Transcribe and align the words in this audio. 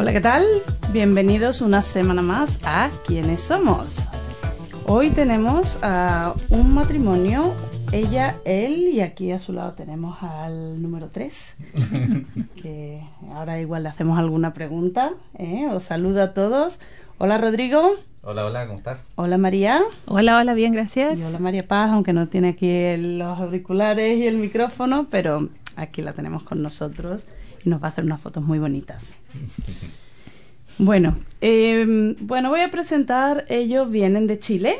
Hola, 0.00 0.12
¿qué 0.14 0.20
tal? 0.22 0.42
Bienvenidos 0.94 1.60
una 1.60 1.82
semana 1.82 2.22
más 2.22 2.58
a 2.64 2.90
¿Quiénes 3.06 3.42
somos? 3.42 3.98
Hoy 4.86 5.10
tenemos 5.10 5.78
a 5.82 6.32
un 6.48 6.72
matrimonio, 6.74 7.54
ella, 7.92 8.38
él, 8.46 8.88
y 8.88 9.02
aquí 9.02 9.30
a 9.30 9.38
su 9.38 9.52
lado 9.52 9.74
tenemos 9.74 10.16
al 10.22 10.80
número 10.80 11.10
3, 11.12 11.56
que 12.62 13.02
ahora 13.34 13.60
igual 13.60 13.82
le 13.82 13.90
hacemos 13.90 14.18
alguna 14.18 14.54
pregunta. 14.54 15.10
¿eh? 15.38 15.66
Os 15.70 15.84
saludo 15.84 16.22
a 16.22 16.32
todos. 16.32 16.80
Hola 17.18 17.36
Rodrigo. 17.36 17.92
Hola, 18.22 18.46
hola, 18.46 18.66
¿cómo 18.66 18.78
estás? 18.78 19.04
Hola 19.16 19.36
María. 19.36 19.82
Hola, 20.06 20.38
hola, 20.38 20.54
bien, 20.54 20.72
gracias. 20.72 21.20
Y 21.20 21.24
hola 21.24 21.38
María 21.40 21.62
Paz, 21.68 21.90
aunque 21.90 22.14
no 22.14 22.26
tiene 22.26 22.48
aquí 22.48 22.70
el- 22.70 23.18
los 23.18 23.38
auriculares 23.38 24.16
y 24.16 24.26
el 24.26 24.38
micrófono, 24.38 25.08
pero 25.10 25.50
aquí 25.76 26.00
la 26.00 26.14
tenemos 26.14 26.42
con 26.42 26.62
nosotros 26.62 27.26
y 27.64 27.68
nos 27.68 27.82
va 27.82 27.86
a 27.86 27.90
hacer 27.90 28.04
unas 28.04 28.20
fotos 28.20 28.42
muy 28.42 28.58
bonitas. 28.58 29.16
Bueno, 30.78 31.16
eh, 31.40 32.16
bueno, 32.20 32.48
voy 32.48 32.60
a 32.60 32.70
presentar, 32.70 33.44
ellos 33.48 33.90
vienen 33.90 34.26
de 34.26 34.38
Chile 34.38 34.76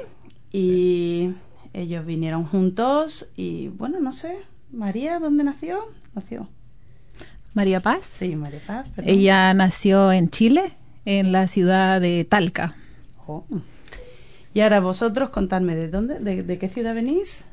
y 0.51 1.31
ellos 1.75 2.07
vinieron 2.07 2.45
juntos 2.45 3.31
y 3.37 3.69
bueno, 3.69 4.01
no 4.01 4.13
sé, 4.13 4.39
María, 4.73 5.19
¿dónde 5.19 5.45
nació? 5.45 5.81
Nació. 6.15 6.49
María 7.53 7.81
Paz. 7.81 8.07
Sí, 8.07 8.37
María 8.37 8.61
Paz. 8.67 8.89
perdón. 8.95 9.11
Ella 9.13 9.53
nació 9.55 10.13
en 10.13 10.31
Chile, 10.31 10.73
en 11.05 11.33
la 11.33 11.49
ciudad 11.49 12.01
de 12.01 12.25
Talca. 12.25 12.73
Oh. 13.27 13.45
Y 14.55 14.61
ahora 14.61 14.81
vosotros 14.81 15.31
contadme 15.31 15.77
de 15.77 15.89
dónde, 15.89 16.19
de, 16.19 16.43
de 16.43 16.59
qué 16.59 16.69
ciudad 16.69 16.95
venís. 16.95 17.45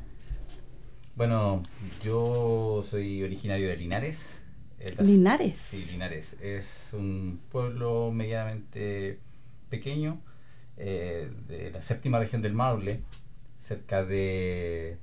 Bueno, 1.16 1.62
yo 2.02 2.84
soy 2.88 3.22
originario 3.22 3.68
de 3.68 3.76
Linares. 3.76 4.37
Eh, 4.80 4.94
las- 4.96 5.06
Linares. 5.06 5.56
Sí, 5.58 5.86
Linares. 5.92 6.34
Es 6.40 6.90
un 6.92 7.40
pueblo 7.50 8.10
medianamente 8.12 9.18
pequeño 9.70 10.20
eh, 10.76 11.30
de 11.48 11.70
la 11.72 11.82
séptima 11.82 12.18
región 12.18 12.40
del 12.42 12.54
Maule, 12.54 13.00
cerca 13.60 14.04
de, 14.04 14.96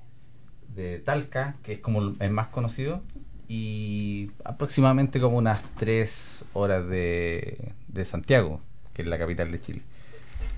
de 0.73 0.99
Talca, 0.99 1.55
que 1.63 1.73
es 1.73 1.79
como 1.79 2.15
el 2.19 2.31
más 2.31 2.47
conocido, 2.47 3.01
y 3.47 4.31
aproximadamente 4.43 5.19
como 5.19 5.37
unas 5.37 5.61
tres 5.77 6.43
horas 6.53 6.87
de, 6.87 7.73
de 7.89 8.05
Santiago, 8.05 8.61
que 8.93 9.01
es 9.03 9.07
la 9.07 9.17
capital 9.19 9.51
de 9.51 9.61
Chile. 9.61 9.81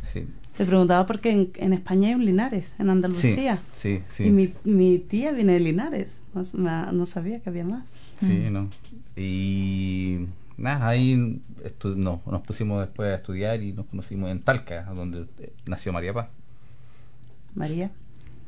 Sí, 0.04 0.28
Te 0.58 0.66
preguntaba 0.66 1.06
porque 1.06 1.32
en, 1.32 1.52
en 1.56 1.74
España 1.74 2.08
hay 2.10 2.16
un 2.16 2.26
Linares, 2.26 2.74
en 2.80 2.90
Andalucía. 2.90 3.60
sí, 3.76 4.02
sí. 4.12 4.24
Y 4.26 4.32
mi, 4.32 4.54
mi 4.64 4.98
tía 4.98 5.32
viene 5.32 5.54
de 5.54 5.60
Linares. 5.60 6.22
No, 6.34 7.06
sabía 7.06 7.40
que 7.40 7.50
había 7.50 7.64
más. 7.64 7.96
Sí, 8.18 8.48
¿no? 8.52 8.70
Y 9.16 10.26
nada, 10.58 10.88
ahí 10.88 11.40
estu- 11.64 11.96
no, 11.96 12.22
nos 12.26 12.42
pusimos 12.42 12.80
después 12.82 13.12
a 13.12 13.16
estudiar 13.18 13.62
y 13.62 13.74
nos 13.74 13.86
conocimos 13.86 14.32
en 14.32 14.42
Talca, 14.42 14.84
donde 14.96 15.28
eh, 15.40 15.54
nació 15.68 15.94
María 15.94 16.14
Paz. 16.14 16.28
María, 17.54 17.92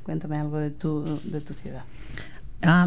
cuéntame 0.04 0.38
algo 0.38 0.58
de 0.58 0.72
tu, 0.72 1.04
de 1.26 1.42
tu 1.42 1.54
ciudad. 1.54 1.84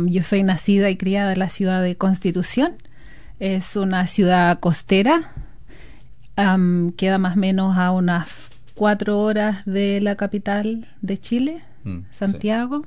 Yo 0.07 0.23
soy 0.25 0.43
nacida 0.43 0.91
y 0.91 0.97
criada 0.97 1.33
en 1.33 1.39
la 1.39 1.49
ciudad 1.49 1.81
de 1.83 1.95
Constitución. 1.97 2.73
Es 3.41 3.77
una 3.77 4.07
ciudad 4.07 4.59
costera. 4.61 5.33
Queda 6.97 7.19
más 7.19 7.37
o 7.37 7.39
menos 7.39 7.77
a 7.79 7.91
unas 7.91 8.51
cuatro 8.75 9.19
horas 9.21 9.65
de 9.65 10.01
la 10.01 10.17
capital 10.17 10.89
de 11.01 11.19
Chile, 11.19 11.63
Mm, 11.85 11.99
sí. 12.01 12.07
Santiago. 12.11 12.83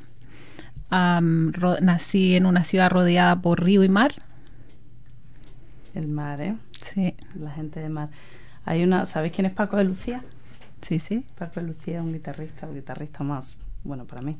Am, 0.90 1.52
ro- 1.54 1.78
nací 1.82 2.36
en 2.36 2.46
una 2.46 2.64
ciudad 2.64 2.90
rodeada 2.90 3.42
por 3.42 3.64
río 3.64 3.84
y 3.84 3.90
mar. 3.90 4.14
El 5.94 6.08
mar, 6.08 6.42
¿eh? 6.42 6.56
Sí, 6.82 7.16
La 7.40 7.52
gente 7.52 7.80
de 7.80 7.90
mar. 7.90 8.10
Hay 8.66 8.84
una, 8.84 9.06
¿sabéis 9.06 9.34
quién 9.34 9.46
es 9.48 9.54
Paco 9.54 9.78
de 9.78 9.84
Lucía? 9.86 10.24
sí, 10.82 11.00
sí. 11.00 11.26
Paco 11.38 11.60
de 11.62 11.68
Lucía 11.68 11.98
es 11.98 12.04
un 12.04 12.14
guitarrista, 12.14 12.68
el 12.68 12.76
guitarrista 12.76 13.24
más, 13.24 13.58
bueno, 13.84 14.06
para 14.06 14.22
mí. 14.22 14.38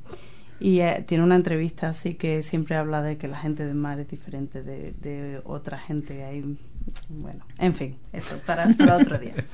Y 0.60 0.80
eh, 0.80 1.04
tiene 1.08 1.24
una 1.24 1.36
entrevista 1.36 1.90
así 1.90 2.14
que 2.16 2.42
siempre 2.44 2.76
habla 2.78 3.02
de 3.02 3.18
que 3.18 3.28
la 3.28 3.38
gente 3.40 3.66
del 3.66 3.76
mar 3.76 4.00
es 4.00 4.08
diferente 4.08 4.64
de, 4.64 4.94
de 5.02 5.42
otra 5.44 5.78
gente. 5.80 6.24
Hay, 6.24 6.58
bueno, 7.10 7.44
en 7.58 7.74
fin, 7.74 7.98
eso, 8.14 8.38
para, 8.46 8.70
para 8.70 8.96
otro 8.98 9.18
día. 9.20 9.34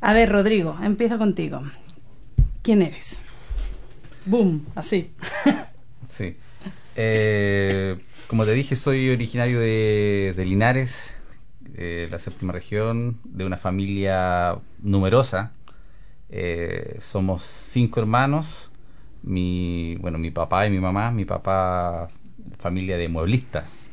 A 0.00 0.14
ver, 0.14 0.30
Rodrigo, 0.30 0.78
empiezo 0.82 1.18
contigo. 1.18 1.62
¿Quién 2.62 2.82
eres? 2.82 3.22
Boom, 4.26 4.66
así. 4.74 5.10
Sí. 6.08 6.36
Eh, 6.96 7.96
como 8.26 8.44
te 8.44 8.52
dije, 8.52 8.74
soy 8.74 9.10
originario 9.10 9.60
de, 9.60 10.34
Linares, 10.44 11.12
la 11.76 12.18
séptima 12.18 12.52
región, 12.52 13.20
de 13.24 13.44
una 13.44 13.56
familia 13.56 14.58
numerosa. 14.82 15.52
Eh, 16.30 16.98
somos 17.00 17.44
cinco 17.44 18.00
hermanos. 18.00 18.70
Mi, 19.22 19.96
bueno, 20.00 20.18
mi 20.18 20.32
papá 20.32 20.66
y 20.66 20.70
mi 20.70 20.80
mamá. 20.80 21.12
Mi 21.12 21.24
papá, 21.24 22.08
familia 22.58 22.96
de 22.96 23.08
mueblistas. 23.08 23.86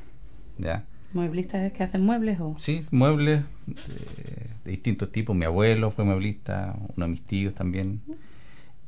¿ya? 0.58 0.86
¿Mueblistas 1.14 1.72
que 1.72 1.84
hacen 1.84 2.02
muebles 2.02 2.40
o...? 2.40 2.56
Sí, 2.58 2.86
muebles 2.92 3.44
eh, 3.68 4.50
de 4.66 4.72
distintos 4.72 5.12
tipos. 5.12 5.36
Mi 5.36 5.46
abuelo 5.46 5.92
fue 5.92 6.06
mueblista, 6.06 6.76
uno 6.96 7.06
de 7.06 7.12
mis 7.12 7.22
tíos 7.22 7.54
también. 7.54 8.02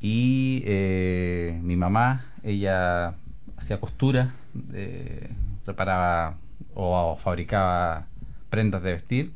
Y 0.02 0.64
eh, 0.66 1.60
mi 1.64 1.76
mamá, 1.76 2.26
ella 2.44 3.16
hacía 3.58 3.80
costura, 3.80 4.34
eh, 4.74 5.30
preparaba 5.66 6.38
o, 6.74 7.18
fabricaba 7.18 8.08
prendas 8.50 8.84
de 8.84 8.92
vestir. 8.92 9.32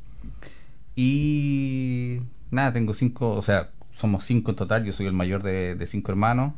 Y 0.96 2.20
nada, 2.52 2.72
tengo 2.72 2.94
cinco, 2.94 3.32
o 3.32 3.42
sea, 3.42 3.72
somos 3.94 4.24
cinco 4.24 4.52
en 4.52 4.58
total. 4.58 4.86
Yo 4.86 4.92
soy 4.92 5.08
el 5.08 5.14
mayor 5.14 5.44
de, 5.44 5.76
de 5.76 5.88
cinco 5.88 6.12
hermanos. 6.12 6.54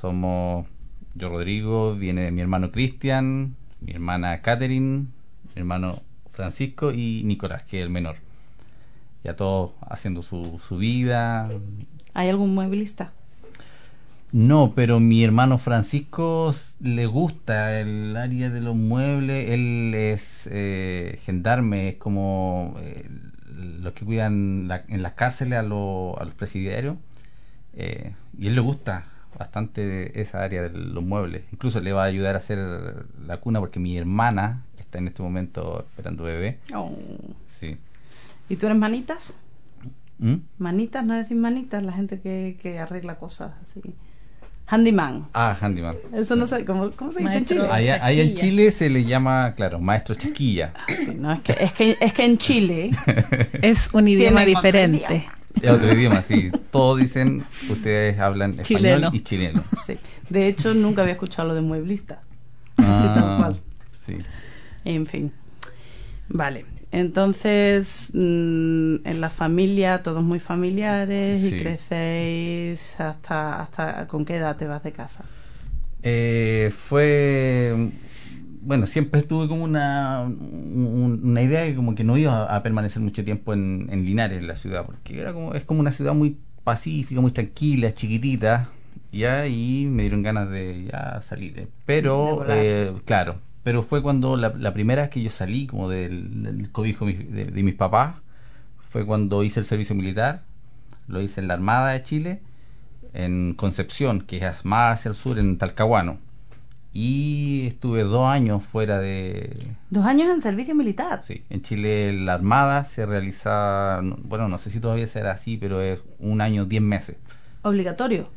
Somos 0.00 0.66
yo, 1.14 1.30
Rodrigo, 1.30 1.94
viene 1.94 2.30
mi 2.30 2.42
hermano 2.42 2.70
Cristian, 2.70 3.56
mi 3.80 3.92
hermana 3.92 4.42
Catherine, 4.42 5.06
hermano 5.56 6.02
Francisco 6.32 6.92
y 6.92 7.22
Nicolás, 7.24 7.64
que 7.64 7.78
es 7.78 7.82
el 7.84 7.90
menor. 7.90 8.16
Ya 9.24 9.34
todos 9.34 9.72
haciendo 9.88 10.22
su, 10.22 10.60
su 10.66 10.76
vida. 10.78 11.48
¿Hay 12.14 12.28
algún 12.28 12.54
mueblista? 12.54 13.12
No, 14.32 14.72
pero 14.74 15.00
mi 15.00 15.24
hermano 15.24 15.56
Francisco 15.56 16.54
le 16.80 17.06
gusta 17.06 17.80
el 17.80 18.16
área 18.16 18.50
de 18.50 18.60
los 18.60 18.76
muebles. 18.76 19.50
Él 19.50 19.94
es 19.94 20.48
eh, 20.52 21.18
gendarme, 21.24 21.88
es 21.90 21.94
como 21.96 22.74
eh, 22.80 23.08
los 23.80 23.92
que 23.94 24.04
cuidan 24.04 24.68
la- 24.68 24.84
en 24.88 25.02
las 25.02 25.12
cárceles 25.14 25.58
a, 25.58 25.62
lo- 25.62 26.16
a 26.20 26.24
los 26.24 26.34
presidiarios. 26.34 26.96
Eh, 27.74 28.12
y 28.38 28.48
él 28.48 28.54
le 28.54 28.60
gusta 28.60 29.06
bastante 29.38 30.20
esa 30.20 30.42
área 30.42 30.62
de 30.62 30.70
los 30.70 31.02
muebles. 31.04 31.42
Incluso 31.52 31.80
le 31.80 31.92
va 31.92 32.02
a 32.02 32.06
ayudar 32.06 32.34
a 32.34 32.38
hacer 32.38 32.58
la 33.26 33.36
cuna 33.38 33.60
porque 33.60 33.78
mi 33.80 33.96
hermana 33.96 34.64
está 34.86 34.98
en 34.98 35.08
este 35.08 35.22
momento 35.22 35.84
esperando 35.90 36.24
bebé. 36.24 36.58
Oh. 36.74 36.96
Sí. 37.46 37.76
¿Y 38.48 38.56
tú 38.56 38.66
eres 38.66 38.78
manitas? 38.78 39.36
¿Mm? 40.18 40.36
Manitas, 40.58 41.06
no 41.06 41.14
decís 41.14 41.36
manitas, 41.36 41.84
la 41.84 41.92
gente 41.92 42.20
que, 42.20 42.56
que 42.62 42.78
arregla 42.78 43.16
cosas 43.16 43.52
así. 43.62 43.80
Handyman. 44.68 45.28
Ah, 45.32 45.56
handyman. 45.60 45.94
Eso 46.12 46.34
no 46.34 46.46
sé, 46.46 46.64
¿cómo, 46.64 46.90
cómo 46.92 47.12
se 47.12 47.20
dice 47.20 47.36
en. 47.36 47.46
Chile? 47.46 47.68
Allá, 47.70 48.04
allá 48.04 48.22
en. 48.22 48.34
Chile 48.34 48.70
se 48.72 48.88
le 48.90 49.04
llama, 49.04 49.54
claro, 49.54 49.78
maestro 49.78 50.14
chasquilla. 50.16 50.72
Sí, 50.88 51.14
no, 51.16 51.32
es 51.32 51.40
que, 51.40 51.52
es 51.52 51.72
que, 51.72 51.96
es 52.00 52.12
que 52.12 52.24
en 52.24 52.38
Chile 52.38 52.90
Es 53.62 53.88
un 53.92 54.08
idioma 54.08 54.44
diferente. 54.44 55.28
Es 55.62 55.70
otro 55.70 55.92
idioma, 55.92 56.20
sí. 56.22 56.50
Todos 56.72 56.98
dicen, 57.00 57.44
ustedes 57.70 58.18
hablan 58.18 58.50
español 58.58 58.66
Chileno. 58.66 59.10
y 59.12 59.20
chileno. 59.20 59.64
Sí. 59.84 59.98
De 60.30 60.48
hecho, 60.48 60.74
nunca 60.74 61.02
había 61.02 61.12
escuchado 61.14 61.48
lo 61.48 61.54
de 61.54 61.60
mueblista. 61.62 62.22
Así 62.76 62.86
tal 63.14 63.24
Ah, 63.24 63.36
cual. 63.38 63.60
Sí. 64.00 64.18
En 64.86 65.06
fin. 65.06 65.32
Vale. 66.28 66.64
Entonces, 66.92 68.10
mm, 68.14 69.06
en 69.06 69.20
la 69.20 69.28
familia, 69.28 70.02
todos 70.02 70.22
muy 70.22 70.40
familiares 70.40 71.44
y 71.44 71.60
crecéis 71.60 72.98
hasta, 73.00 73.60
hasta... 73.60 74.06
¿Con 74.06 74.24
qué 74.24 74.36
edad 74.36 74.56
te 74.56 74.66
vas 74.66 74.82
de 74.82 74.92
casa? 74.92 75.24
Eh, 76.02 76.72
fue 76.74 77.90
bueno, 78.66 78.86
siempre 78.86 79.20
estuve 79.20 79.46
como 79.46 79.62
una, 79.62 80.22
una 80.24 81.42
idea 81.42 81.62
de 81.62 81.76
como 81.76 81.94
que 81.94 82.02
no 82.02 82.16
iba 82.16 82.44
a 82.44 82.62
permanecer 82.64 83.00
mucho 83.00 83.24
tiempo 83.24 83.52
en, 83.52 83.88
en 83.92 84.04
Linares, 84.04 84.42
la 84.42 84.56
ciudad, 84.56 84.84
porque 84.84 85.20
era 85.20 85.32
como, 85.32 85.54
es 85.54 85.64
como 85.64 85.78
una 85.78 85.92
ciudad 85.92 86.14
muy 86.14 86.36
pacífica, 86.64 87.20
muy 87.20 87.30
tranquila, 87.30 87.94
chiquitita, 87.94 88.68
ya, 89.12 89.46
y 89.46 89.86
me 89.86 90.02
dieron 90.02 90.24
ganas 90.24 90.50
de 90.50 90.88
ya 90.90 91.22
salir. 91.22 91.68
Pero, 91.84 92.44
eh, 92.48 92.92
claro, 93.04 93.36
pero 93.66 93.82
fue 93.82 94.00
cuando 94.00 94.36
la, 94.36 94.72
primera 94.72 95.02
vez 95.02 95.10
que 95.10 95.20
yo 95.20 95.28
salí 95.28 95.66
como 95.66 95.88
del, 95.88 96.68
cobijo 96.70 97.04
de, 97.04 97.46
de, 97.46 97.62
mis 97.64 97.74
papás, 97.74 98.14
fue 98.78 99.04
cuando 99.04 99.42
hice 99.42 99.58
el 99.58 99.66
servicio 99.66 99.96
militar, 99.96 100.44
lo 101.08 101.20
hice 101.20 101.40
en 101.40 101.48
la 101.48 101.54
Armada 101.54 101.90
de 101.90 102.04
Chile, 102.04 102.42
en 103.12 103.54
Concepción, 103.54 104.20
que 104.20 104.36
es 104.36 104.64
más 104.64 105.00
hacia 105.00 105.08
el 105.08 105.16
sur, 105.16 105.40
en 105.40 105.58
Talcahuano 105.58 106.18
y 106.92 107.66
estuve 107.66 108.04
dos 108.04 108.28
años 108.28 108.62
fuera 108.62 109.00
de... 109.00 109.50
¿Dos 109.90 110.06
años 110.06 110.28
en 110.30 110.40
servicio 110.40 110.76
militar? 110.76 111.24
Sí, 111.24 111.42
en 111.50 111.60
Chile 111.60 112.12
la 112.12 112.34
Armada 112.34 112.84
se 112.84 113.04
realiza, 113.04 114.00
bueno, 114.22 114.48
no 114.48 114.58
sé 114.58 114.70
si 114.70 114.78
todavía 114.78 115.08
será 115.08 115.32
así, 115.32 115.56
pero 115.56 115.80
es 115.80 115.98
un 116.20 116.40
año, 116.40 116.66
diez 116.66 116.82
meses. 116.82 117.16
¿Obligatorio? 117.62 118.28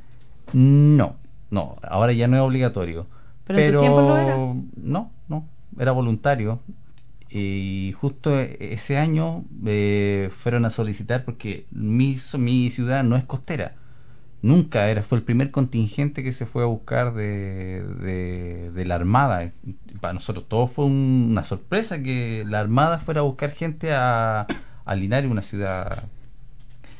No, 0.54 1.18
no, 1.52 1.78
ahora 1.84 2.14
ya 2.14 2.28
no 2.28 2.36
es 2.36 2.42
obligatorio. 2.42 3.06
¿Pero, 3.56 3.60
en 3.60 3.74
tu 3.74 3.80
tiempo 3.80 4.02
lo 4.02 4.18
era? 4.18 4.38
No, 4.76 5.12
no, 5.28 5.46
era 5.78 5.92
voluntario. 5.92 6.60
Y 7.30 7.94
justo 8.00 8.40
ese 8.40 8.98
año 8.98 9.44
eh, 9.66 10.30
fueron 10.32 10.66
a 10.66 10.72
solicitar 10.72 11.26
porque 11.26 11.66
mi, 11.72 12.18
mi 12.38 12.70
ciudad 12.70 13.04
no 13.04 13.16
es 13.16 13.24
costera 13.24 13.76
nunca 14.42 14.90
era, 14.90 15.02
fue 15.04 15.18
el 15.18 15.24
primer 15.24 15.52
contingente 15.52 16.24
que 16.24 16.32
se 16.32 16.46
fue 16.46 16.64
a 16.64 16.68
buscar 16.68 17.14
de, 17.14 18.72
de, 18.74 18.86
la 18.86 18.96
Armada. 18.96 19.52
Para 20.00 20.14
nosotros 20.14 20.48
todo 20.48 20.68
fue 20.68 20.86
una 20.86 21.44
sorpresa 21.44 22.02
que 22.02 22.46
la 22.48 22.60
Armada 22.60 23.00
fuera 23.00 23.22
a 23.22 23.24
buscar 23.24 23.52
gente 23.52 23.94
a, 23.94 24.48
a 24.86 24.96
Linares, 24.96 25.30
una 25.30 25.42
ciudad 25.42 26.04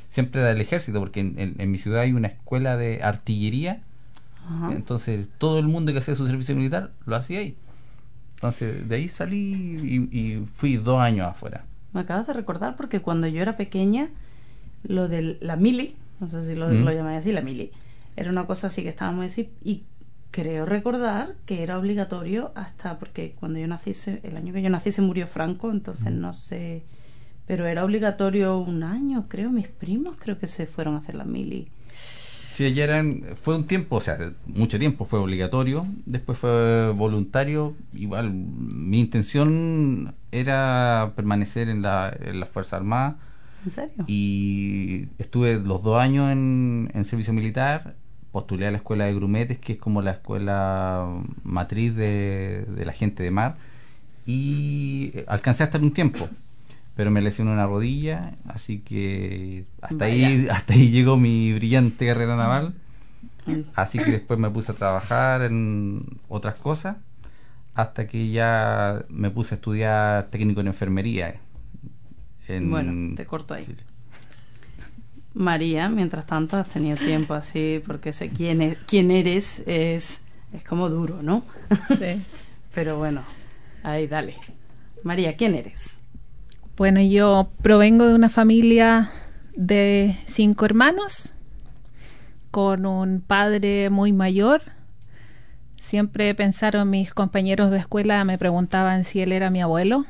siempre 0.10 0.42
era 0.42 0.50
del 0.50 0.62
ejército, 0.62 1.00
porque 1.00 1.20
en, 1.20 1.72
mi 1.72 1.78
ciudad 1.78 2.02
hay 2.02 2.14
una 2.14 2.30
escuela 2.30 2.78
de 2.78 3.04
artillería, 3.04 3.84
entonces 4.72 5.28
todo 5.38 5.60
el 5.60 5.68
mundo 5.68 5.92
que 5.94 6.00
hacía 6.00 6.16
su 6.16 6.26
servicio 6.28 6.56
militar 6.56 6.92
lo 7.06 7.16
hacía 7.16 7.40
ahí. 7.40 7.56
Entonces 8.36 8.88
de 8.88 8.96
ahí 8.96 9.08
salí 9.08 10.08
y, 10.12 10.18
y 10.18 10.46
fui 10.54 10.78
dos 10.78 11.00
años 11.00 11.28
afuera. 11.28 11.66
Me 11.94 12.02
acabas 12.02 12.28
de 12.28 12.34
recordar 12.34 12.76
porque 12.76 13.02
cuando 13.02 13.28
yo 13.28 13.42
era 13.42 13.58
pequeña, 13.58 14.10
lo 14.84 15.08
de 15.08 15.38
la 15.42 15.56
mili, 15.56 15.96
no 16.20 16.30
sé 16.30 16.46
si 16.46 16.56
lo, 16.56 16.70
mm. 16.70 16.84
lo 16.84 17.08
así, 17.10 17.32
la 17.32 17.42
mili. 17.42 17.72
Era 18.16 18.30
una 18.30 18.46
cosa 18.46 18.68
así 18.68 18.84
que 18.84 18.90
estábamos 18.90 19.26
así 19.26 19.50
y 19.64 19.84
creo 20.32 20.66
recordar 20.66 21.36
que 21.46 21.64
era 21.64 21.80
obligatorio 21.80 22.52
hasta 22.56 23.00
porque 23.00 23.36
cuando 23.40 23.60
yo 23.60 23.68
nací, 23.68 23.92
el 24.24 24.38
año 24.38 24.54
que 24.54 24.62
yo 24.62 24.70
nací 24.70 24.92
se 24.92 25.02
murió 25.02 25.26
Franco, 25.26 25.72
entonces 25.72 26.12
mm. 26.12 26.20
no 26.20 26.34
sé, 26.34 26.84
pero 27.48 27.66
era 27.66 27.84
obligatorio 27.84 28.60
un 28.60 28.84
año, 28.84 29.26
creo, 29.28 29.50
mis 29.50 29.68
primos 29.68 30.16
creo 30.20 30.38
que 30.38 30.48
se 30.48 30.68
fueron 30.68 30.96
a 30.96 31.00
hacer 31.00 31.16
la 31.16 31.26
mili. 31.26 31.70
Sí, 32.60 32.74
ya 32.74 32.84
eran, 32.84 33.24
fue 33.42 33.56
un 33.56 33.68
tiempo, 33.68 33.96
o 33.96 34.02
sea, 34.02 34.34
mucho 34.46 34.78
tiempo 34.78 35.06
fue 35.06 35.18
obligatorio, 35.18 35.88
después 36.06 36.38
fue 36.38 36.92
voluntario, 36.92 37.74
igual 37.94 38.34
mi 38.34 39.00
intención 39.00 40.14
era 40.34 41.14
permanecer 41.16 41.70
en 41.70 41.82
la, 41.82 42.14
en 42.20 42.42
la 42.42 42.46
Fuerza 42.46 42.76
Armada 42.76 43.16
¿En 43.64 43.72
serio? 43.72 44.04
Y 44.08 45.08
estuve 45.20 45.58
los 45.58 45.82
dos 45.84 46.02
años 46.02 46.30
en, 46.34 47.06
servicio 47.06 47.32
militar, 47.32 47.96
postulé 48.34 48.68
a 48.68 48.72
la 48.72 48.78
escuela 48.80 49.06
de 49.06 49.16
grumetes, 49.16 49.58
que 49.58 49.72
es 49.72 49.80
como 49.80 50.02
la 50.02 50.12
escuela 50.12 51.08
matriz 51.46 51.96
de, 51.96 52.66
la 52.86 52.92
gente 52.92 53.24
de 53.24 53.32
mar, 53.32 53.56
y 54.26 55.14
alcancé 55.28 55.64
a 55.64 55.68
estar 55.68 55.82
un 55.82 55.94
tiempo, 55.94 56.28
pero 57.00 57.12
me 57.12 57.22
lesioné 57.22 57.54
una 57.54 57.66
rodilla, 57.66 58.34
así 58.46 58.80
que 58.80 59.64
hasta 59.82 60.04
ahí, 60.04 60.48
hasta 60.52 60.74
ahí 60.74 60.90
llegó 60.90 61.16
mi 61.16 61.54
brillante 61.54 62.06
carrera 62.06 62.36
naval. 62.36 62.74
Mm. 63.46 63.62
Así 63.74 64.00
que 64.00 64.12
después 64.12 64.38
me 64.38 64.50
puse 64.50 64.74
a 64.74 64.76
trabajar 64.76 65.44
en 65.44 66.04
otras 66.28 66.56
cosas, 66.56 66.98
hasta 67.74 68.06
que 68.06 68.32
ya 68.32 69.06
me 69.08 69.32
puse 69.32 69.54
a 69.54 69.56
estudiar 69.56 70.26
técnico 70.26 70.60
en 70.60 70.68
enfermería 70.68 71.36
bueno, 72.60 73.16
te 73.16 73.26
corto 73.26 73.54
ahí. 73.54 73.66
María, 75.34 75.88
mientras 75.88 76.26
tanto, 76.26 76.58
has 76.58 76.68
tenido 76.68 76.98
tiempo 76.98 77.34
así, 77.34 77.82
porque 77.88 78.12
sé 78.12 78.28
quién, 78.28 78.62
es, 78.62 78.78
quién 78.88 79.10
eres, 79.10 79.64
es, 79.68 80.22
es 80.52 80.64
como 80.66 80.90
duro, 80.90 81.24
¿no? 81.24 81.46
Sí. 81.98 82.22
Pero 82.74 82.98
bueno, 82.98 83.22
ahí 83.84 84.06
dale. 84.06 84.36
María, 85.04 85.38
¿quién 85.38 85.56
eres? 85.56 85.99
Bueno, 86.80 87.00
yo 87.02 87.52
provengo 87.62 88.08
de 88.08 88.16
una 88.16 88.30
familia 88.30 89.12
de 89.56 90.18
cinco 90.26 90.66
hermanos, 90.66 91.36
con 92.50 92.88
un 92.88 93.22
padre 93.22 93.92
muy 93.92 94.14
mayor. 94.14 94.64
Siempre 95.80 96.34
pensaron 96.34 96.90
mis 96.90 97.14
compañeros 97.14 97.70
de 97.70 97.78
escuela, 97.78 98.24
me 98.26 98.40
preguntaban 98.40 99.04
si 99.04 99.22
él 99.22 99.32
era 99.32 99.52
mi 99.52 99.62
abuelo 99.62 100.08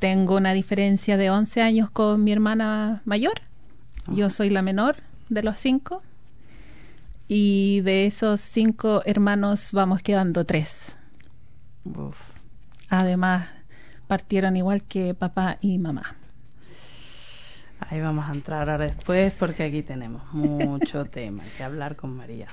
tengo 0.00 0.36
una 0.36 0.54
diferencia 0.54 1.16
de 1.16 1.30
11 1.30 1.62
años 1.62 1.90
con 1.90 2.24
mi 2.24 2.32
hermana 2.32 3.02
mayor. 3.04 3.42
Yo 4.08 4.26
ah. 4.26 4.30
soy 4.30 4.48
la 4.48 4.62
menor 4.62 4.96
de 5.28 5.42
los 5.42 5.58
cinco. 5.58 6.02
Y 7.28 7.82
de 7.82 8.06
esos 8.06 8.40
cinco 8.40 9.02
hermanos 9.04 9.72
vamos 9.72 10.02
quedando 10.02 10.44
tres. 10.44 10.98
Además, 12.88 13.46
partieron 14.10 14.56
igual 14.56 14.82
que 14.82 15.14
papá 15.14 15.56
y 15.60 15.78
mamá. 15.78 16.16
Ahí 17.78 18.00
vamos 18.00 18.28
a 18.28 18.32
entrar 18.32 18.68
ahora 18.68 18.86
después 18.86 19.32
porque 19.38 19.62
aquí 19.62 19.84
tenemos 19.84 20.22
mucho 20.32 21.04
tema 21.18 21.44
que 21.56 21.62
hablar 21.62 21.94
con 21.94 22.16
María. 22.16 22.48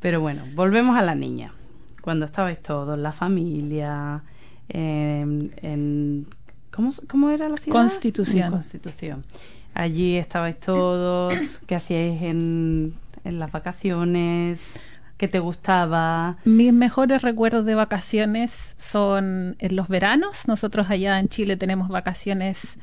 Pero 0.00 0.20
bueno, 0.20 0.42
volvemos 0.56 0.96
a 0.96 1.02
la 1.02 1.14
niña. 1.14 1.52
Cuando 2.02 2.24
estabais 2.24 2.60
todos, 2.60 2.98
la 2.98 3.12
familia, 3.12 4.24
en 4.68 6.26
¿Cómo, 6.72 7.30
era 7.30 7.48
la 7.48 7.58
ciudad? 7.58 7.78
Constitución. 7.78 8.50
Constitución. 8.50 9.24
Allí 9.72 10.16
estabais 10.16 10.58
todos, 10.58 11.60
¿qué 11.68 11.76
hacíais 11.76 12.22
en, 12.22 12.94
en 13.22 13.38
las 13.38 13.52
vacaciones? 13.52 14.74
¿Qué 15.16 15.28
te 15.28 15.38
gustaba? 15.38 16.36
Mis 16.44 16.72
mejores 16.72 17.22
recuerdos 17.22 17.64
de 17.64 17.74
vacaciones 17.74 18.76
son 18.78 19.56
en 19.58 19.76
los 19.76 19.88
veranos. 19.88 20.46
Nosotros 20.46 20.90
allá 20.90 21.18
en 21.18 21.28
Chile 21.28 21.56
tenemos 21.56 21.88
vacaciones 21.88 22.78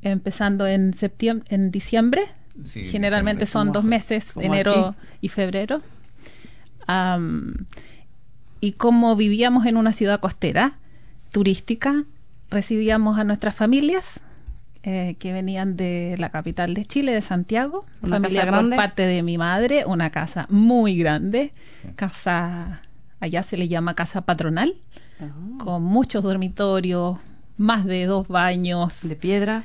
empezando 0.00 0.66
en 0.66 0.94
septiembre, 0.94 1.46
en 1.54 1.70
diciembre. 1.70 2.22
Generalmente 2.64 3.44
son 3.44 3.72
dos 3.72 3.84
meses, 3.84 4.34
enero 4.36 4.94
y 5.20 5.28
febrero. 5.28 5.82
y 8.60 8.72
como 8.72 9.16
vivíamos 9.16 9.66
en 9.66 9.76
una 9.76 9.92
ciudad 9.92 10.20
costera, 10.20 10.78
turística, 11.30 12.04
recibíamos 12.50 13.18
a 13.18 13.24
nuestras 13.24 13.54
familias 13.54 14.22
eh, 14.88 15.16
que 15.18 15.32
venían 15.32 15.76
de 15.76 16.14
la 16.16 16.30
capital 16.30 16.72
de 16.72 16.84
Chile, 16.84 17.10
de 17.10 17.20
Santiago, 17.20 17.84
una 18.02 18.20
familia 18.20 18.48
por 18.48 18.76
parte 18.76 19.02
de 19.02 19.20
mi 19.24 19.36
madre, 19.36 19.84
una 19.84 20.10
casa 20.10 20.46
muy 20.48 20.96
grande, 20.96 21.52
casa, 21.96 22.80
allá 23.18 23.42
se 23.42 23.56
le 23.56 23.66
llama 23.66 23.94
casa 23.94 24.20
patronal, 24.20 24.76
ah. 25.20 25.24
con 25.58 25.82
muchos 25.82 26.22
dormitorios, 26.22 27.18
más 27.56 27.84
de 27.84 28.06
dos 28.06 28.28
baños. 28.28 29.00
¿De 29.02 29.16
piedra? 29.16 29.64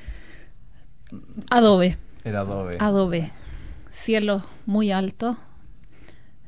Adobe. 1.51 2.00
Era 2.24 2.40
adobe. 2.40 2.78
Adobe. 2.80 3.32
Cielo 3.92 4.44
muy 4.66 4.92
alto. 4.92 5.38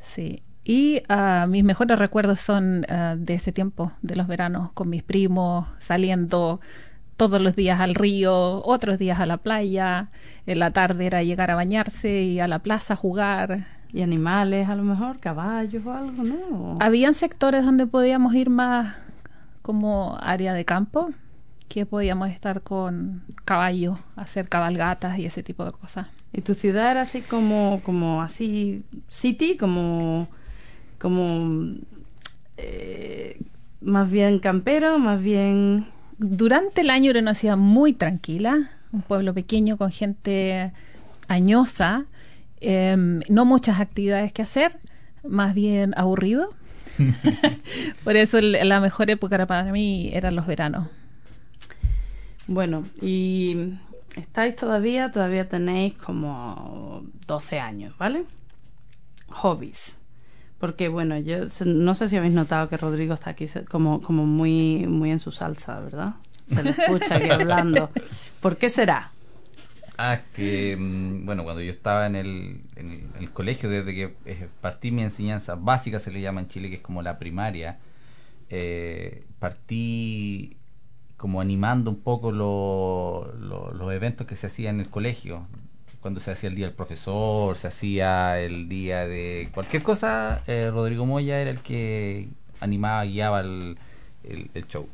Sí. 0.01 0.41
Y 0.63 1.03
uh, 1.09 1.47
mis 1.47 1.63
mejores 1.63 1.99
recuerdos 1.99 2.39
son 2.39 2.87
uh, 2.89 3.17
de 3.17 3.35
ese 3.35 3.51
tiempo, 3.51 3.91
de 4.01 4.15
los 4.15 4.25
veranos, 4.25 4.71
con 4.71 4.89
mis 4.89 5.03
primos, 5.03 5.67
saliendo 5.77 6.59
todos 7.17 7.41
los 7.41 7.55
días 7.55 7.79
al 7.79 7.95
río, 7.95 8.63
otros 8.65 8.97
días 8.97 9.19
a 9.19 9.25
la 9.25 9.37
playa. 9.37 10.09
En 10.45 10.59
la 10.59 10.71
tarde 10.71 11.05
era 11.05 11.23
llegar 11.23 11.51
a 11.51 11.55
bañarse 11.55 12.23
y 12.23 12.39
a 12.39 12.47
la 12.47 12.59
plaza 12.59 12.93
a 12.93 12.97
jugar. 12.97 13.67
¿Y 13.91 14.01
animales 14.01 14.69
a 14.69 14.75
lo 14.75 14.83
mejor? 14.83 15.19
¿Caballos 15.19 15.85
o 15.85 15.93
algo? 15.93 16.23
¿No? 16.23 16.77
Habían 16.79 17.13
sectores 17.13 17.63
donde 17.63 17.85
podíamos 17.85 18.33
ir 18.33 18.49
más 18.49 18.95
como 19.61 20.17
área 20.19 20.53
de 20.53 20.65
campo, 20.65 21.11
que 21.69 21.85
podíamos 21.85 22.29
estar 22.29 22.61
con 22.61 23.23
caballos, 23.45 23.99
hacer 24.15 24.49
cabalgatas 24.49 25.19
y 25.19 25.25
ese 25.25 25.43
tipo 25.43 25.63
de 25.63 25.71
cosas. 25.71 26.07
¿Y 26.33 26.41
tu 26.41 26.55
ciudad 26.55 26.91
era 26.91 27.01
así 27.01 27.21
como, 27.21 27.81
como 27.83 28.21
así, 28.21 28.83
city, 29.07 29.57
como 29.57 30.27
como 31.03 31.75
eh, 32.55 33.37
más 33.81 34.09
bien 34.09 34.39
campero, 34.39 34.99
más 34.99 35.21
bien... 35.21 35.92
Durante 36.17 36.81
el 36.81 36.89
año 36.89 37.09
era 37.11 37.19
una 37.19 37.33
ciudad 37.33 37.57
muy 37.57 37.93
tranquila, 37.93 38.71
un 38.91 39.01
pueblo 39.01 39.33
pequeño 39.33 39.77
con 39.77 39.91
gente 39.91 40.71
añosa, 41.27 42.05
em, 42.61 43.21
no 43.29 43.45
muchas 43.45 43.79
actividades 43.79 44.31
que 44.33 44.41
hacer. 44.41 44.77
más 45.25 45.53
bien 45.53 45.93
aburrido. 45.95 46.49
Por 48.03 48.17
eso 48.17 48.37
el- 48.39 48.57
la 48.67 48.79
mejor 48.81 49.09
época 49.09 49.45
para 49.47 49.71
mí 49.71 50.09
eran 50.13 50.35
los 50.35 50.45
veranos. 50.45 50.87
Bueno, 52.47 52.85
y 53.01 53.75
estáis 54.17 54.55
todavía, 54.57 55.11
todavía 55.11 55.47
tenéis 55.47 55.93
como 55.93 57.03
12 57.25 57.59
años, 57.61 57.97
¿vale? 57.97 58.25
Hobbies. 59.29 59.97
Porque 60.63 60.87
bueno, 60.87 61.17
yo 61.19 61.39
no 61.65 61.93
sé 61.93 62.07
si 62.07 62.15
habéis 62.15 62.31
notado 62.33 62.69
que 62.69 62.77
Rodrigo 62.77 63.13
está 63.13 63.31
aquí 63.31 63.43
como, 63.69 64.01
como 64.01 64.25
muy, 64.25 64.87
muy 64.87 65.11
en 65.11 65.19
su 65.19 65.29
salsa, 65.33 65.77
¿verdad? 65.81 66.13
Se 66.45 66.63
le 66.63 66.69
escucha 66.69 67.15
aquí 67.15 67.29
hablando. 67.31 67.89
¿Por 68.39 68.55
qué 68.55 68.69
será? 68.69 69.11
Ah, 69.97 70.21
que, 70.33 70.77
mm, 70.79 71.25
bueno, 71.25 71.43
cuando 71.43 71.61
yo 71.61 71.69
estaba 71.69 72.07
en 72.07 72.15
el, 72.15 72.61
en 72.77 72.91
el, 72.91 72.99
en 73.13 73.23
el 73.23 73.31
colegio, 73.33 73.69
desde 73.69 73.93
que 73.93 74.15
eh, 74.23 74.47
partí 74.61 74.89
mi 74.91 75.01
enseñanza 75.03 75.55
básica, 75.55 75.99
se 75.99 76.11
le 76.11 76.21
llama 76.21 76.39
en 76.39 76.47
Chile, 76.47 76.69
que 76.69 76.77
es 76.77 76.81
como 76.81 77.01
la 77.01 77.19
primaria, 77.19 77.77
eh, 78.49 79.25
partí 79.39 80.57
como 81.17 81.41
animando 81.41 81.91
un 81.91 82.01
poco 82.01 82.31
lo- 82.31 83.33
lo- 83.39 83.73
los 83.73 83.93
eventos 83.93 84.27
que 84.27 84.35
se 84.37 84.47
hacían 84.47 84.75
en 84.75 84.81
el 84.81 84.89
colegio. 84.89 85.47
Cuando 86.03 86.19
se 86.19 86.31
hacía 86.31 86.49
el 86.49 86.55
día 86.55 86.65
del 86.65 86.75
profesor, 86.75 87.55
se 87.55 87.67
hacía 87.67 88.37
el 88.41 88.67
día 88.67 89.07
de 89.07 89.47
cualquier 89.53 89.83
cosa, 89.83 90.43
eh, 90.47 90.69
Rodrigo 90.69 91.05
Moya 91.05 91.39
era 91.39 91.49
el 91.49 91.59
que 91.61 92.27
animaba, 92.59 93.05
guiaba 93.05 93.39
el, 93.39 93.77
show. 94.67 94.85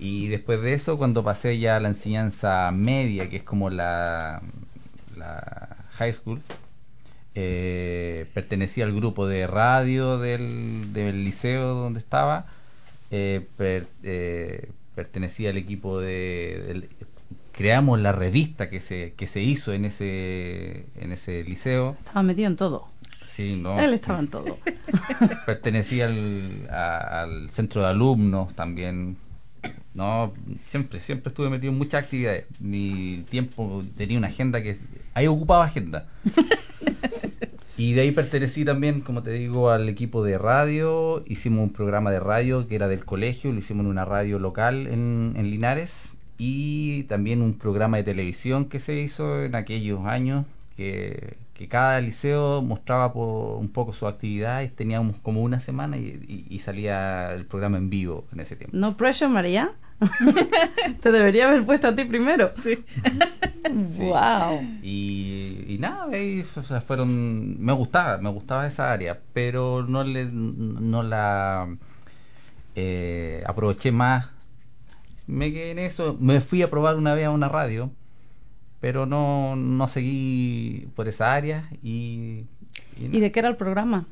Y 0.00 0.28
después 0.28 0.62
de 0.62 0.72
eso, 0.72 0.96
cuando 0.96 1.22
pasé 1.22 1.58
ya 1.58 1.76
a 1.76 1.80
la 1.80 1.88
enseñanza 1.88 2.70
media, 2.72 3.28
que 3.28 3.36
es 3.36 3.42
como 3.42 3.68
la, 3.68 4.40
high 5.98 6.12
school, 6.14 6.40
eh, 7.34 8.24
pertenecía 8.32 8.86
al 8.86 8.94
grupo 8.94 9.26
de 9.26 9.46
radio 9.46 10.16
del, 10.16 10.94
del 10.94 11.26
liceo 11.26 11.74
donde 11.74 12.00
estaba, 12.00 12.46
eh, 13.10 13.46
per- 13.58 13.86
pertenecía 14.94 15.50
al 15.50 15.58
equipo 15.58 16.00
de... 16.00 16.88
creamos 17.62 18.00
la 18.00 18.10
revista 18.10 18.68
que 18.68 18.80
se, 18.80 19.14
que 19.16 19.28
se 19.28 19.40
hizo 19.40 19.72
en 19.72 19.84
ese, 19.84 20.84
en 20.96 21.12
ese 21.12 21.44
liceo. 21.44 21.94
Estaba 22.00 22.24
metido 22.24 22.48
en 22.48 22.56
todo. 22.56 22.88
Sí, 23.24 23.54
¿no? 23.54 23.78
Él 23.80 23.94
estaba 23.94 24.18
en 24.18 24.26
todo. 24.26 24.58
pertenecía 25.46 26.06
al, 26.06 26.68
a- 26.72 27.22
al 27.22 27.50
centro 27.50 27.82
de 27.82 27.86
alumnos 27.86 28.52
también. 28.56 29.16
No, 29.94 30.32
siempre, 30.66 30.98
siempre 30.98 31.28
estuve 31.30 31.50
metido 31.50 31.72
en 31.72 31.78
muchas 31.78 32.02
actividades. 32.02 32.46
Mi 32.58 33.24
tiempo 33.30 33.84
tenía 33.96 34.18
una 34.18 34.26
agenda 34.26 34.60
que 34.60 34.76
ahí 35.14 35.28
ocupaba 35.28 35.64
agenda. 35.64 36.08
Y 37.78 37.94
de 37.94 38.02
ahí 38.02 38.12
pertenecí 38.12 38.64
también, 38.64 39.00
como 39.00 39.22
te 39.22 39.32
digo, 39.32 39.70
al 39.70 39.88
equipo 39.88 40.22
de 40.22 40.36
radio. 40.38 41.24
Hicimos 41.26 41.64
un 41.64 41.72
programa 41.72 42.10
de 42.12 42.20
radio 42.20 42.66
que 42.68 42.74
era 42.76 42.86
del 42.86 43.04
colegio, 43.04 43.50
lo 43.50 43.58
hicimos 43.58 43.84
en 43.84 43.90
una 43.90 44.04
radio 44.04 44.38
local 44.38 44.86
en, 44.86 45.32
en 45.36 45.50
Linares. 45.50 46.14
Y 46.44 47.04
también 47.04 47.40
un 47.40 47.54
programa 47.54 47.98
de 47.98 48.02
televisión 48.02 48.64
que 48.64 48.80
se 48.80 48.94
hizo 49.00 49.44
en 49.44 49.54
aquellos 49.54 50.04
años, 50.06 50.44
que, 50.76 51.36
que 51.54 51.68
cada 51.68 52.00
liceo 52.00 52.62
mostraba 52.62 53.12
po- 53.12 53.58
un 53.60 53.68
poco 53.68 53.92
su 53.92 54.08
actividad 54.08 54.62
y 54.62 54.68
teníamos 54.68 55.18
como 55.18 55.42
una 55.42 55.60
semana 55.60 55.98
y, 55.98 56.06
y- 56.26 56.46
y 56.54 56.58
salía 56.58 57.32
el 57.32 57.44
programa 57.46 57.76
en 57.78 57.90
vivo 57.90 58.24
en 58.32 58.40
ese 58.40 58.56
tiempo. 58.56 58.76
No 58.76 58.96
pressure, 58.96 59.30
María. 59.30 59.70
Te 61.02 61.12
debería 61.12 61.46
haber 61.48 61.64
puesto 61.64 61.86
a 61.86 61.94
ti 61.94 62.04
primero. 62.04 62.50
Sí. 62.60 62.78
Wow. 63.98 64.60
Y, 64.82 65.64
y 65.68 65.76
nada, 65.78 66.08
o 66.56 66.62
sea, 66.62 66.80
fueron, 66.80 67.62
me 67.64 67.72
gustaba, 67.72 68.18
me 68.18 68.28
gustaba 68.28 68.66
esa 68.66 68.92
área, 68.92 69.18
pero 69.32 69.84
no 69.86 70.02
le, 70.04 70.26
no 70.26 71.02
la 71.04 71.68
eh, 72.74 73.42
aproveché 73.46 73.92
más. 73.92 74.28
Me 75.32 75.52
quedé 75.52 75.70
en 75.72 75.78
eso, 75.78 76.16
me 76.20 76.40
fui 76.40 76.62
a 76.62 76.70
probar 76.70 76.96
una 76.96 77.14
vez 77.14 77.26
a 77.26 77.30
una 77.30 77.48
radio, 77.48 77.90
pero 78.80 79.06
no, 79.06 79.56
no 79.56 79.88
seguí 79.88 80.88
por 80.96 81.08
esa 81.08 81.34
área 81.34 81.70
y, 81.82 82.46
y 82.96 83.06
¿Y 83.10 83.20
nada. 83.20 83.20
de 83.20 83.32
qué 83.32 83.40
era 83.40 83.48
el 83.48 83.56
programa? 83.56 84.06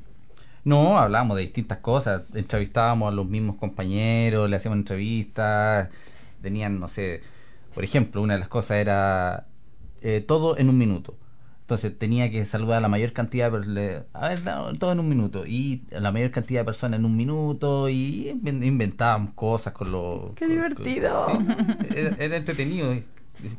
No, 0.64 0.98
hablábamos 0.98 1.36
de 1.36 1.42
distintas 1.42 1.78
cosas, 1.78 2.24
entrevistábamos 2.34 3.08
a 3.08 3.14
los 3.16 3.26
mismos 3.26 3.56
compañeros, 3.56 4.48
le 4.50 4.56
hacíamos 4.56 4.78
entrevistas, 4.78 5.88
tenían, 6.42 6.78
no 6.80 6.88
sé, 6.88 7.22
por 7.74 7.84
ejemplo, 7.84 8.22
una 8.22 8.34
de 8.34 8.40
las 8.40 8.48
cosas 8.48 8.78
era 8.78 9.46
eh, 10.02 10.20
todo 10.26 10.58
en 10.58 10.68
un 10.68 10.78
minuto. 10.78 11.16
Entonces 11.70 11.96
tenía 11.96 12.28
que 12.32 12.44
saludar 12.44 12.78
a 12.78 12.80
la 12.80 12.88
mayor 12.88 13.12
cantidad 13.12 13.44
de 13.44 13.58
personas, 13.58 14.02
a 14.12 14.28
ver, 14.28 14.42
no, 14.44 14.72
todo 14.72 14.90
en 14.90 14.98
un 14.98 15.08
minuto, 15.08 15.46
y 15.46 15.84
a 15.96 16.00
la 16.00 16.10
mayor 16.10 16.32
cantidad 16.32 16.62
de 16.62 16.64
personas 16.64 16.98
en 16.98 17.04
un 17.04 17.16
minuto, 17.16 17.88
y 17.88 18.28
inven- 18.32 18.64
inventábamos 18.66 19.34
cosas 19.34 19.72
con 19.72 19.92
los... 19.92 20.32
¡Qué 20.34 20.46
con- 20.46 20.48
divertido! 20.48 21.26
con- 21.26 21.46
sí, 21.46 21.86
era, 21.94 22.16
era 22.18 22.36
entretenido, 22.38 22.92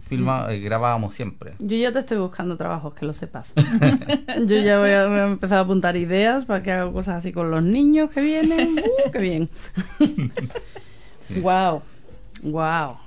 filma- 0.10 0.51
eh, 0.51 0.60
grabábamos 0.60 1.13
siempre. 1.13 1.53
Yo 1.60 1.77
ya 1.77 1.94
te 1.94 2.00
estoy 2.00 2.18
buscando 2.18 2.58
trabajos, 2.58 2.94
que 2.96 3.06
lo 3.06 3.13
sepas. 3.13 3.53
Yo 4.46 4.58
ya 4.58 4.77
voy 4.77 4.89
a, 4.91 5.08
voy 5.08 5.20
a 5.20 5.27
empezar 5.27 5.60
a 5.60 5.62
apuntar 5.62 5.96
ideas 5.96 6.44
para 6.44 6.62
que 6.62 6.74
haga 6.74 6.91
cosas 6.91 7.15
así 7.15 7.32
con 7.32 7.50
los 7.50 7.63
niños 7.63 8.12
que 8.12 8.20
vienen. 8.20 8.77
¡Uh, 9.08 9.10
qué 9.12 9.20
bien! 9.20 9.50
Wow, 11.41 11.82
wow. 12.44 12.98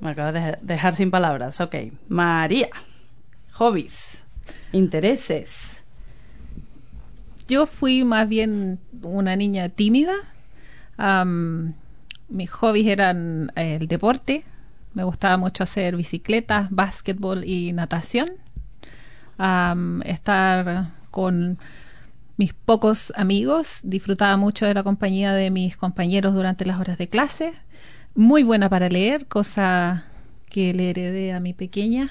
Me 0.00 0.10
acabas 0.12 0.32
de 0.32 0.56
dejar 0.62 0.94
sin 0.94 1.10
palabras. 1.10 1.60
Ok, 1.60 1.74
María. 2.08 2.70
Hobbies, 3.52 4.26
intereses. 4.72 5.84
Yo 7.48 7.66
fui 7.66 8.04
más 8.04 8.28
bien 8.28 8.78
una 9.02 9.34
niña 9.36 9.68
tímida. 9.68 10.14
Mis 12.28 12.50
hobbies 12.50 12.86
eran 12.86 13.50
eh, 13.56 13.78
el 13.80 13.88
deporte. 13.88 14.44
Me 14.94 15.02
gustaba 15.04 15.36
mucho 15.36 15.64
hacer 15.64 15.96
bicicleta, 15.96 16.68
básquetbol 16.70 17.44
y 17.44 17.72
natación. 17.72 18.30
Estar 20.04 20.90
con 21.10 21.58
mis 22.36 22.52
pocos 22.54 23.12
amigos. 23.16 23.80
Disfrutaba 23.82 24.36
mucho 24.36 24.66
de 24.66 24.74
la 24.74 24.82
compañía 24.82 25.32
de 25.32 25.50
mis 25.50 25.76
compañeros 25.76 26.34
durante 26.34 26.64
las 26.64 26.78
horas 26.80 26.98
de 26.98 27.08
clase. 27.08 27.52
Muy 28.14 28.42
buena 28.42 28.68
para 28.68 28.88
leer, 28.88 29.26
cosa 29.26 30.04
que 30.48 30.74
le 30.74 30.90
heredé 30.90 31.32
a 31.32 31.40
mi 31.40 31.52
pequeña. 31.52 32.10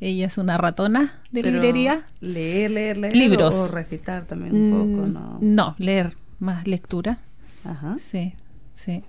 Ella 0.00 0.26
es 0.26 0.38
una 0.38 0.56
ratona 0.56 1.20
de 1.30 1.42
Pero 1.42 1.56
librería. 1.56 2.04
Leer, 2.20 2.70
leer, 2.70 2.96
leer. 2.96 3.14
Libros. 3.16 3.54
O, 3.54 3.68
recitar 3.68 4.24
también 4.24 4.54
un 4.54 4.70
poco, 4.70 5.06
Mm, 5.08 5.12
¿no? 5.12 5.38
no, 5.40 5.74
leer, 5.78 6.16
más 6.38 6.66
lectura. 6.66 7.18
Ajá. 7.64 7.96
Sí, 7.96 8.34
sí. 8.74 9.04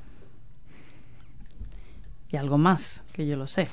Y 2.32 2.36
algo 2.38 2.58
más, 2.58 3.04
que 3.14 3.26
yo 3.26 3.36
lo 3.38 3.48
sé. 3.48 3.70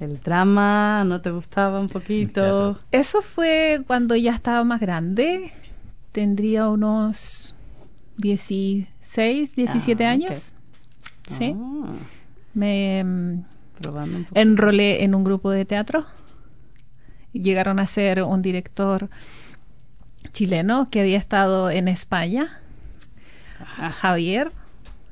El 0.00 0.20
drama, 0.20 1.04
¿no 1.04 1.20
te 1.20 1.30
gustaba 1.30 1.78
un 1.80 1.88
poquito? 1.88 2.78
Eso 2.90 3.22
fue 3.22 3.82
cuando 3.86 4.14
ya 4.16 4.32
estaba 4.34 4.64
más 4.64 4.80
grande. 4.80 5.50
Tendría 6.12 6.68
unos 6.68 7.54
16, 8.18 9.54
17 9.56 10.04
Ah, 10.06 10.10
años. 10.10 10.54
Sí. 11.26 11.54
Ah, 11.56 11.92
Me 12.54 13.44
probando 13.80 14.18
un 14.18 14.24
poco. 14.24 14.38
enrolé 14.40 15.04
en 15.04 15.14
un 15.14 15.24
grupo 15.24 15.50
de 15.50 15.64
teatro. 15.64 16.04
Llegaron 17.32 17.78
a 17.80 17.86
ser 17.86 18.22
un 18.22 18.42
director 18.42 19.08
chileno 20.32 20.88
que 20.90 21.00
había 21.00 21.18
estado 21.18 21.70
en 21.70 21.88
España, 21.88 22.60
Ajá. 23.60 23.90
Javier, 23.90 24.52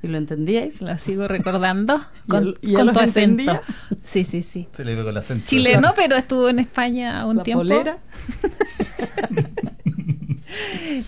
¿Y 0.02 0.08
lo 0.08 0.18
entendíais? 0.18 0.82
lo 0.82 0.96
sigo 0.98 1.26
recordando, 1.28 2.00
con, 2.28 2.42
él- 2.44 2.58
y 2.62 2.70
él 2.76 2.86
con 2.92 2.98
acento. 2.98 3.60
Sí, 4.04 4.24
sí, 4.24 4.42
sí. 4.42 4.68
Se 4.72 4.84
le 4.84 4.94
ve 4.94 5.02
con 5.02 5.10
el 5.10 5.16
acento. 5.16 5.44
Chileno, 5.46 5.92
pero 5.96 6.16
estuvo 6.16 6.48
en 6.48 6.58
España 6.60 7.26
un 7.26 7.36
¿La 7.38 7.42
tiempo. 7.42 7.62
polera? 7.64 7.98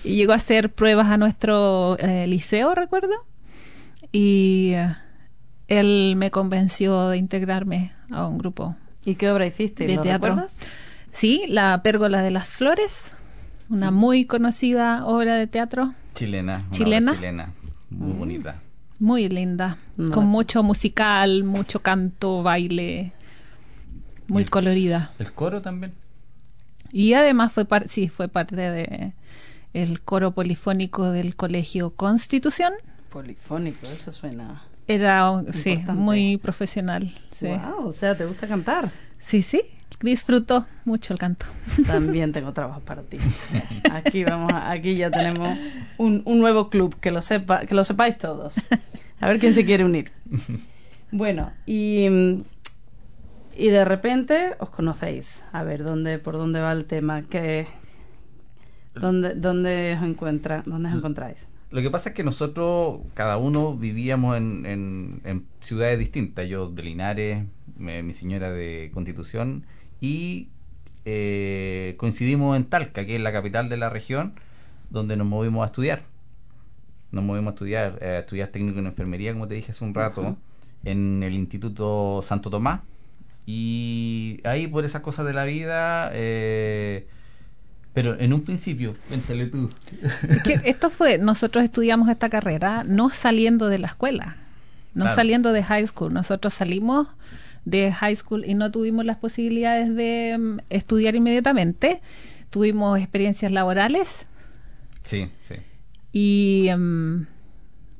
Y 0.02 0.16
llegó 0.16 0.32
a 0.32 0.36
hacer 0.36 0.72
pruebas 0.72 1.08
a 1.08 1.16
nuestro 1.16 1.98
eh, 1.98 2.26
liceo, 2.26 2.74
recuerdo. 2.74 3.12
Y 4.12 4.70
eh, 4.74 4.94
él 5.80 6.14
me 6.16 6.30
convenció 6.30 7.08
de 7.08 7.18
integrarme 7.18 7.92
a 8.10 8.26
un 8.26 8.38
grupo 8.38 8.76
¿Y 9.04 9.14
qué 9.16 9.30
obra 9.30 9.46
hiciste? 9.46 9.86
de 9.86 9.96
¿Lo 9.96 10.02
teatro. 10.02 10.30
recuerdas? 10.30 10.58
Sí, 11.12 11.44
La 11.48 11.82
Pérgola 11.82 12.22
de 12.22 12.30
las 12.30 12.48
Flores, 12.48 13.14
una 13.68 13.90
muy 13.90 14.24
conocida 14.24 15.04
obra 15.06 15.36
de 15.36 15.46
teatro, 15.46 15.94
Chilena. 16.14 16.58
una 16.58 16.70
Chilena. 16.70 17.10
obra 17.12 17.20
chilena. 17.20 17.52
Muy 17.90 18.12
bonita. 18.12 18.60
muy 18.98 19.28
linda, 19.28 19.76
No 19.96 20.10
con 20.10 20.26
mucho 20.26 20.62
musical, 20.62 21.44
mucho 21.44 21.80
canto, 21.80 22.42
baile, 22.42 23.12
muy 24.28 24.42
el- 24.44 24.50
colorida. 24.50 25.12
El 25.18 25.32
coro 25.32 25.60
también. 25.62 25.92
Y 26.92 27.14
además 27.14 27.52
fue 27.52 27.64
par- 27.64 27.88
sí, 27.88 28.08
fue 28.08 28.28
parte 28.28 28.56
de 28.56 29.12
el 29.72 30.00
coro 30.00 30.30
polifónico 30.32 31.10
del 31.10 31.34
Colegio 31.36 31.90
Constitución. 31.90 32.72
Polifónico, 33.10 33.86
eso 33.88 34.12
suena. 34.12 34.62
Era 34.86 35.42
sí, 35.52 35.78
muy 35.92 36.36
profesional. 36.38 37.12
Sí. 37.30 37.46
Wow, 37.46 37.88
o 37.88 37.92
sea, 37.92 38.16
¿te 38.16 38.26
gusta 38.26 38.46
cantar? 38.46 38.88
sí, 39.18 39.42
sí, 39.42 39.62
Disfruto 40.00 40.66
mucho 40.84 41.14
el 41.14 41.18
canto. 41.18 41.46
También 41.86 42.32
tengo 42.32 42.52
trabajo 42.52 42.80
para 42.80 43.02
ti. 43.02 43.16
Aquí 43.90 44.22
vamos, 44.24 44.52
a- 44.52 44.70
aquí 44.70 44.96
ya 44.96 45.10
tenemos 45.10 45.56
un, 45.96 46.20
un 46.26 46.38
nuevo 46.40 46.68
club 46.68 46.94
que 47.00 47.10
lo 47.10 47.22
sepa, 47.22 47.60
que 47.64 47.74
lo 47.74 47.84
sepáis 47.84 48.18
todos. 48.18 48.56
A 49.20 49.28
ver 49.28 49.38
quién 49.38 49.54
se 49.54 49.64
quiere 49.64 49.84
unir. 49.84 50.10
Bueno, 51.10 51.52
y, 51.64 52.06
y 53.56 53.68
de 53.68 53.84
repente 53.86 54.56
os 54.58 54.68
conocéis. 54.68 55.42
A 55.52 55.62
ver 55.62 55.84
dónde, 55.84 56.18
por 56.18 56.34
dónde 56.34 56.60
va 56.60 56.72
el 56.72 56.84
tema, 56.84 57.22
que 57.22 57.66
dónde, 58.94 59.34
dónde 59.36 59.96
os 59.98 60.04
encuentra, 60.04 60.62
dónde 60.66 60.90
os 60.90 60.96
encontráis. 60.96 61.46
Lo 61.74 61.82
que 61.82 61.90
pasa 61.90 62.10
es 62.10 62.14
que 62.14 62.22
nosotros, 62.22 63.00
cada 63.14 63.36
uno 63.36 63.76
vivíamos 63.76 64.36
en, 64.36 64.64
en- 64.64 65.20
en 65.24 65.44
ciudades 65.60 65.98
distintas. 65.98 66.46
Yo 66.48 66.68
de 66.70 66.84
Linares, 66.84 67.44
me- 67.76 68.00
mi 68.04 68.12
señora 68.12 68.52
de 68.52 68.92
Constitución, 68.94 69.64
y 70.00 70.50
eh, 71.04 71.94
coincidimos 71.98 72.56
en 72.56 72.66
Talca, 72.66 73.04
que 73.04 73.16
es 73.16 73.20
la 73.20 73.32
capital 73.32 73.68
de 73.68 73.76
la 73.76 73.90
región, 73.90 74.34
donde 74.90 75.16
nos 75.16 75.26
movimos 75.26 75.64
a 75.64 75.66
estudiar. 75.66 76.02
Nos 77.10 77.24
movimos 77.24 77.50
a 77.50 77.54
estudiar, 77.54 77.98
eh, 78.00 78.06
a 78.06 78.18
estudiar 78.20 78.48
técnico 78.50 78.78
en 78.78 78.86
enfermería, 78.86 79.32
como 79.32 79.48
te 79.48 79.54
dije 79.54 79.72
hace 79.72 79.84
un 79.84 79.94
rato, 79.94 80.20
en 80.84 81.24
el 81.24 81.32
Instituto 81.34 82.20
Santo 82.22 82.50
Tomás. 82.50 82.82
Y 83.46 84.40
ahí, 84.44 84.68
por 84.68 84.84
esas 84.84 85.02
cosas 85.02 85.26
de 85.26 85.32
la 85.32 85.44
vida, 85.44 86.10
eh, 86.14 87.08
pero 87.94 88.18
en 88.20 88.32
un 88.32 88.42
principio, 88.42 88.96
cuéntale 89.08 89.46
tú. 89.46 89.70
Es 90.28 90.42
que 90.42 90.60
esto 90.64 90.90
fue, 90.90 91.16
nosotros 91.18 91.64
estudiamos 91.64 92.08
esta 92.08 92.28
carrera 92.28 92.82
no 92.86 93.08
saliendo 93.10 93.68
de 93.68 93.78
la 93.78 93.86
escuela, 93.86 94.36
no 94.94 95.04
Claro. 95.04 95.14
saliendo 95.16 95.52
de 95.52 95.62
high 95.62 95.86
school. 95.86 96.12
Nosotros 96.12 96.52
salimos 96.54 97.08
de 97.64 97.92
high 97.92 98.14
school 98.16 98.44
y 98.44 98.54
no 98.54 98.70
tuvimos 98.70 99.04
las 99.04 99.16
posibilidades 99.16 99.94
de 99.94 100.36
mm, 100.38 100.58
estudiar 100.70 101.14
inmediatamente. 101.14 102.00
Tuvimos 102.50 102.98
experiencias 102.98 103.50
laborales 103.52 104.26
Sí, 105.02 105.28
sí. 105.48 105.54
y 106.12 106.68
mm, 106.76 107.26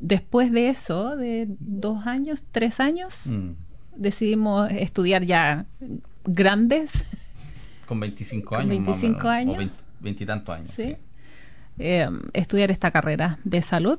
después 0.01 0.53
de 0.53 0.69
eso, 0.69 1.17
de 1.17 1.47
dos 1.61 2.07
años, 2.07 2.43
tres 2.53 2.79
años, 2.81 3.27
Mm. 3.27 3.51
decidimos 3.97 4.71
estudiar 4.73 5.25
ya 5.25 5.67
grandes. 6.25 7.05
Con 7.87 8.01
25 8.01 8.49
Con 8.51 8.61
años. 8.61 8.81
más 8.81 8.89
o 8.89 9.01
25 9.01 9.19
menos, 9.19 9.33
años. 9.33 9.55
O 9.55 9.59
20, 9.59 9.75
veintitantos 10.05 10.55
años. 10.57 10.71
¿sí? 10.77 10.83
sí. 10.85 10.97
eh, 11.81 12.09
estudiar 12.33 12.71
esta 12.71 12.91
carrera 12.93 13.39
de 13.43 13.61
salud. 13.63 13.99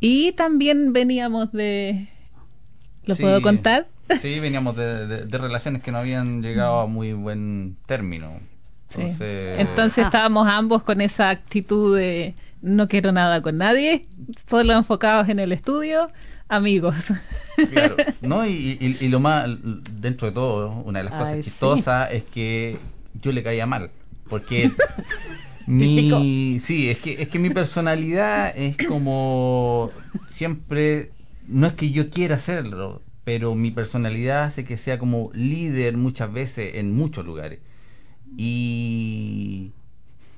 Y 0.00 0.32
también 0.32 0.92
veníamos 0.92 1.52
de... 1.52 2.08
¿Lo 3.06 3.14
Sí. 3.14 3.22
puedo 3.22 3.40
contar? 3.42 3.86
Sí, 4.20 4.38
veníamos 4.40 4.76
de, 4.76 5.06
de- 5.06 5.24
de 5.26 5.38
relaciones 5.38 5.82
que 5.82 5.92
no 5.92 5.98
habían 5.98 6.42
llegado 6.42 6.80
a 6.80 6.86
muy 6.86 7.12
buen 7.12 7.76
término. 7.86 8.40
Sí. 8.90 9.02
Entonces, 9.20 10.04
Ah. 10.04 10.06
estábamos 10.08 10.46
ambos 10.46 10.82
con 10.82 11.00
esa 11.00 11.30
actitud 11.30 11.96
de 11.96 12.34
no 12.62 12.88
quiero 12.88 13.12
nada 13.12 13.42
con 13.42 13.56
nadie, 13.56 14.06
solo 14.48 14.72
enfocados 14.74 15.28
en 15.28 15.38
el 15.38 15.52
estudio, 15.52 16.10
amigos. 16.48 16.94
claro, 17.72 17.96
¿no? 18.22 18.46
Y, 18.46 18.78
y- 18.80 18.96
y 19.04 19.08
lo 19.08 19.20
más, 19.20 19.48
dentro 20.00 20.28
de 20.28 20.32
todo, 20.34 20.70
una 20.84 21.00
de 21.00 21.04
las 21.06 21.14
cosas 21.14 21.36
sí. 21.36 21.42
chistosas 21.42 22.10
es 22.12 22.22
que 22.24 22.78
yo 23.20 23.32
le 23.32 23.42
caía 23.42 23.66
mal. 23.66 23.90
Porque 24.28 24.70
mi. 25.66 26.58
Sí, 26.60 26.90
es 26.90 26.98
que, 26.98 27.22
es 27.22 27.28
que 27.28 27.38
mi 27.38 27.50
personalidad 27.50 28.52
es 28.56 28.76
como. 28.86 29.90
Siempre. 30.28 31.10
No 31.46 31.66
es 31.66 31.72
que 31.74 31.90
yo 31.90 32.08
quiera 32.08 32.36
hacerlo, 32.36 33.02
pero 33.24 33.54
mi 33.54 33.70
personalidad 33.70 34.44
hace 34.44 34.64
que 34.64 34.76
sea 34.78 34.98
como 34.98 35.30
líder 35.34 35.96
muchas 35.96 36.32
veces 36.32 36.76
en 36.76 36.94
muchos 36.94 37.24
lugares. 37.24 37.60
Y. 38.36 39.72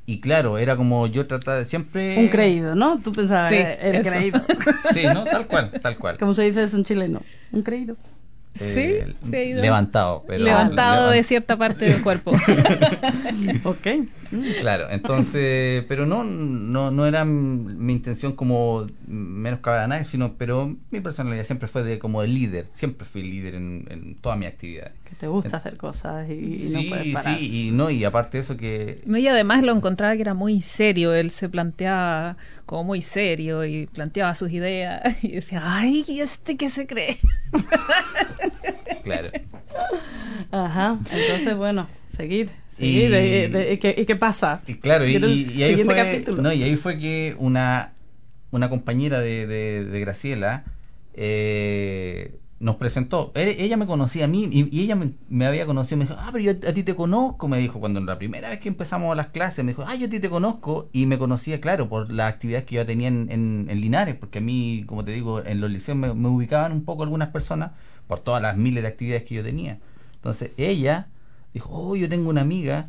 Y 0.08 0.20
claro, 0.20 0.56
era 0.58 0.76
como 0.76 1.06
yo 1.08 1.26
trataba 1.26 1.64
siempre. 1.64 2.16
Un 2.18 2.28
creído, 2.28 2.76
¿no? 2.76 3.00
Tú 3.02 3.10
pensabas, 3.10 3.50
Sí, 3.50 3.56
el 3.56 3.96
eso. 3.96 4.08
creído. 4.10 4.40
Sí, 4.94 5.02
¿no? 5.12 5.24
Tal 5.24 5.48
cual, 5.48 5.72
tal 5.82 5.98
cual. 5.98 6.16
¿Cómo 6.18 6.32
se 6.32 6.44
dice 6.44 6.62
eso 6.62 6.76
en 6.76 6.84
chileno? 6.84 7.22
Un 7.50 7.62
creído. 7.62 7.96
Eh, 8.60 9.04
Sí, 9.06 9.14
creído. 9.30 9.62
levantado. 9.62 10.24
Pero 10.26 10.44
Levantado 10.44 11.10
de 11.10 11.22
cierta 11.22 11.56
parte 11.56 11.84
del 11.86 12.02
cuerpo. 12.02 12.32
Ok. 13.64 13.86
Claro, 14.60 14.88
entonces, 14.90 15.84
pero 15.88 16.06
no, 16.06 16.24
no, 16.24 16.90
no 16.90 17.06
era 17.06 17.24
mi 17.24 17.92
intención 17.92 18.32
como 18.32 18.86
menoscabar 19.06 19.80
a 19.80 19.86
nadie, 19.86 20.04
sino, 20.04 20.34
pero 20.34 20.74
mi 20.90 21.00
personalidad 21.00 21.44
siempre 21.44 21.68
fue 21.68 21.82
de 21.82 21.98
como 21.98 22.22
de 22.22 22.28
líder, 22.28 22.66
siempre 22.72 23.06
fui 23.06 23.22
líder 23.22 23.54
en, 23.54 23.86
en 23.90 24.14
todas 24.16 24.38
mis 24.38 24.48
actividades. 24.48 24.92
Que 25.08 25.14
te 25.14 25.26
gusta 25.28 25.58
hacer 25.58 25.76
cosas 25.76 26.28
y, 26.28 26.32
y 26.32 26.56
sí, 26.56 26.70
no 26.72 26.82
puedes 26.88 27.14
parar. 27.14 27.38
sí, 27.38 27.68
y 27.68 27.70
no, 27.70 27.90
y 27.90 28.04
aparte 28.04 28.38
de 28.38 28.42
eso 28.42 28.56
que 28.56 29.00
No, 29.06 29.16
y 29.18 29.28
además 29.28 29.62
lo 29.62 29.72
encontraba 29.72 30.14
que 30.16 30.22
era 30.22 30.34
muy 30.34 30.60
serio, 30.60 31.14
él 31.14 31.30
se 31.30 31.48
planteaba 31.48 32.36
como 32.66 32.84
muy 32.84 33.00
serio 33.02 33.64
y 33.64 33.86
planteaba 33.86 34.34
sus 34.34 34.50
ideas 34.50 35.02
y 35.22 35.32
decía, 35.32 35.62
ay, 35.64 36.04
¿y 36.08 36.20
este 36.20 36.56
qué 36.56 36.70
se 36.70 36.86
cree? 36.86 37.16
claro. 39.04 39.30
Ajá. 40.50 40.98
Entonces, 41.12 41.56
bueno, 41.56 41.88
seguir. 42.06 42.50
Y- 42.78 42.84
Seguir. 42.84 43.10
de- 43.10 43.48
de- 43.48 43.72
¿Y, 43.96 44.04
qué, 44.06 44.16
pasa? 44.16 44.62
Y 44.66 44.74
claro, 44.74 45.06
y, 45.06 45.16
ahí 45.62 45.76
fue, 45.82 46.24
no, 46.42 46.52
y 46.52 46.62
ahí 46.62 46.76
fue 46.76 46.98
que 46.98 47.34
una, 47.38 47.92
una 48.50 48.68
compañera 48.68 49.20
de, 49.20 49.46
de, 49.46 50.00
Graciela 50.00 50.64
eh, 51.14 52.34
nos 52.60 52.76
presentó. 52.76 53.32
E- 53.34 53.56
Ella 53.60 53.78
me 53.78 53.86
conocía 53.86 54.26
a 54.26 54.28
mí 54.28 54.48
y, 54.52 54.80
ella 54.82 54.94
me, 54.94 55.12
me 55.30 55.46
había 55.46 55.64
conocido. 55.64 55.96
Me 55.98 56.04
dijo, 56.04 56.16
ah, 56.18 56.28
pero 56.32 56.44
yo 56.44 56.50
a 56.68 56.72
ti 56.74 56.82
te 56.82 56.94
conozco. 56.94 57.48
Me 57.48 57.58
dijo, 57.58 57.80
cuando 57.80 58.00
la 58.00 58.18
primera 58.18 58.50
vez 58.50 58.60
que 58.60 58.68
empezamos 58.68 59.16
las 59.16 59.28
clases, 59.28 59.64
me 59.64 59.72
dijo, 59.72 59.84
ah, 59.86 59.94
yo 59.94 60.06
a 60.06 60.10
ti 60.10 60.20
te 60.20 60.28
conozco. 60.28 60.90
Y 60.92 61.06
me 61.06 61.16
conocía, 61.18 61.60
claro, 61.62 61.88
por 61.88 62.12
las 62.12 62.30
actividades 62.32 62.66
que 62.66 62.74
yo 62.76 62.84
tenía 62.84 63.08
en, 63.08 63.28
en, 63.30 63.66
en 63.70 63.80
Linares, 63.80 64.16
porque 64.16 64.38
a 64.38 64.42
mí, 64.42 64.84
como 64.86 65.02
te 65.02 65.12
digo, 65.12 65.42
en 65.44 65.62
los 65.62 65.70
liceos 65.70 65.96
me, 65.96 66.12
me 66.12 66.28
ubicaban 66.28 66.72
un 66.72 66.84
poco 66.84 67.02
algunas 67.04 67.28
personas 67.28 67.70
por 68.06 68.20
todas 68.20 68.42
las 68.42 68.56
miles 68.58 68.82
de 68.82 68.88
actividades 68.88 69.24
que 69.24 69.34
yo 69.36 69.42
tenía. 69.42 69.78
Entonces 70.16 70.50
ella 70.58 71.08
dijo, 71.56 71.70
oh, 71.72 71.96
yo 71.96 72.08
tengo 72.08 72.28
una 72.30 72.40
amiga 72.42 72.88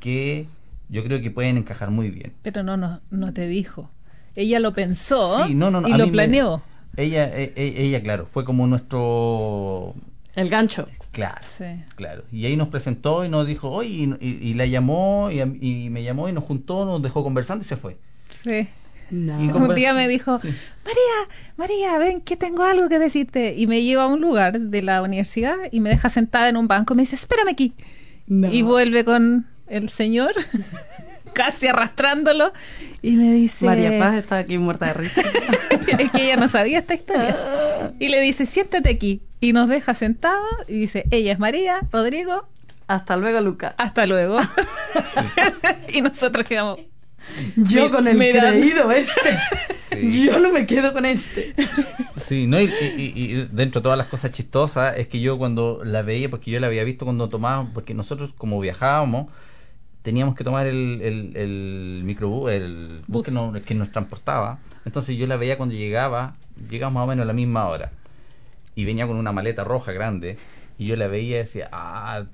que 0.00 0.46
yo 0.88 1.02
creo 1.04 1.20
que 1.20 1.30
pueden 1.30 1.56
encajar 1.56 1.90
muy 1.90 2.10
bien. 2.10 2.32
Pero 2.42 2.62
no, 2.62 2.76
no, 2.76 3.00
no 3.10 3.32
te 3.32 3.46
dijo. 3.46 3.90
Ella 4.34 4.60
lo 4.60 4.72
pensó 4.74 5.46
Sí, 5.46 5.54
no, 5.54 5.70
no, 5.70 5.80
no, 5.80 5.88
y 5.88 5.92
lo 5.92 6.06
me- 6.06 6.12
planeó. 6.12 6.62
Ella, 6.96 7.24
e- 7.36 7.52
e- 7.56 7.82
ella, 7.84 8.02
claro, 8.02 8.26
fue 8.26 8.44
como 8.44 8.66
nuestro... 8.66 9.94
El 10.34 10.48
gancho. 10.48 10.88
Claro, 11.12 11.40
Sí. 11.56 11.64
claro. 11.94 12.24
Y 12.30 12.44
ahí 12.44 12.56
nos 12.56 12.68
presentó 12.68 13.24
y 13.24 13.28
nos 13.30 13.46
dijo, 13.46 13.70
oye, 13.70 13.88
y, 13.88 14.04
y- 14.20 14.38
y 14.50 14.54
la 14.54 14.66
llamó 14.66 15.30
y, 15.30 15.88
me 15.90 16.02
llamó 16.02 16.28
y 16.28 16.32
nos 16.32 16.44
juntó, 16.44 16.84
nos 16.84 17.02
dejó 17.02 17.22
conversando 17.22 17.64
y 17.64 17.68
se 17.68 17.76
fue. 17.76 17.96
Sí. 18.30 18.68
No. 19.10 19.38
Un 19.38 19.74
día 19.74 19.94
me 19.94 20.08
dijo, 20.08 20.38
Sí. 20.38 20.48
María, 20.84 21.38
María, 21.56 21.98
ven 21.98 22.20
que 22.20 22.36
tengo 22.36 22.64
algo 22.64 22.88
que 22.88 22.98
decirte. 22.98 23.54
Y 23.56 23.66
me 23.66 23.82
lleva 23.82 24.02
a 24.04 24.06
un 24.08 24.20
lugar 24.20 24.58
de 24.60 24.82
la 24.82 25.00
universidad 25.02 25.54
y 25.72 25.80
me 25.80 25.88
deja 25.90 26.10
sentada 26.10 26.48
en 26.48 26.56
un 26.56 26.66
banco 26.68 26.92
y 26.92 26.96
me 26.96 27.02
dice, 27.04 27.14
espérame 27.14 27.48
aquí. 27.50 27.72
No. 28.26 28.50
Y 28.52 28.62
vuelve 28.62 29.04
con 29.04 29.46
el 29.66 29.88
señor, 29.88 30.32
casi 31.32 31.66
arrastrándolo, 31.66 32.52
y 33.02 33.12
me 33.12 33.32
dice... 33.32 33.66
María 33.66 33.98
Paz 33.98 34.14
está 34.14 34.38
aquí 34.38 34.58
muerta 34.58 34.86
de 34.86 34.94
risa. 34.94 35.22
es 35.98 36.10
que 36.10 36.24
ella 36.24 36.36
no 36.36 36.48
sabía 36.48 36.78
esta 36.78 36.94
historia. 36.94 37.36
Y 37.98 38.08
le 38.08 38.20
dice, 38.20 38.46
siéntate 38.46 38.90
aquí. 38.90 39.22
Y 39.40 39.52
nos 39.52 39.68
deja 39.68 39.94
sentados 39.94 40.48
y 40.66 40.78
dice, 40.80 41.04
ella 41.10 41.32
es 41.32 41.38
María, 41.38 41.80
Rodrigo, 41.92 42.48
Hasta 42.88 43.16
luego, 43.16 43.40
Luca. 43.40 43.74
hasta 43.78 44.06
luego. 44.06 44.38
y 45.92 46.00
nosotros 46.02 46.44
quedamos... 46.46 46.80
Yo 47.56 47.84
mi- 47.86 47.90
con 47.90 48.08
el 48.08 48.16
creído 48.18 48.90
este. 48.90 49.38
Sí. 49.86 50.24
Yo 50.26 50.40
no 50.40 50.50
me 50.50 50.66
quedo 50.66 50.92
con 50.92 51.06
este. 51.06 51.54
Sí, 52.16 52.48
¿no? 52.48 52.60
Y, 52.60 52.64
y- 52.64 53.12
y- 53.14 53.32
y 53.36 53.48
dentro 53.52 53.80
de 53.80 53.84
todas 53.84 53.96
las 53.96 54.08
cosas 54.08 54.32
chistosas 54.32 54.94
es 54.98 55.06
que 55.06 55.20
yo 55.20 55.38
cuando 55.38 55.80
la 55.84 56.02
veía, 56.02 56.28
porque 56.28 56.50
yo 56.50 56.58
la 56.58 56.66
había 56.66 56.82
visto 56.82 57.04
cuando 57.04 57.28
tomábamos, 57.28 57.70
porque 57.72 57.94
nosotros 57.94 58.32
como 58.36 58.58
viajábamos, 58.58 59.28
teníamos 60.02 60.34
que 60.34 60.42
tomar 60.42 60.66
el, 60.66 61.00
el, 61.02 61.36
el 61.36 62.02
microbús, 62.04 62.50
el 62.50 63.02
bus 63.06 63.18
Bus. 63.18 63.26
que, 63.26 63.30
nos, 63.30 63.62
que 63.62 63.74
nos 63.76 63.92
transportaba. 63.92 64.58
Entonces 64.84 65.16
yo 65.16 65.28
la 65.28 65.36
veía 65.36 65.56
cuando 65.56 65.76
llegaba, 65.76 66.34
llegamos 66.68 66.94
más 66.94 67.04
o 67.04 67.06
menos 67.06 67.22
a 67.22 67.26
la 67.26 67.32
misma 67.32 67.68
hora. 67.68 67.92
Y 68.74 68.84
venía 68.86 69.06
con 69.06 69.16
una 69.16 69.30
maleta 69.30 69.62
roja 69.62 69.92
grande. 69.92 70.36
Y 70.78 70.86
yo 70.86 70.96
la 70.96 71.06
veía 71.06 71.36
y 71.36 71.38
decía, 71.38 71.68
ah, 71.70 72.24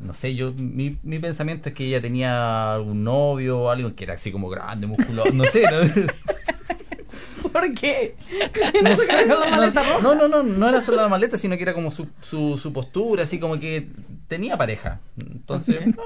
no 0.00 0.14
sé, 0.14 0.34
yo, 0.34 0.52
mi, 0.52 0.96
mi 1.02 1.18
pensamiento 1.18 1.68
es 1.68 1.74
que 1.74 1.86
ella 1.86 2.00
tenía 2.00 2.74
algún 2.74 3.04
novio 3.04 3.58
o 3.60 3.70
algo 3.70 3.94
que 3.94 4.04
era 4.04 4.14
así 4.14 4.32
como 4.32 4.48
grande, 4.48 4.86
musculoso, 4.86 5.32
no 5.32 5.44
sé, 5.44 5.62
¿no? 5.70 5.78
¿Por 7.52 7.74
qué? 7.74 8.14
¿Qué 8.52 8.70
tiene 8.72 8.92
eso 8.92 9.02
que 9.08 9.16
ver 9.16 9.28
con 9.28 9.40
la 9.40 9.56
maleta 9.56 9.82
roja? 9.82 10.00
No, 10.02 10.14
no, 10.14 10.28
no, 10.28 10.42
no 10.42 10.68
era 10.68 10.80
solo 10.80 10.98
la 10.98 11.08
maleta, 11.08 11.36
sino 11.38 11.56
que 11.56 11.62
era 11.62 11.74
como 11.74 11.90
su, 11.90 12.06
su, 12.20 12.58
su 12.58 12.72
postura, 12.72 13.24
así 13.24 13.38
como 13.40 13.58
que 13.58 13.88
tenía 14.28 14.56
pareja. 14.56 15.00
Entonces, 15.20 15.86
no, 15.86 16.02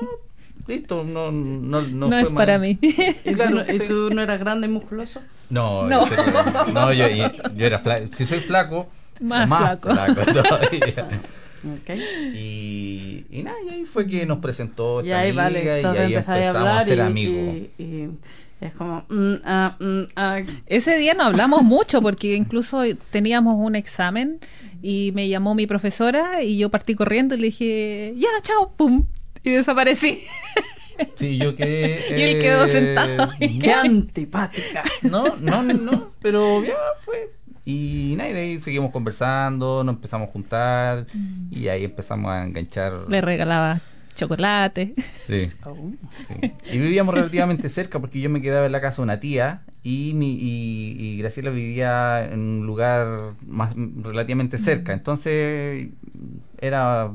listo, 0.67 1.05
no, 1.05 1.31
no, 1.33 1.83
no, 1.83 1.83
No, 1.83 2.09
fue 2.09 2.21
es 2.23 2.31
mal. 2.33 2.37
para 2.47 2.59
mí. 2.59 2.79
¿Y, 2.81 3.35
Claro, 3.35 3.51
tú, 3.51 3.57
no- 3.57 3.75
y 3.75 3.79
sí. 3.79 3.87
tú 3.87 4.11
no 4.11 4.23
eras 4.23 4.41
grande 4.41 4.67
y 4.69 4.71
musculoso? 4.71 5.21
No, 5.51 5.87
No. 5.87 6.07
serio, 6.07 6.25
no, 6.73 6.93
yo, 6.93 7.07
yo 7.09 7.67
era 7.67 7.79
flaco. 7.79 8.07
Si 8.13 8.25
soy 8.25 8.41
flaco, 8.41 8.89
Más 9.21 9.47
flaco. 9.47 9.91
todavía. 9.91 11.09
Y, 12.35 13.25
y 13.31 13.43
nada, 13.43 13.57
y 13.69 13.73
ahí 13.75 13.85
fue 13.85 14.07
que 14.07 14.27
nos 14.27 14.39
presentó 14.39 15.01
Y 15.03 15.09
esta 15.09 15.21
ahí, 15.21 15.31
amiga 15.31 15.43
vale, 15.43 15.65
y 15.65 15.69
ahí 15.69 15.85
a 15.85 16.05
empezamos 16.05 16.45
a 16.45 16.49
hablar 16.61 16.85
ser 16.85 16.99
y, 16.99 17.01
amigos. 17.01 17.55
y- 17.79 17.83
y 17.83 18.09
es 18.61 18.73
como... 18.75 19.05
mm, 19.09 19.35
ah, 19.45 19.77
mm, 19.79 20.03
ah. 20.17 20.41
Ese 20.67 20.97
día 20.99 21.15
no 21.15 21.25
hablamos 21.25 21.63
mucho 21.65 22.01
porque 22.03 22.35
incluso 22.35 22.83
teníamos 23.11 23.57
un 23.59 23.77
examen 23.77 24.39
y 24.83 25.13
me 25.15 25.29
llamó 25.29 25.55
mi 25.55 25.67
profesora 25.67 26.43
y 26.43 26.59
yo 26.59 26.71
partí 26.71 26.95
corriendo 26.95 27.35
y 27.35 27.39
le 27.39 27.45
dije, 27.47 28.15
ya, 28.17 28.29
chao, 28.43 28.73
pum, 28.77 29.05
y 29.43 29.51
desaparecí. 29.51 30.21
Sí, 31.17 31.39
yo 31.39 31.57
quedé... 31.57 31.99
Y 32.17 32.23
él 32.23 32.39
quedó 32.39 32.69
sentado. 32.69 33.29
¡Qué 33.61 33.73
antipática! 33.73 34.85
No, 35.03 35.25
no, 35.41 35.61
no, 35.65 35.75
no, 35.75 36.13
pero 36.23 36.63
ya 36.65 36.77
fue. 37.05 37.33
Y 37.65 38.15
nada, 38.17 38.31
y 38.31 38.33
de 38.35 38.41
ahí 38.41 38.61
seguimos 38.61 38.91
conversando, 38.91 39.85
nos 39.85 39.95
empezamos 39.95 40.29
a 40.29 40.33
juntar 40.33 41.07
y 41.51 41.69
ahí 41.69 41.85
empezamos 41.85 42.31
a 42.31 42.45
enganchar. 42.45 43.09
Le 43.09 43.21
regalaba 43.21 43.81
chocolate. 44.15 44.95
Sí, 45.17 45.47
sí. 46.27 46.53
Y 46.73 46.79
vivíamos 46.79 47.15
relativamente 47.15 47.69
cerca 47.69 47.99
porque 48.01 48.21
yo 48.21 48.31
me 48.31 48.41
quedaba 48.41 48.67
en 48.67 48.73
la 48.73 48.81
casa 48.81 48.97
de 48.97 49.03
una 49.05 49.21
tía 49.21 49.63
y, 49.83 50.13
mi, 50.15 50.35
y, 50.35 50.97
y 50.99 51.19
Graciela 51.19 51.51
vivía 51.51 52.25
en 52.25 52.41
un 52.41 52.67
lugar 52.67 53.35
más 53.47 53.75
relativamente 53.77 54.59
cerca. 54.59 54.93
Entonces 54.93 55.89
era 56.61 57.11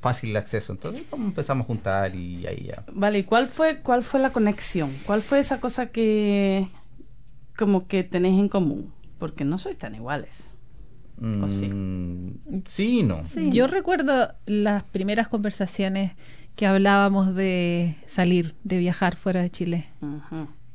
fácil 0.00 0.30
el 0.30 0.36
acceso. 0.38 0.72
Entonces 0.72 1.04
empezamos 1.12 1.64
a 1.64 1.66
juntar 1.66 2.14
y 2.16 2.46
ahí 2.46 2.68
ya. 2.68 2.84
Vale, 2.92 3.20
¿y 3.20 3.24
cuál 3.24 3.48
fue, 3.48 3.78
cuál 3.78 4.02
fue 4.02 4.20
la 4.20 4.30
conexión? 4.30 4.90
¿Cuál 5.06 5.22
fue 5.22 5.38
esa 5.38 5.60
cosa 5.60 5.86
que 5.86 6.66
como 7.56 7.86
que 7.86 8.02
tenéis 8.02 8.40
en 8.40 8.48
común? 8.48 8.92
Porque 9.20 9.44
no 9.44 9.56
sois 9.58 9.78
tan 9.78 9.94
iguales. 9.94 10.56
¿O 11.22 11.48
sí? 11.48 11.68
Mm, 11.68 12.62
sí 12.66 13.00
y 13.00 13.02
no. 13.04 13.22
Sí. 13.24 13.50
Yo 13.52 13.66
recuerdo 13.68 14.34
las 14.46 14.82
primeras 14.84 15.28
conversaciones 15.28 16.12
que 16.56 16.66
hablábamos 16.66 17.34
de 17.34 17.96
salir, 18.06 18.54
de 18.64 18.78
viajar 18.78 19.14
fuera 19.16 19.40
de 19.42 19.50
Chile. 19.50 19.86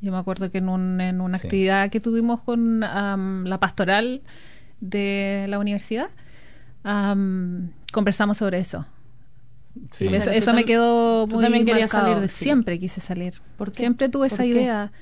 Yo 0.00 0.12
me 0.12 0.18
acuerdo 0.18 0.50
que 0.50 0.58
en, 0.58 0.68
un- 0.68 1.00
en 1.00 1.20
una 1.20 1.38
Sí. 1.38 1.46
actividad 1.48 1.90
que 1.90 2.00
tuvimos 2.00 2.40
con 2.42 2.80
la 2.80 3.58
pastoral 3.60 4.22
de 4.80 5.46
la 5.48 5.58
universidad, 5.58 6.08
am, 6.84 7.70
conversamos 7.92 8.38
sobre 8.38 8.58
eso. 8.58 8.86
Sí. 9.90 10.06
O 10.06 10.12
sea, 10.22 10.34
Eso, 10.34 10.54
me 10.54 10.64
quedó 10.64 11.26
muy 11.26 11.42
también 11.42 11.66
marcado. 11.66 11.88
salir 11.88 12.14
de 12.20 12.28
Chile. 12.28 12.28
Siempre 12.28 12.78
quise 12.78 13.00
salir. 13.00 13.34
¿Por 13.58 13.72
qué? 13.72 13.78
Siempre 13.78 14.08
tuve 14.08 14.28
¿Por 14.28 14.34
esa 14.34 14.42
qué? 14.44 14.48
idea. 14.50 14.92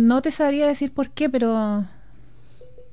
No 0.00 0.22
te 0.22 0.30
sabría 0.32 0.66
decir 0.66 0.92
por 0.92 1.10
qué, 1.10 1.28
pero 1.30 1.86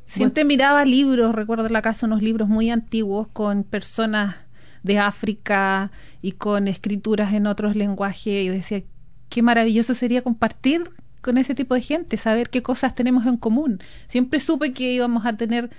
siempre 0.06 0.46
miraba 0.46 0.86
libros, 0.86 1.34
recuerdo 1.34 1.66
en 1.66 1.74
la 1.74 1.82
casa 1.82 2.06
unos 2.06 2.22
libros 2.22 2.48
muy 2.48 2.70
antiguos 2.70 3.28
con 3.34 3.64
personas 3.64 4.36
de 4.84 5.00
África 5.00 5.92
y 6.22 6.34
con 6.34 6.68
escrituras 6.68 7.34
en 7.34 7.48
otros 7.48 7.76
lenguajes 7.76 8.46
y 8.46 8.50
decía, 8.50 8.84
qué 9.30 9.42
maravilloso 9.42 9.94
sería 9.96 10.22
compartir 10.22 10.84
con 11.22 11.38
ese 11.38 11.56
tipo 11.56 11.74
de 11.74 11.82
gente, 11.82 12.18
saber 12.18 12.50
qué 12.50 12.62
cosas 12.62 12.94
tenemos 12.94 13.26
en 13.26 13.38
común. 13.38 13.80
Siempre 14.08 14.40
supe 14.40 14.74
que 14.74 14.92
íbamos 14.94 15.26
a 15.26 15.34
tener, 15.38 15.70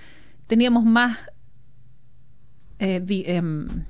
teníamos 0.49 0.85
más 0.85 1.19
eh, 2.81 3.01
di- 3.05 3.25
em, 3.27 3.85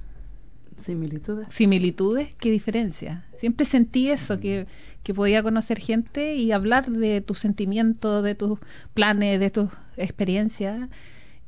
Similitudes. 0.83 1.47
similitudes 1.51 2.35
que 2.35 2.51
diferencias. 2.51 3.23
Siempre 3.38 3.66
sentí 3.66 4.11
eso, 4.11 4.38
que, 4.38 4.66
que 5.03 5.14
podía 5.14 5.42
conocer 5.42 5.79
gente 5.79 6.35
y 6.35 6.53
hablar 6.53 6.90
de 6.90 7.21
tus 7.21 7.38
sentimientos, 7.38 8.23
de 8.23 8.35
tus 8.35 8.59
planes, 8.95 9.40
de 9.40 9.51
tus 9.51 9.71
experiencias. 9.97 10.88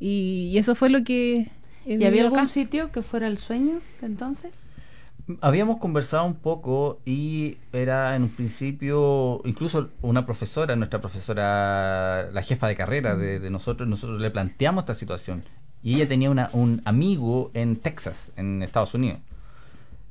Y, 0.00 0.50
y 0.52 0.58
eso 0.58 0.74
fue 0.74 0.90
lo 0.90 1.04
que... 1.04 1.48
¿Y 1.86 2.02
había 2.04 2.22
algún 2.22 2.38
acá. 2.38 2.48
sitio 2.48 2.90
que 2.90 3.02
fuera 3.02 3.26
el 3.26 3.36
sueño 3.36 3.80
de 4.00 4.06
entonces? 4.06 4.60
Habíamos 5.40 5.78
conversado 5.78 6.26
un 6.26 6.34
poco 6.34 7.00
y 7.06 7.56
era 7.72 8.14
en 8.16 8.24
un 8.24 8.28
principio, 8.28 9.40
incluso 9.44 9.90
una 10.02 10.26
profesora, 10.26 10.76
nuestra 10.76 11.00
profesora, 11.00 12.30
la 12.32 12.42
jefa 12.42 12.68
de 12.68 12.76
carrera 12.76 13.16
de, 13.16 13.38
de 13.38 13.50
nosotros, 13.50 13.88
nosotros 13.88 14.20
le 14.20 14.30
planteamos 14.30 14.82
esta 14.82 14.94
situación. 14.94 15.44
Y 15.84 15.96
ella 15.96 16.08
tenía 16.08 16.30
una, 16.30 16.50
un 16.54 16.82
amigo 16.86 17.52
en 17.54 17.76
Texas, 17.76 18.32
en 18.36 18.62
Estados 18.64 18.94
Unidos. 18.94 19.20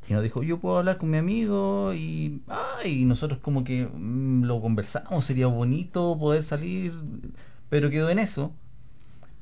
Y 0.10 0.14
nos 0.14 0.22
dijo, 0.24 0.44
yo 0.44 0.60
puedo 0.60 0.78
hablar 0.80 0.98
con 0.98 1.10
mi 1.10 1.18
amigo 1.18 1.94
y, 1.94 2.42
ay, 2.48 3.04
y 3.04 3.06
nosotros 3.06 3.40
como 3.42 3.64
que 3.64 3.88
mm, 3.88 4.44
lo 4.44 4.62
conversamos, 4.62 5.24
sería 5.26 5.48
bonito 5.48 6.18
poder 6.20 6.44
salir, 6.44 6.94
pero 7.70 7.90
quedó 7.90 8.10
en 8.10 8.20
eso. 8.20 8.52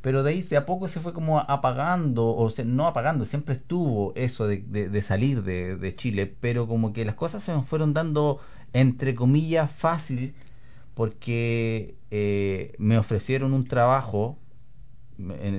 Pero 0.02 0.24
de 0.24 0.32
ahí 0.32 0.42
de 0.44 0.58
a 0.58 0.66
poco 0.66 0.88
se 0.88 1.00
fue 1.00 1.14
como 1.14 1.40
apagando, 1.40 2.28
o 2.30 2.52
no 2.66 2.88
apagando, 2.88 3.26
siempre 3.26 3.56
estuvo 3.56 4.14
eso 4.16 4.48
de, 4.48 4.60
de- 4.68 4.90
de 4.90 5.02
salir 5.04 5.44
de, 5.44 5.76
de 5.78 5.96
Chile, 5.96 6.34
pero 6.42 6.68
como 6.68 6.94
que 6.94 7.06
las 7.06 7.16
cosas 7.16 7.44
se 7.44 7.54
nos 7.54 7.68
fueron 7.68 7.94
dando, 7.94 8.40
entre 8.74 9.14
comillas, 9.16 9.72
fácil, 9.72 10.34
porque 10.96 11.96
eh, 12.12 12.76
me 12.80 12.98
ofrecieron 12.98 13.54
un 13.54 13.66
trabajo, 13.68 14.38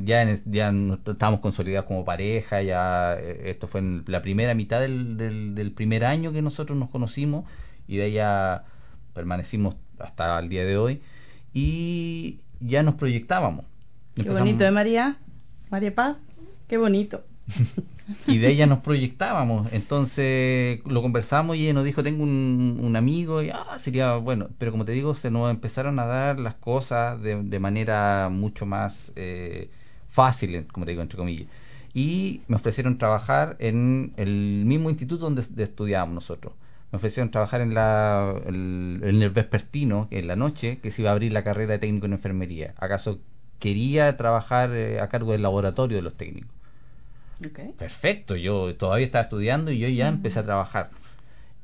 ya, 0.05 0.23
en- 0.23 0.43
ya 0.47 0.73
estábamos 1.13 1.41
consolidados 1.41 1.87
como 1.87 2.05
pareja, 2.05 2.63
ya 2.63 3.15
eh, 3.19 3.43
esto 3.51 3.67
fue 3.67 3.81
en 3.81 4.05
la 4.07 4.23
primera 4.23 4.55
mitad 4.55 4.81
del, 4.81 5.17
del, 5.17 5.55
del 5.55 5.73
primer 5.73 6.05
año 6.05 6.33
que 6.33 6.43
nosotros 6.43 6.77
nos 6.79 6.91
conocimos, 6.91 7.45
y 7.87 7.97
de 7.99 8.13
ya 8.13 8.65
permanecimos 9.15 9.77
hasta 9.99 10.39
el 10.39 10.49
día 10.49 10.65
de 10.65 10.77
hoy, 10.77 11.03
y 11.53 12.41
ya 12.61 12.83
nos 12.83 12.95
proyectábamos. 12.95 13.65
Qué 14.15 14.29
bonito, 14.29 14.65
¿eh, 14.65 14.71
María? 14.71 15.17
María 15.71 15.95
Paz, 15.95 16.17
qué 16.69 16.77
bonito. 16.79 17.25
y 18.27 18.39
de 18.39 18.49
ella 18.49 18.67
nos 18.67 18.81
proyectábamos. 18.81 19.69
Entonces 19.73 20.81
lo 20.87 21.03
conversamos 21.03 21.57
y 21.57 21.65
ella 21.65 21.75
nos 21.75 21.85
dijo, 21.85 22.03
tengo 22.03 22.23
un, 22.25 22.79
un 22.83 22.97
amigo 22.97 23.43
y 23.43 23.51
ah, 23.51 23.79
sería 23.79 24.17
bueno. 24.17 24.49
Pero 24.59 24.71
como 24.73 24.85
te 24.85 24.93
digo, 24.93 25.15
se 25.15 25.31
nos 25.31 25.51
empezaron 25.51 25.99
a 25.99 26.07
dar 26.07 26.39
las 26.39 26.55
cosas 26.55 27.21
de, 27.23 27.43
de 27.43 27.59
manera 27.61 28.29
mucho 28.31 28.67
más 28.67 29.13
eh, 29.17 29.71
fácil, 30.09 30.67
como 30.73 30.87
te 30.87 30.93
digo, 30.93 31.03
entre 31.03 31.17
comillas. 31.19 31.49
Y 31.95 32.43
me 32.49 32.57
ofrecieron 32.57 32.99
trabajar 32.99 33.57
en 33.59 34.13
el 34.17 34.65
mismo 34.67 34.89
instituto 34.91 35.25
donde 35.25 35.43
de- 35.51 35.63
estudiábamos 35.65 36.15
nosotros. 36.15 36.55
Me 36.91 36.97
ofrecieron 36.97 37.31
trabajar 37.31 37.61
en, 37.63 37.75
la, 37.75 38.35
el, 38.47 39.01
en 39.03 39.23
el 39.23 39.31
vespertino, 39.31 40.09
en 40.11 40.27
la 40.27 40.37
noche, 40.37 40.79
que 40.81 40.91
se 40.91 41.03
iba 41.03 41.11
a 41.11 41.15
abrir 41.15 41.33
la 41.33 41.43
carrera 41.45 41.73
de 41.73 41.79
técnico 41.79 42.07
en 42.07 42.13
enfermería. 42.13 42.75
¿Acaso 42.79 43.21
quería 43.59 44.17
trabajar 44.17 44.71
eh, 44.75 45.01
a 45.01 45.09
cargo 45.09 45.33
del 45.33 45.43
laboratorio 45.43 45.97
de 45.99 46.03
los 46.03 46.15
técnicos? 46.17 46.51
Perfecto, 47.79 48.37
yo 48.37 48.75
todavía 48.77 49.07
estaba 49.07 49.25
estudiando 49.25 49.71
y 49.71 49.79
yo 49.79 49.89
ya 49.89 50.09
empecé 50.09 50.39
a 50.41 50.45
trabajar. 50.45 50.91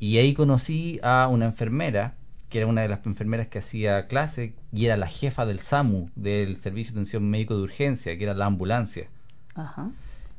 Y 0.01 0.19
ahí 0.19 0.35
conocí 0.35 1.01
a 1.03 1.29
una 1.31 1.47
enfermera, 1.47 2.15
que 2.49 2.59
era 2.59 2.67
una 2.67 2.83
de 2.83 2.89
las 2.89 3.05
enfermeras 3.07 3.47
que 3.49 3.59
hacía 3.59 4.07
clase, 4.07 4.55
y 4.73 4.87
era 4.87 4.97
la 4.97 5.07
jefa 5.09 5.45
del 5.47 5.59
SAMU, 5.61 6.11
del 6.15 6.57
Servicio 6.57 6.93
de 6.95 7.01
Atención 7.01 7.29
Médico 7.29 7.57
de 7.57 7.63
Urgencia, 7.63 8.17
que 8.17 8.25
era 8.25 8.35
la 8.35 8.47
ambulancia. 8.47 9.09
Ajá. 9.55 9.91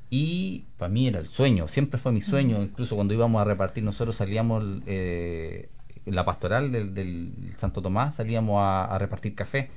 Y 0.09 0.65
para 0.77 0.89
mí 0.89 1.07
era 1.07 1.19
el 1.19 1.27
sueño, 1.27 1.67
siempre 1.67 1.99
fue 1.99 2.11
mi 2.11 2.21
sueño, 2.21 2.61
incluso 2.63 2.95
cuando 2.95 3.13
íbamos 3.13 3.39
a 3.41 3.45
repartir, 3.45 3.83
nosotros 3.83 4.15
salíamos, 4.15 4.63
eh, 4.87 5.69
la 6.05 6.25
pastoral 6.25 6.71
del, 6.71 6.95
del 6.95 7.31
Santo 7.57 7.81
Tomás, 7.83 8.15
salíamos 8.15 8.59
a, 8.59 8.85
a 8.85 8.97
repartir 8.97 9.35
café 9.35 9.69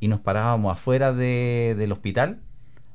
y 0.00 0.08
nos 0.08 0.18
parábamos 0.20 0.72
afuera 0.72 1.12
de- 1.12 1.76
del 1.78 1.92
hospital 1.92 2.40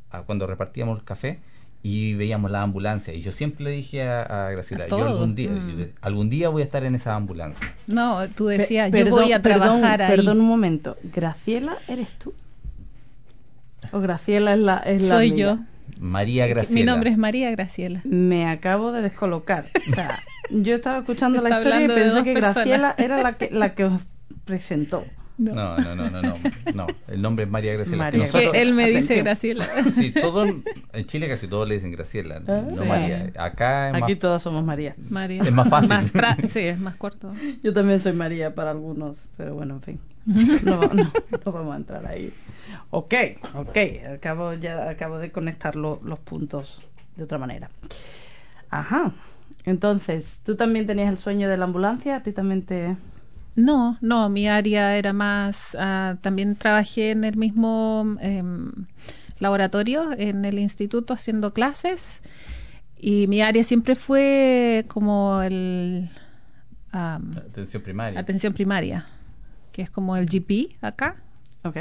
a- 0.10 0.24
cuando 0.24 0.46
repartíamos 0.46 1.00
el 1.00 1.06
café 1.06 1.40
y 1.86 2.14
veíamos 2.14 2.50
la 2.50 2.62
ambulancia. 2.62 3.14
Y 3.14 3.22
yo 3.22 3.32
siempre 3.34 3.66
le 3.66 3.72
dije 3.72 4.04
a, 4.08 4.48
a 4.48 4.52
Graciela, 4.52 4.86
A 4.86 4.88
yo 4.88 5.06
algún 5.06 5.36
día, 5.36 5.50
mm. 5.52 5.78
yo- 5.80 5.86
algún 6.02 6.30
día 6.30 6.48
voy 6.50 6.62
a 6.62 6.66
estar 6.66 6.84
en 6.86 6.96
esa 6.96 7.14
ambulancia. 7.16 7.76
No, 7.88 8.28
tú 8.30 8.46
Pe- 8.48 8.58
decías, 8.60 8.90
perdón, 8.90 9.10
yo 9.10 9.16
voy 9.16 9.34
a 9.34 9.42
perdón, 9.42 9.62
trabajar 9.82 10.02
ahí. 10.02 10.16
Perdón 10.16 10.40
un 10.42 10.48
momento. 10.48 10.96
¿Graciela 11.14 11.76
eres 11.90 12.12
tú? 12.18 12.34
¿O 13.92 14.00
Graciela 14.00 14.54
es 14.54 14.60
la, 14.60 14.78
es 14.78 15.02
la 15.04 15.10
Soy 15.16 15.30
amiga? 15.32 15.52
yo. 15.56 15.60
María 16.00 16.48
Graciela. 16.48 16.80
Mi 16.80 16.86
nombre 16.86 17.10
es 17.12 17.18
María 17.18 17.52
Graciela. 17.52 18.02
Me 18.06 18.48
acabo 18.50 18.92
de 18.92 19.02
descolocar. 19.02 19.66
O 19.92 19.94
sea, 19.94 20.18
yo 20.52 20.76
estaba 20.76 21.00
escuchando 21.00 21.42
la 21.42 21.50
historia 21.58 21.82
y 21.84 21.88
pensé 21.88 22.24
que 22.24 22.34
personas. 22.34 22.56
Graciela 22.56 22.96
era 22.98 23.22
la 23.22 23.34
que, 23.34 23.50
la 23.52 23.76
que 23.76 23.84
os 23.86 24.04
presentó. 24.46 25.06
No, 25.38 25.54
no, 25.78 25.96
no, 25.96 26.10
no, 26.10 26.22
no, 26.22 26.36
no. 26.76 26.88
El 27.08 27.22
nombre 27.22 27.46
es 27.46 27.52
María 27.52 27.74
Graciela. 27.74 28.04
María 28.04 28.26
Nosotros- 28.26 28.52
Que 28.52 28.62
él 28.62 28.76
me 28.76 28.90
dice. 28.90 29.16
Graciela. 29.24 29.66
Sí, 29.96 30.12
todo 30.12 30.46
en 30.46 30.64
Chile 31.08 31.28
casi 31.28 31.48
todos 31.48 31.68
le 31.68 31.76
dicen 31.76 31.92
Graciela, 31.92 32.40
no 32.40 32.54
Ah, 32.54 32.62
no 32.70 32.84
sí. 32.84 32.88
María. 32.88 33.32
Acá 33.38 33.90
es 33.90 33.96
Aquí 33.96 34.14
más- 34.14 34.20
todas 34.20 34.42
somos 34.44 34.64
María. 34.64 34.96
María. 35.10 35.42
Es 35.42 35.52
más 35.52 35.68
fácil. 35.70 36.08
fra- 36.10 36.38
sí, 36.50 36.60
es 36.60 36.80
más 36.80 36.96
corto. 36.96 37.34
Yo 37.64 37.74
también 37.74 38.00
soy 38.00 38.14
María 38.14 38.54
para 38.54 38.72
algunos, 38.72 39.16
pero 39.36 39.56
bueno, 39.56 39.76
en 39.76 39.82
fin. 39.82 40.00
No, 40.64 40.80
va- 40.80 40.94
no, 40.94 41.12
no 41.46 41.52
vamos 41.52 41.74
a 41.74 41.78
entrar 41.78 42.06
ahí. 42.06 42.32
Ok, 42.92 43.14
ok. 43.56 43.78
Acabo, 44.16 44.54
ya 44.54 44.90
acabo 44.90 45.18
de 45.18 45.32
conectar 45.32 45.76
lo- 45.76 46.00
los 46.04 46.20
puntos 46.20 46.84
de 47.16 47.24
otra 47.24 47.38
manera. 47.40 47.70
Ajá. 48.70 49.12
Entonces, 49.66 50.42
¿tú 50.46 50.56
también 50.56 50.86
tenías 50.88 51.10
el 51.10 51.18
sueño 51.18 51.50
de 51.50 51.58
la 51.58 51.66
ambulancia? 51.66 52.18
¿A 52.18 52.24
ti 52.24 52.32
también 52.34 52.64
te...? 52.64 52.96
No, 53.56 53.98
no, 54.02 54.30
mi 54.30 54.48
área 54.48 54.98
era 54.98 55.14
más, 55.14 55.78
ah, 55.80 56.18
también 56.22 56.56
trabajé 56.56 57.12
en 57.12 57.24
el 57.24 57.38
mismo 57.38 58.18
em, 58.20 58.72
laboratorio 59.40 60.12
en 60.18 60.46
el 60.46 60.58
instituto 60.58 61.14
haciendo 61.14 61.54
clases 61.54 62.24
y 63.06 63.28
mi 63.28 63.42
área 63.42 63.66
siempre 63.66 63.96
fue 63.96 64.86
como 64.88 65.42
el... 65.42 66.10
Um, 66.94 67.32
atención 67.38 67.84
primaria. 67.84 68.20
Atención 68.20 68.54
primaria, 68.54 69.06
que 69.74 69.82
es 69.82 69.90
como 69.90 70.16
el 70.16 70.26
GP 70.26 70.78
acá. 70.82 71.18
Ok. 71.64 71.78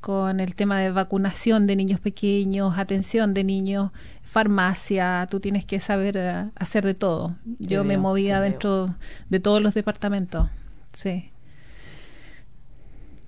Con 0.00 0.38
el 0.38 0.54
tema 0.54 0.78
de 0.78 0.92
vacunación 0.92 1.66
de 1.66 1.74
niños 1.74 1.98
pequeños, 1.98 2.78
atención 2.78 3.34
de 3.34 3.42
niños, 3.42 3.90
farmacia, 4.22 5.26
tú 5.28 5.40
tienes 5.40 5.64
que 5.64 5.80
saber 5.80 6.16
uh, 6.18 6.52
hacer 6.54 6.84
de 6.84 6.94
todo. 6.94 7.34
Yo 7.58 7.82
me 7.82 7.98
movía 7.98 8.40
dentro 8.40 8.94
de 9.30 9.40
todos 9.40 9.60
los 9.60 9.74
departamentos. 9.74 10.48
Sí. 10.94 11.30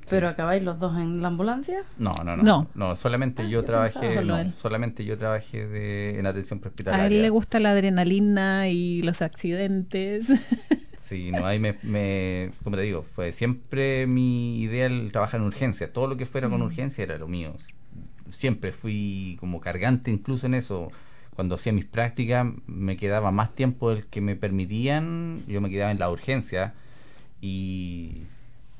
¿Pero 0.09 0.29
acabáis 0.29 0.62
los 0.62 0.79
dos 0.79 0.96
en 0.96 1.20
la 1.20 1.29
ambulancia? 1.29 1.83
No, 1.98 2.14
no, 2.24 2.37
no. 2.37 2.68
No, 2.74 2.96
solamente 2.96 3.42
ah, 3.42 3.48
yo 3.48 3.64
trabajé, 3.64 4.52
solamente 4.52 5.05
yo 5.05 5.18
trabajé 5.18 5.66
de, 5.66 6.18
en 6.18 6.26
atención 6.26 6.61
prehospitalaria. 6.61 7.05
A 7.05 7.07
él 7.09 7.22
le 7.22 7.31
gusta 7.31 7.59
la 7.59 7.70
adrenalina 7.70 8.68
y 8.68 9.02
los 9.02 9.22
accidentes. 9.22 10.26
Sí, 11.07 11.31
no, 11.31 11.46
ahí 11.46 11.61
me, 11.61 11.76
me, 11.85 12.50
como 12.64 12.74
te 12.74 12.83
digo, 12.83 13.05
fue 13.05 13.31
siempre 13.31 14.09
mi 14.09 14.61
idea 14.61 14.87
el 14.87 15.12
trabajar 15.12 15.38
en 15.38 15.46
urgencia. 15.46 15.92
Todo 15.92 16.09
lo 16.09 16.16
que 16.16 16.26
fuera 16.26 16.48
con 16.48 16.59
mm. 16.59 16.64
urgencia 16.64 17.05
era 17.05 17.16
lo 17.16 17.29
mío. 17.29 17.55
Siempre 18.29 18.72
fui 18.72 19.37
como 19.38 19.61
cargante 19.61 20.11
incluso 20.11 20.46
en 20.46 20.55
eso. 20.55 20.90
Cuando 21.37 21.55
hacía 21.55 21.72
mis 21.72 21.85
prácticas 21.85 22.48
me 22.66 22.96
quedaba 22.96 23.31
más 23.31 23.55
tiempo 23.55 23.90
del 23.90 24.07
que 24.07 24.20
me 24.20 24.35
permitían. 24.35 25.44
Yo 25.46 25.61
me 25.61 25.70
quedaba 25.70 25.92
en 25.92 26.00
la 26.00 26.11
urgencia 26.11 26.74
y 27.40 28.22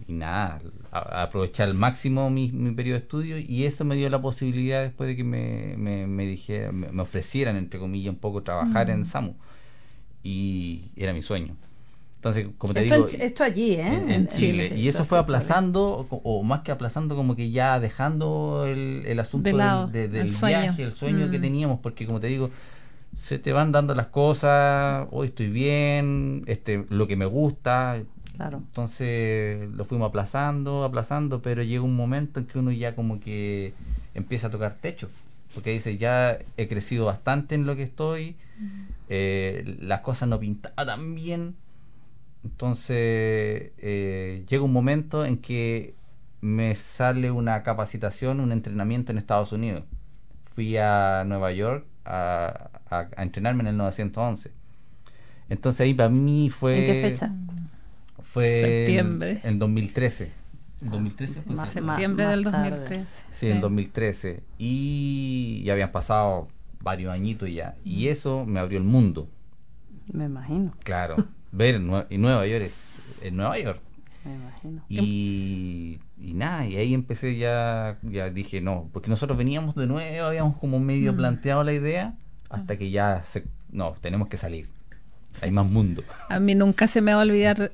y 0.07 0.13
nada, 0.13 0.61
aprovechar 0.91 1.69
al 1.69 1.75
máximo 1.75 2.29
mi, 2.31 2.49
periodo 2.73 2.99
de 2.99 3.05
estudio 3.05 3.39
y 3.39 3.65
eso 3.65 3.85
me 3.85 3.97
dio 3.97 4.09
la 4.11 4.21
posibilidad 4.21 4.83
después 4.83 5.09
de 5.09 5.17
que 5.17 5.25
me, 5.25 5.75
me, 5.77 6.07
me, 6.07 7.03
ofrecieran, 7.03 7.57
entre 7.57 7.81
comillas, 7.81 8.13
un 8.13 8.21
poco 8.21 8.43
trabajar 8.43 8.91
en 8.91 9.01
mm. 9.01 9.05
SAMU. 9.07 9.35
Y 10.23 10.91
era 10.97 11.13
mi 11.13 11.23
sueño. 11.23 11.57
Entonces, 12.17 12.49
como 12.59 12.75
te 12.75 12.85
esto 12.85 13.07
digo... 13.07 13.25
esto 13.25 13.45
allí, 13.45 13.75
¿eh? 13.75 14.05
En, 14.09 14.29
Chile. 14.29 14.73
y 14.77 14.89
eso 14.89 15.05
fue 15.05 15.19
aplazando, 15.19 16.07
o, 16.11 16.43
más 16.43 16.61
que 16.61 16.73
aplazando, 16.73 17.17
como 17.17 17.35
que 17.35 17.51
ya 17.51 17.81
dejando 17.81 18.65
el, 18.67 19.05
el 19.07 19.19
asunto 19.21 19.49
del, 19.49 19.57
viaje, 20.43 20.83
el 20.83 20.93
sueño 20.93 21.31
que 21.31 21.39
mm. 21.39 21.43
teníamos, 21.43 21.81
porque 21.81 22.05
como 22.07 22.21
te 22.21 22.27
digo, 22.27 22.51
se 23.15 23.39
te 23.39 23.53
van 23.53 23.73
dando 23.73 23.95
las 23.95 24.09
cosas, 24.09 25.07
hoy 25.11 25.29
estoy 25.29 25.49
bien, 25.49 26.43
este 26.47 26.85
lo 26.91 27.07
que 27.07 27.17
me 27.17 27.27
gusta, 27.27 28.03
entonces 28.39 29.69
lo 29.71 29.85
fuimos 29.85 30.09
aplazando, 30.09 30.85
aplazando, 30.85 31.43
pero 31.43 31.63
llega 31.63 31.83
un 31.83 31.97
momento 31.97 32.41
en 32.41 32.47
que 32.47 32.59
uno 32.59 32.73
ya 32.73 32.95
como 32.95 33.21
que 33.21 33.75
empieza 34.15 34.49
a 34.49 34.51
tocar 34.51 34.77
techo, 34.81 35.09
porque 35.55 35.71
dice, 35.71 35.97
ya 35.97 36.39
he 36.57 36.69
crecido 36.69 37.07
bastante 37.07 37.55
en 37.55 37.67
lo 37.67 37.77
que 37.77 37.83
estoy, 37.83 38.37
eh, 39.09 39.77
las 39.81 40.01
cosas 40.01 40.29
no 40.29 40.39
pintaban 40.39 40.87
tan 40.87 41.15
bien, 41.15 41.57
entonces 42.45 43.73
eh, 43.79 44.45
llega 44.49 44.63
un 44.63 44.73
momento 44.73 45.25
en 45.25 45.39
que 45.39 45.95
me 46.41 46.75
sale 46.75 47.31
una 47.31 47.63
capacitación, 47.63 48.41
un 48.41 48.53
entrenamiento 48.53 49.11
en 49.11 49.19
Estados 49.19 49.53
Unidos. 49.53 49.85
Fui 50.55 50.77
a 50.77 51.25
Nueva 51.27 51.53
York 51.53 51.85
a, 52.05 52.71
a 52.89 53.23
entrenarme 53.23 53.63
en 53.63 53.69
el 53.69 53.77
911. 53.77 54.53
Entonces 55.49 55.81
ahí 55.81 55.95
para 55.95 56.09
mí 56.09 56.51
fue... 56.51 56.79
¿En 56.79 56.95
qué 56.95 57.01
fecha? 57.09 57.33
Fue 58.37 58.61
septiembre. 58.61 59.41
En, 59.45 59.59
2013. 59.59 60.31
¿En 60.83 60.91
2013 60.91 61.43
fue 61.43 61.67
septiembre 61.67 62.27
del 62.27 62.45
2013. 62.45 63.25
Sí, 63.31 63.49
en 63.49 63.61
2013. 63.61 64.43
Y 64.59 65.63
ya 65.65 65.73
habían 65.73 65.91
pasado 65.91 66.49
varios 66.81 67.13
añitos 67.13 67.51
ya. 67.51 67.77
Y 67.83 68.09
eso 68.09 68.45
me 68.45 68.61
abrió 68.61 68.79
el 68.79 68.85
mundo. 68.85 69.27
Me 70.13 70.27
imagino. 70.27 70.75
Claro. 70.85 71.17
Ver 71.53 71.77
en 71.77 72.21
Nueva 72.21 72.47
York 72.47 72.69
en 73.23 73.37
Nueva 73.37 73.59
York. 73.59 73.81
Me 74.25 74.35
imagino. 74.35 74.83
Y, 74.91 75.99
y 76.21 76.35
nada, 76.35 76.67
y 76.67 76.77
ahí 76.77 76.93
empecé 76.93 77.37
ya, 77.37 77.97
ya 78.03 78.29
dije 78.29 78.61
no, 78.61 78.91
porque 78.93 79.09
nosotros 79.09 79.39
veníamos 79.39 79.75
de 79.77 79.87
nuevo, 79.87 80.27
habíamos 80.27 80.59
como 80.59 80.81
medio 80.81 81.13
mm. 81.13 81.17
planteado 81.17 81.65
la 81.65 81.73
idea, 81.73 82.15
hasta 82.51 82.77
que 82.77 82.91
ya 82.91 83.23
se, 83.25 83.47
no, 83.71 83.95
tenemos 84.01 84.29
que 84.29 84.37
salir. 84.37 84.69
Hay 85.41 85.51
más 85.51 85.67
mundo. 85.67 86.03
A 86.29 86.41
mí 86.41 86.55
nunca 86.55 86.89
se 86.89 87.01
me 87.01 87.15
va 87.15 87.21
a 87.21 87.25
olvidar 87.25 87.71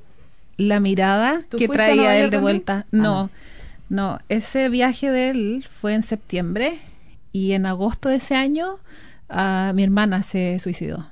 la 0.57 0.79
mirada 0.79 1.43
que 1.49 1.67
traía 1.67 2.17
él 2.17 2.29
de 2.29 2.39
vuelta. 2.39 2.85
Ah, 2.85 2.87
no, 2.91 3.29
no, 3.89 4.19
ese 4.29 4.69
viaje 4.69 5.11
de 5.11 5.29
él 5.29 5.65
fue 5.69 5.93
en 5.93 6.03
septiembre 6.03 6.79
y 7.31 7.53
en 7.53 7.65
agosto 7.65 8.09
de 8.09 8.15
ese 8.15 8.35
año 8.35 8.75
uh, 9.29 9.73
mi 9.73 9.83
hermana 9.83 10.23
se 10.23 10.59
suicidó. 10.59 11.07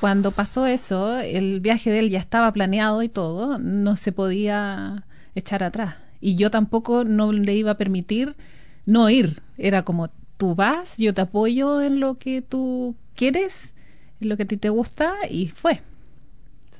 Cuando 0.00 0.30
pasó 0.30 0.66
eso, 0.66 1.18
el 1.18 1.60
viaje 1.60 1.90
de 1.90 2.00
él 2.00 2.10
ya 2.10 2.18
estaba 2.18 2.52
planeado 2.52 3.02
y 3.02 3.08
todo, 3.08 3.58
no 3.58 3.96
se 3.96 4.12
podía 4.12 5.04
echar 5.34 5.62
atrás. 5.62 5.96
Y 6.20 6.36
yo 6.36 6.50
tampoco 6.50 7.04
no 7.04 7.32
le 7.32 7.54
iba 7.54 7.72
a 7.72 7.78
permitir 7.78 8.36
no 8.84 9.08
ir. 9.08 9.40
Era 9.56 9.84
como, 9.84 10.10
tú 10.36 10.54
vas, 10.54 10.98
yo 10.98 11.14
te 11.14 11.22
apoyo 11.22 11.80
en 11.80 11.98
lo 11.98 12.18
que 12.18 12.42
tú 12.42 12.94
quieres, 13.14 13.72
en 14.20 14.28
lo 14.28 14.36
que 14.36 14.42
a 14.42 14.46
ti 14.46 14.58
te 14.58 14.68
gusta, 14.68 15.14
y 15.30 15.48
fue 15.48 15.80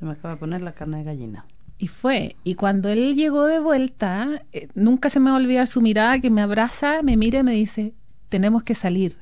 me 0.04 0.12
acaba 0.12 0.34
de 0.34 0.40
poner 0.40 0.62
la 0.62 0.72
carne 0.72 0.98
de 0.98 1.04
gallina. 1.04 1.44
Y 1.78 1.88
fue, 1.88 2.36
y 2.44 2.54
cuando 2.54 2.90
él 2.90 3.16
llegó 3.16 3.46
de 3.46 3.58
vuelta, 3.58 4.42
eh, 4.52 4.68
nunca 4.74 5.10
se 5.10 5.18
me 5.18 5.30
va 5.30 5.36
a 5.36 5.40
olvidar 5.40 5.66
su 5.66 5.80
mirada 5.80 6.20
que 6.20 6.30
me 6.30 6.40
abraza, 6.40 7.02
me 7.02 7.16
mira 7.16 7.40
y 7.40 7.42
me 7.42 7.52
dice, 7.52 7.92
tenemos 8.28 8.62
que 8.62 8.74
salir. 8.74 9.18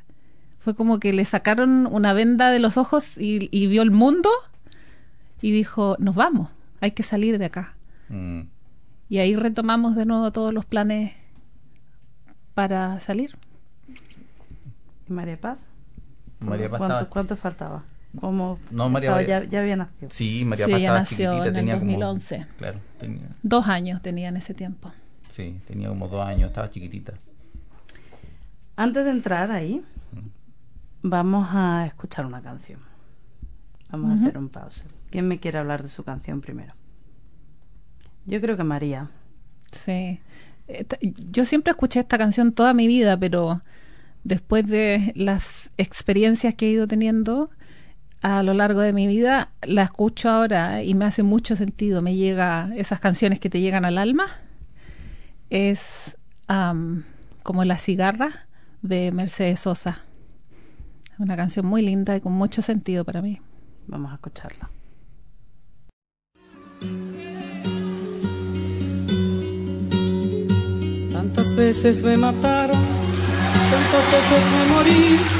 Fue 0.59 0.75
como 0.75 1.01
que 1.01 1.13
le 1.13 1.25
sacaron 1.25 1.87
una 1.87 2.13
venda 2.13 2.51
de 2.51 2.59
los 2.59 2.77
ojos 2.77 3.17
y, 3.17 3.49
vio 3.69 3.81
el 3.81 3.91
mundo 3.91 4.29
y 5.41 5.53
dijo, 5.53 5.97
nos 5.99 6.17
vamos, 6.17 6.51
hay 6.81 6.91
que 6.91 7.03
salir 7.03 7.39
de 7.39 7.47
acá. 7.47 7.77
Mm. 8.11 8.43
Y 9.09 9.19
ahí 9.19 9.35
retomamos 9.35 9.97
de 9.97 10.05
nuevo 10.05 10.31
todos 10.31 10.53
los 10.53 10.67
planes 10.67 11.15
para 12.53 13.01
salir. 13.01 13.39
¿Y 15.09 15.13
María 15.13 15.41
Paz? 15.41 15.59
María 16.41 16.69
Paz 16.69 16.79
¿Cuánto, 16.79 17.09
¿Cuánto 17.09 17.37
faltaba? 17.37 17.85
Como 18.19 18.59
no, 18.71 18.89
María 18.89 19.23
ya, 19.23 19.45
ya, 19.45 19.61
había 19.61 19.77
nacido. 19.77 20.11
Sí, 20.11 20.45
María 20.45 20.67
sí, 20.67 20.73
estaba 20.73 20.99
nació 20.99 21.45
en 21.45 21.53
tenía 21.53 21.75
2011. 21.77 22.37
Como, 22.37 22.49
claro, 22.57 22.79
tenía, 22.99 23.29
dos 23.43 23.69
años 23.69 24.03
tenía 24.03 24.29
en 24.29 24.37
ese 24.37 24.55
tiempo. 24.55 24.91
Sí, 25.31 25.61
tenía 25.67 25.89
como 25.89 26.09
dos 26.09 26.27
años, 26.27 26.49
estaba 26.49 26.71
chiquitita. 26.71 27.15
Antes 28.77 29.05
de 29.05 29.11
entrar 29.11 29.53
ahí, 29.53 29.85
vamos 31.03 31.49
a 31.53 31.87
escuchar 31.87 32.27
una 32.27 32.43
canción. 32.43 32.81
Vamos 33.91 34.11
a 34.11 34.23
hacer 34.23 34.39
un 34.39 34.49
pause. 34.49 34.87
¿Quién 35.11 35.27
me 35.27 35.39
quiere 35.39 35.59
hablar 35.59 35.83
de 35.83 35.89
su 35.89 36.05
canción 36.05 36.41
primero? 36.41 36.75
Yo 38.27 38.41
creo 38.41 38.57
que 38.57 38.65
María. 38.65 39.11
Sí. 39.73 40.21
Yo 41.31 41.45
siempre 41.45 41.73
escuché 41.73 42.01
esta 42.01 42.17
canción 42.17 42.53
toda 42.53 42.75
mi 42.75 42.87
vida, 42.87 43.19
pero 43.19 43.61
después 44.23 44.67
de 44.67 45.13
las 45.17 45.71
experiencias 45.77 46.55
que 46.55 46.67
he 46.67 46.71
ido 46.71 46.87
teniendo, 46.87 47.51
a 48.23 48.43
lo 48.43 48.53
largo 48.55 48.81
de 48.81 48.93
mi 48.93 49.07
vida, 49.07 49.53
la 49.63 49.83
escucho 49.83 50.29
ahora 50.29 50.83
y 50.83 50.95
me 50.95 51.07
hace 51.07 51.23
mucho 51.23 51.57
sentido. 51.57 52.03
Me 52.03 52.17
llega 52.17 52.71
esas 52.77 53.01
canciones 53.01 53.41
que 53.41 53.49
te 53.49 53.61
llegan 53.61 53.85
al 53.85 53.97
alma. 53.99 54.27
Es 55.49 56.17
como 57.43 57.65
La 57.65 57.79
cigarra 57.79 58.47
de 58.83 59.11
Mercedes 59.13 59.61
Sosa. 59.61 60.01
Una 61.19 61.37
canción 61.37 61.67
muy 61.67 61.83
linda 61.83 62.17
y 62.17 62.21
con 62.21 62.33
mucho 62.33 62.63
sentido 62.63 63.05
para 63.05 63.23
mí. 63.23 63.41
Vamos 63.87 64.11
a 64.13 64.15
escucharla. 64.15 64.71
Tantas 71.13 71.55
veces 71.55 72.03
me 72.03 72.17
mataron, 72.17 72.81
tantas 73.71 74.13
veces 74.13 74.51
me 74.51 74.65
morí 74.75 75.40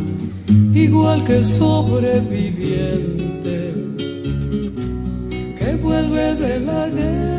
igual 0.83 1.23
que 1.23 1.43
sobreviviente 1.43 3.73
que 5.57 5.75
vuelve 5.81 6.35
de 6.35 6.59
la 6.59 6.87
guerra. 6.87 7.31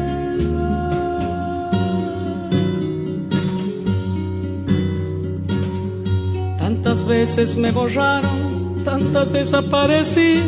veces 7.04 7.56
me 7.56 7.70
borraron, 7.70 8.76
tantas 8.84 9.32
desaparecí. 9.32 10.40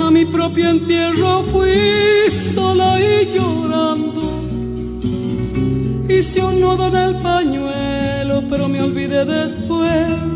A 0.00 0.10
mi 0.10 0.24
propio 0.24 0.70
entierro 0.70 1.42
fui 1.42 2.30
sola 2.30 2.98
y 3.00 3.26
llorando. 3.26 4.22
Hice 6.08 6.42
un 6.42 6.60
nudo 6.60 6.86
en 6.88 6.96
el 6.96 7.16
pañuelo, 7.16 8.42
pero 8.48 8.68
me 8.68 8.82
olvidé 8.82 9.24
después 9.24 10.35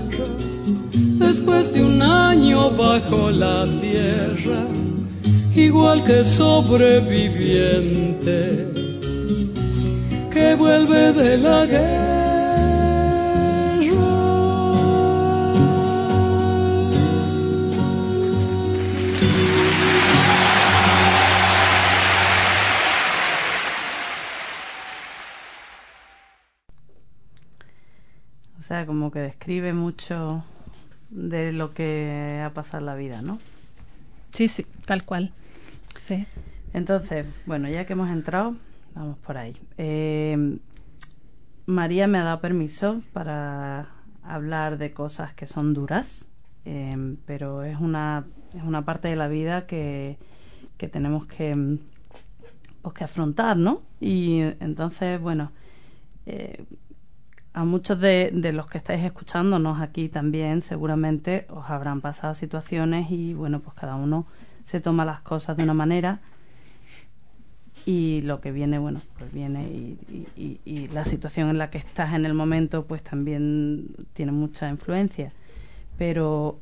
después 1.51 1.73
de 1.73 1.83
un 1.83 2.01
año 2.01 2.71
bajo 2.71 3.29
la 3.29 3.65
tierra, 3.79 4.63
igual 5.53 6.03
que 6.03 6.23
sobreviviente 6.23 8.67
que 10.31 10.55
vuelve 10.55 11.13
de 11.13 11.37
la 11.37 11.65
guerra. 11.65 12.07
O 28.57 28.63
sea, 28.63 28.85
como 28.85 29.11
que 29.11 29.19
describe 29.19 29.73
mucho 29.73 30.45
de 31.11 31.51
lo 31.51 31.73
que 31.73 32.41
ha 32.43 32.53
pasado 32.53 32.79
en 32.79 32.85
la 32.87 32.95
vida, 32.95 33.21
¿no? 33.21 33.37
Sí, 34.31 34.47
sí, 34.47 34.65
tal 34.85 35.05
cual. 35.05 35.31
Sí. 35.97 36.25
Entonces, 36.73 37.27
bueno, 37.45 37.69
ya 37.69 37.85
que 37.85 37.93
hemos 37.93 38.09
entrado, 38.09 38.55
vamos 38.95 39.17
por 39.19 39.37
ahí. 39.37 39.55
Eh, 39.77 40.57
María 41.65 42.07
me 42.07 42.17
ha 42.17 42.23
dado 42.23 42.41
permiso 42.41 43.01
para 43.13 43.89
hablar 44.23 44.77
de 44.77 44.93
cosas 44.93 45.33
que 45.33 45.45
son 45.47 45.73
duras, 45.73 46.29
eh, 46.65 47.15
pero 47.25 47.63
es 47.63 47.77
una, 47.79 48.25
es 48.55 48.63
una 48.63 48.85
parte 48.85 49.09
de 49.09 49.15
la 49.15 49.27
vida 49.27 49.67
que, 49.67 50.17
que 50.77 50.87
tenemos 50.87 51.25
que, 51.25 51.77
pues, 52.81 52.93
que 52.95 53.03
afrontar, 53.03 53.57
¿no? 53.57 53.81
Y 53.99 54.39
entonces, 54.59 55.19
bueno, 55.19 55.51
eh, 56.25 56.63
a 57.53 57.65
muchos 57.65 57.99
de, 57.99 58.31
de, 58.33 58.53
los 58.53 58.67
que 58.67 58.77
estáis 58.77 59.03
escuchándonos 59.03 59.81
aquí 59.81 60.07
también 60.07 60.61
seguramente 60.61 61.45
os 61.49 61.69
habrán 61.69 62.01
pasado 62.01 62.33
situaciones 62.33 63.11
y 63.11 63.33
bueno, 63.33 63.59
pues 63.59 63.75
cada 63.75 63.95
uno 63.95 64.25
se 64.63 64.79
toma 64.79 65.05
las 65.05 65.19
cosas 65.21 65.57
de 65.57 65.63
una 65.63 65.73
manera 65.73 66.21
y 67.85 68.21
lo 68.23 68.41
que 68.41 68.51
viene, 68.51 68.77
bueno, 68.77 69.01
pues 69.17 69.31
viene 69.33 69.63
y, 69.63 70.59
y, 70.65 70.87
la 70.89 71.05
situación 71.05 71.49
en 71.49 71.57
la 71.57 71.69
que 71.69 71.77
estás 71.77 72.13
en 72.13 72.25
el 72.25 72.33
momento 72.33 72.85
pues 72.85 73.01
también 73.01 73.87
tiene 74.13 74.31
mucha 74.31 74.69
influencia. 74.69 75.33
Pero 75.97 76.59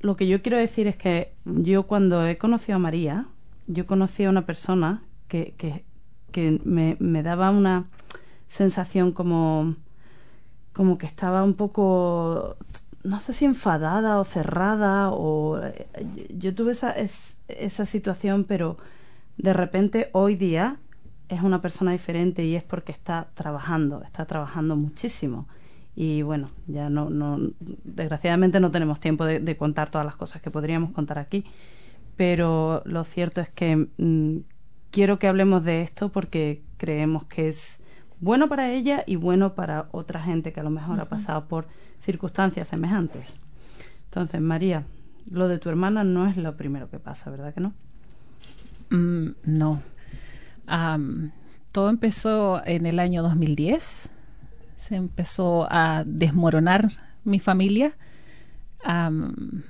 lo 0.00 0.16
que 0.16 0.26
yo 0.26 0.42
quiero 0.42 0.58
decir 0.58 0.86
es 0.86 0.96
que 0.96 1.32
yo 1.44 1.84
cuando 1.84 2.26
he 2.26 2.38
conocido 2.38 2.76
a 2.76 2.80
María, 2.80 3.26
yo 3.66 3.86
conocí 3.86 4.24
a 4.24 4.30
una 4.30 4.46
persona 4.46 5.02
que, 5.28 5.54
que, 5.56 5.84
que 6.32 6.60
me, 6.64 6.96
me 6.98 7.22
daba 7.22 7.50
una 7.50 7.86
sensación 8.46 9.12
como 9.12 9.76
como 10.72 10.98
que 10.98 11.06
estaba 11.06 11.42
un 11.42 11.54
poco 11.54 12.56
no 13.02 13.20
sé 13.20 13.32
si 13.32 13.44
enfadada 13.44 14.18
o 14.18 14.24
cerrada 14.24 15.10
o 15.10 15.60
yo 16.36 16.54
tuve 16.54 16.72
esa 16.72 16.90
es, 16.90 17.36
esa 17.48 17.86
situación 17.86 18.44
pero 18.44 18.76
de 19.38 19.52
repente 19.52 20.10
hoy 20.12 20.36
día 20.36 20.76
es 21.28 21.42
una 21.42 21.60
persona 21.60 21.92
diferente 21.92 22.44
y 22.44 22.56
es 22.56 22.62
porque 22.62 22.92
está 22.92 23.28
trabajando 23.34 24.02
está 24.02 24.26
trabajando 24.26 24.76
muchísimo. 24.76 25.48
Y 25.98 26.20
bueno 26.22 26.50
ya 26.66 26.90
no 26.90 27.08
no 27.08 27.38
desgraciadamente 27.84 28.60
no 28.60 28.70
tenemos 28.70 29.00
tiempo 29.00 29.24
de, 29.24 29.40
de 29.40 29.56
contar 29.56 29.90
todas 29.90 30.04
las 30.04 30.16
cosas 30.16 30.42
que 30.42 30.50
podríamos 30.50 30.90
contar 30.90 31.18
aquí 31.18 31.44
pero 32.16 32.82
lo 32.84 33.04
cierto 33.04 33.40
es 33.40 33.48
que 33.48 33.88
mmm, 33.96 34.38
quiero 34.90 35.18
que 35.18 35.28
hablemos 35.28 35.64
de 35.64 35.82
esto 35.82 36.10
porque 36.10 36.62
creemos 36.76 37.24
que 37.24 37.48
es 37.48 37.82
bueno 38.20 38.48
para 38.48 38.70
ella 38.70 39.04
y 39.06 39.16
bueno 39.16 39.54
para 39.54 39.88
otra 39.92 40.22
gente 40.22 40.52
que 40.52 40.60
a 40.60 40.62
lo 40.62 40.70
mejor 40.70 40.96
uh 40.96 41.00
-huh. 41.00 41.02
ha 41.02 41.08
pasado 41.08 41.46
por 41.46 41.66
circunstancias 42.00 42.68
semejantes. 42.68 43.36
Entonces, 44.04 44.40
María, 44.40 44.84
lo 45.30 45.48
de 45.48 45.58
tu 45.58 45.68
hermana 45.68 46.04
no 46.04 46.26
es 46.26 46.36
lo 46.36 46.56
primero 46.56 46.88
que 46.88 46.98
pasa, 46.98 47.30
¿verdad 47.30 47.52
que 47.52 47.60
no? 47.60 47.74
Mm, 48.90 49.34
no. 49.44 49.82
Um, 50.68 51.30
todo 51.72 51.90
empezó 51.90 52.64
en 52.64 52.86
el 52.86 52.98
año 52.98 53.22
2010. 53.22 54.10
Se 54.78 54.96
empezó 54.96 55.66
a 55.70 56.04
desmoronar 56.06 56.88
mi 57.24 57.40
familia. 57.40 57.92
Um, 58.86 59.62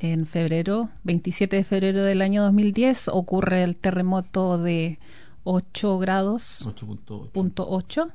en 0.00 0.26
febrero, 0.26 0.90
27 1.04 1.56
de 1.56 1.64
febrero 1.64 2.02
del 2.02 2.22
año 2.22 2.42
2010, 2.42 3.08
ocurre 3.08 3.62
el 3.62 3.76
terremoto 3.76 4.58
de 4.58 4.98
8 5.44 5.98
grados 5.98 6.66
8.8 6.66 8.12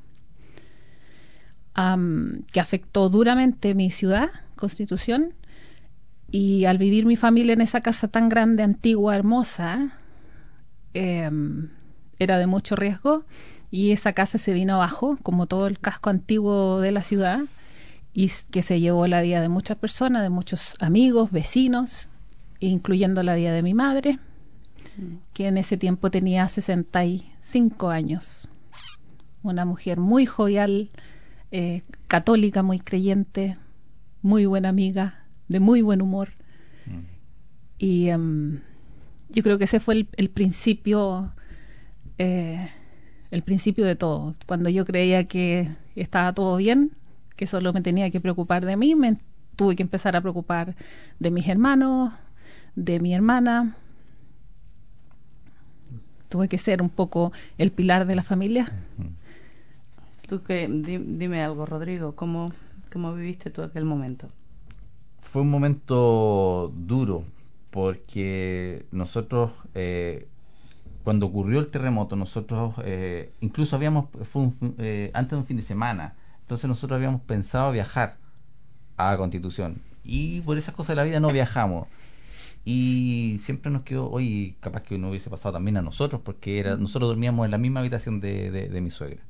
um, 1.77 2.43
que 2.51 2.59
afectó 2.59 3.09
duramente 3.09 3.75
mi 3.75 3.89
ciudad, 3.89 4.29
Constitución, 4.55 5.33
y 6.29 6.65
al 6.65 6.77
vivir 6.77 7.05
mi 7.05 7.15
familia 7.15 7.53
en 7.53 7.61
esa 7.61 7.81
casa 7.81 8.07
tan 8.07 8.29
grande, 8.29 8.63
antigua, 8.63 9.15
hermosa, 9.15 9.91
eh, 10.93 11.29
era 12.19 12.37
de 12.37 12.47
mucho 12.47 12.75
riesgo 12.75 13.23
y 13.69 13.91
esa 13.91 14.13
casa 14.13 14.37
se 14.37 14.53
vino 14.53 14.75
abajo, 14.75 15.17
como 15.23 15.45
todo 15.45 15.67
el 15.67 15.79
casco 15.79 16.09
antiguo 16.09 16.79
de 16.79 16.91
la 16.91 17.01
ciudad, 17.01 17.41
y 18.13 18.31
que 18.49 18.63
se 18.63 18.79
llevó 18.79 19.05
la 19.07 19.21
vida 19.21 19.41
de 19.41 19.49
muchas 19.49 19.77
personas, 19.77 20.23
de 20.23 20.29
muchos 20.29 20.75
amigos, 20.79 21.31
vecinos, 21.31 22.09
incluyendo 22.59 23.21
la 23.23 23.35
vida 23.35 23.51
de 23.51 23.61
mi 23.61 23.73
madre 23.73 24.19
que 25.33 25.47
en 25.47 25.57
ese 25.57 25.77
tiempo 25.77 26.09
tenía 26.11 26.47
65 26.47 27.89
años. 27.89 28.49
Una 29.43 29.65
mujer 29.65 29.99
muy 29.99 30.25
jovial, 30.25 30.89
eh, 31.51 31.83
católica, 32.07 32.63
muy 32.63 32.79
creyente, 32.79 33.57
muy 34.21 34.45
buena 34.45 34.69
amiga, 34.69 35.25
de 35.47 35.59
muy 35.59 35.81
buen 35.81 36.01
humor. 36.01 36.29
Y 37.77 38.09
um, 38.11 38.59
yo 39.29 39.43
creo 39.43 39.57
que 39.57 39.65
ese 39.65 39.79
fue 39.79 39.93
el, 39.93 40.09
el 40.17 40.29
principio, 40.29 41.31
eh, 42.17 42.69
el 43.29 43.43
principio 43.43 43.85
de 43.85 43.95
todo. 43.95 44.35
Cuando 44.47 44.69
yo 44.69 44.83
creía 44.83 45.27
que 45.27 45.69
estaba 45.95 46.33
todo 46.33 46.57
bien, 46.57 46.91
que 47.35 47.45
solo 47.45 47.71
me 47.71 47.81
tenía 47.81 48.09
que 48.09 48.19
preocupar 48.19 48.65
de 48.65 48.75
mí, 48.77 48.95
me 48.95 49.17
tuve 49.55 49.75
que 49.75 49.83
empezar 49.83 50.15
a 50.15 50.21
preocupar 50.21 50.75
de 51.19 51.31
mis 51.31 51.47
hermanos, 51.47 52.13
de 52.75 52.99
mi 52.99 53.13
hermana, 53.13 53.75
tuve 56.29 56.47
que 56.47 56.57
ser 56.57 56.81
un 56.81 56.89
poco 56.89 57.31
el 57.57 57.71
pilar 57.71 58.05
de 58.05 58.15
la 58.15 58.23
familia. 58.23 58.71
Tú 60.27 60.43
que 60.43 60.67
dime 60.67 61.43
algo, 61.43 61.65
Rodrigo, 61.65 62.15
¿cómo, 62.15 62.51
cómo 62.91 63.13
viviste 63.13 63.49
tú 63.49 63.61
aquel 63.61 63.85
momento? 63.85 64.29
Fue 65.19 65.41
un 65.41 65.49
momento 65.49 66.71
duro 66.75 67.23
porque 67.71 68.85
nosotros 68.91 69.51
eh, 69.75 70.27
cuando 71.03 71.27
ocurrió 71.27 71.59
el 71.59 71.67
terremoto 71.69 72.15
nosotros 72.15 72.73
eh, 72.83 73.31
incluso 73.41 73.75
habíamos 73.75 74.05
fue 74.23 74.43
un, 74.43 74.75
eh, 74.77 75.11
antes 75.13 75.31
de 75.31 75.37
un 75.37 75.45
fin 75.45 75.57
de 75.57 75.63
semana 75.63 76.15
Entonces 76.41 76.67
nosotros 76.67 76.95
habíamos 76.95 77.21
pensado 77.21 77.71
viajar 77.71 78.17
a 78.95 79.15
Constitución 79.17 79.81
y 80.03 80.41
por 80.41 80.57
esas 80.57 80.73
cosas 80.73 80.89
de 80.89 80.95
la 80.95 81.03
vida 81.03 81.19
no 81.19 81.29
viajamos. 81.29 81.87
Y 82.69 83.39
siempre 83.43 83.71
nos 83.71 83.83
quedó, 83.83 84.09
oye, 84.11 84.57
capaz 84.59 84.83
que 84.83 84.97
no 84.97 85.09
hubiese 85.09 85.29
pasado 85.29 85.53
también 85.53 85.77
a 85.77 85.81
nosotros, 85.81 86.21
porque 86.23 86.59
era, 86.59 86.75
nosotros 86.75 87.09
dormíamos 87.09 87.45
en 87.45 87.51
la 87.51 87.57
misma 87.57 87.79
habitación 87.79 88.19
de, 88.19 88.51
de, 88.51 88.67
de 88.69 88.81
mi 88.81 88.91
suegra. 88.91 89.21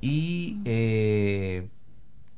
Y 0.00 0.60
eh, 0.64 1.68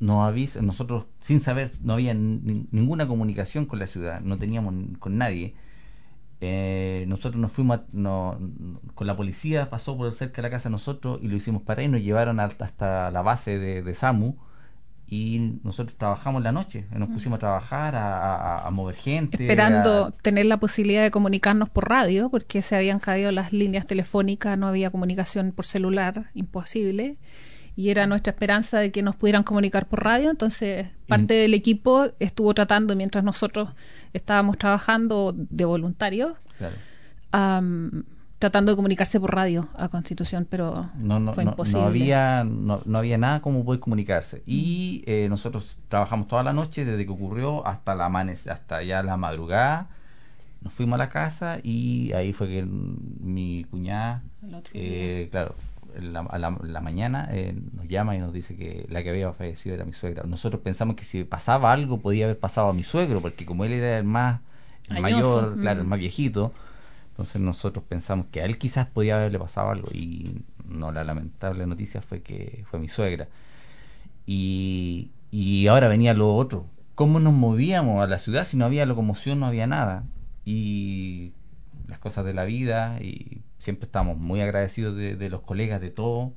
nos 0.00 0.26
avisa, 0.28 0.62
nosotros 0.62 1.06
sin 1.20 1.40
saber, 1.40 1.72
no 1.82 1.94
había 1.94 2.14
ni- 2.14 2.66
ninguna 2.72 3.06
comunicación 3.08 3.66
con 3.66 3.78
la 3.80 3.86
ciudad, 3.86 4.20
no 4.22 4.38
teníamos 4.38 4.74
con 5.00 5.18
nadie. 5.18 5.54
Eh, 6.40 7.04
nosotros 7.08 7.40
nos 7.40 7.52
fuimos, 7.52 7.80
a- 7.80 7.84
no- 7.92 8.38
no- 8.40 8.80
con 8.94 9.06
la 9.06 9.16
policía 9.16 9.70
pasó 9.70 9.96
por 9.96 10.12
cerca 10.14 10.36
de 10.38 10.42
la 10.48 10.50
casa 10.50 10.68
de 10.70 10.72
nosotros 10.74 11.20
y 11.22 11.28
lo 11.28 11.36
hicimos 11.36 11.62
para 11.62 11.82
ahí, 11.82 11.88
nos 11.88 12.02
llevaron 12.02 12.40
hasta, 12.40 12.64
hasta 12.66 13.10
la 13.10 13.22
base 13.22 13.58
de, 13.58 13.82
de 13.82 13.94
SAMU 13.94 14.36
y 15.10 15.58
nosotros 15.64 15.98
trabajamos 15.98 16.40
la 16.42 16.52
noche, 16.52 16.86
nos 16.96 17.08
pusimos 17.08 17.36
a 17.36 17.40
trabajar, 17.40 17.96
a, 17.96 18.36
a- 18.36 18.66
a 18.66 18.70
mover 18.70 18.94
gente. 18.94 19.42
Esperando 19.42 20.04
a- 20.06 20.10
tener 20.12 20.46
la 20.46 20.58
posibilidad 20.58 21.02
de 21.02 21.10
comunicarnos 21.10 21.68
por 21.68 21.88
radio, 21.88 22.30
porque 22.30 22.62
se 22.62 22.76
habían 22.76 23.00
caído 23.00 23.32
las 23.32 23.52
líneas 23.52 23.86
telefónicas, 23.88 24.56
no 24.56 24.68
había 24.68 24.90
comunicación 24.90 25.50
por 25.52 25.66
celular, 25.66 26.26
imposible. 26.34 27.16
Y 27.76 27.88
era 27.90 28.06
nuestra 28.06 28.32
esperanza 28.32 28.78
de 28.78 28.92
que 28.92 29.02
nos 29.02 29.16
pudieran 29.16 29.42
comunicar 29.42 29.86
por 29.86 30.04
radio. 30.04 30.30
Entonces, 30.30 30.86
parte 31.08 31.34
del 31.34 31.54
equipo 31.54 32.06
estuvo 32.20 32.52
tratando, 32.54 32.94
mientras 32.94 33.24
nosotros 33.24 33.70
estábamos 34.12 34.58
trabajando 34.58 35.34
de 35.36 35.64
voluntarios, 35.64 36.34
claro. 36.58 36.74
Tratando 38.40 38.72
de 38.72 38.76
comunicarse 38.76 39.20
por 39.20 39.34
radio 39.34 39.68
a 39.76 39.88
Constitución, 39.88 40.46
pero 40.48 40.88
no, 40.96 41.20
no, 41.20 41.34
fue 41.34 41.44
no- 41.44 41.50
imposible. 41.50 41.82
no 41.82 41.86
había 41.86 42.42
no, 42.42 42.80
no 42.86 42.98
había 42.98 43.18
nada 43.18 43.40
como 43.42 43.64
poder 43.66 43.80
comunicarse 43.80 44.42
y 44.46 45.04
eh, 45.06 45.26
nosotros 45.28 45.78
trabajamos 45.88 46.26
toda 46.26 46.42
la 46.42 46.54
noche 46.54 46.86
desde 46.86 47.04
que 47.04 47.12
ocurrió 47.12 47.66
hasta 47.66 47.94
la 47.94 48.06
hasta 48.06 48.82
ya 48.82 49.02
la 49.02 49.18
madrugada 49.18 49.88
nos 50.62 50.72
fuimos 50.72 50.94
a 50.94 50.98
la 50.98 51.10
casa 51.10 51.58
y 51.62 52.12
ahí 52.12 52.32
fue 52.32 52.48
que 52.48 52.64
mi 52.64 53.66
cuñada 53.70 54.22
eh, 54.72 55.28
claro 55.30 55.54
la, 55.98 56.20
a 56.20 56.38
la, 56.38 56.56
la 56.62 56.80
mañana 56.80 57.28
eh, 57.32 57.54
nos 57.74 57.88
llama 57.88 58.16
y 58.16 58.20
nos 58.20 58.32
dice 58.32 58.56
que 58.56 58.86
la 58.88 59.02
que 59.02 59.10
había 59.10 59.30
fallecido 59.34 59.74
era 59.74 59.84
mi 59.84 59.92
suegra 59.92 60.22
nosotros 60.22 60.62
pensamos 60.62 60.96
que 60.96 61.04
si 61.04 61.24
pasaba 61.24 61.72
algo 61.72 61.98
podía 61.98 62.24
haber 62.24 62.38
pasado 62.38 62.70
a 62.70 62.72
mi 62.72 62.84
suegro 62.84 63.20
porque 63.20 63.44
como 63.44 63.66
él 63.66 63.72
era 63.72 63.98
el 63.98 64.04
más 64.04 64.40
el 64.88 65.04
Añoso, 65.04 65.42
mayor 65.42 65.60
claro 65.60 65.80
el 65.80 65.86
mm. 65.86 65.90
más 65.90 65.98
viejito 65.98 66.54
entonces 67.20 67.42
nosotros 67.42 67.84
pensamos 67.86 68.26
que 68.32 68.40
a 68.40 68.46
él 68.46 68.56
quizás 68.56 68.86
podía 68.86 69.16
haberle 69.16 69.38
pasado 69.38 69.68
algo 69.68 69.88
y 69.92 70.40
no, 70.66 70.90
la 70.90 71.04
lamentable 71.04 71.66
noticia 71.66 72.00
fue 72.00 72.22
que 72.22 72.64
fue 72.70 72.80
mi 72.80 72.88
suegra. 72.88 73.28
Y, 74.24 75.10
y 75.30 75.66
ahora 75.66 75.88
venía 75.88 76.14
lo 76.14 76.34
otro. 76.34 76.64
¿Cómo 76.94 77.20
nos 77.20 77.34
movíamos 77.34 78.02
a 78.02 78.06
la 78.06 78.18
ciudad 78.18 78.46
si 78.46 78.56
no 78.56 78.64
había 78.64 78.86
locomoción, 78.86 79.38
no 79.38 79.44
había 79.46 79.66
nada? 79.66 80.04
Y 80.46 81.32
las 81.88 81.98
cosas 81.98 82.24
de 82.24 82.32
la 82.32 82.44
vida 82.44 82.98
y 83.02 83.42
siempre 83.58 83.84
estamos 83.84 84.16
muy 84.16 84.40
agradecidos 84.40 84.96
de, 84.96 85.28
los 85.28 85.42
colegas, 85.42 85.82
de 85.82 85.90
todo. 85.90 86.32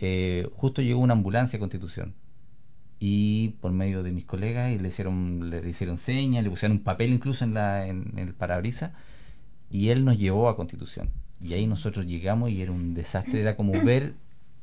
Eh, 0.00 0.50
justo 0.54 0.82
llegó 0.82 1.00
una 1.00 1.14
ambulancia 1.14 1.56
a 1.56 1.60
Constitución 1.60 2.14
y 2.98 3.54
por 3.62 3.72
medio 3.72 4.02
de 4.02 4.12
mis 4.12 4.26
colegas 4.26 4.70
y 4.70 4.78
le 4.78 4.88
hicieron 4.88 5.48
le 5.48 5.66
hicieron 5.66 5.96
señas, 5.96 6.44
le 6.44 6.50
pusieron 6.50 6.76
un 6.78 6.84
papel 6.84 7.10
incluso 7.10 7.44
en 7.44 7.54
la 7.54 7.86
en, 7.86 8.12
el 8.18 8.34
parabrisas 8.34 8.92
y 9.70 9.88
él 9.90 10.04
nos 10.04 10.18
llevó 10.18 10.48
a 10.48 10.56
Constitución 10.56 11.10
y 11.42 11.54
ahí 11.54 11.66
nosotros 11.66 12.06
llegamos 12.06 12.50
y 12.50 12.60
era 12.60 12.72
un 12.72 12.94
desastre, 12.94 13.40
era 13.40 13.56
como 13.56 13.72
ver 13.84 14.14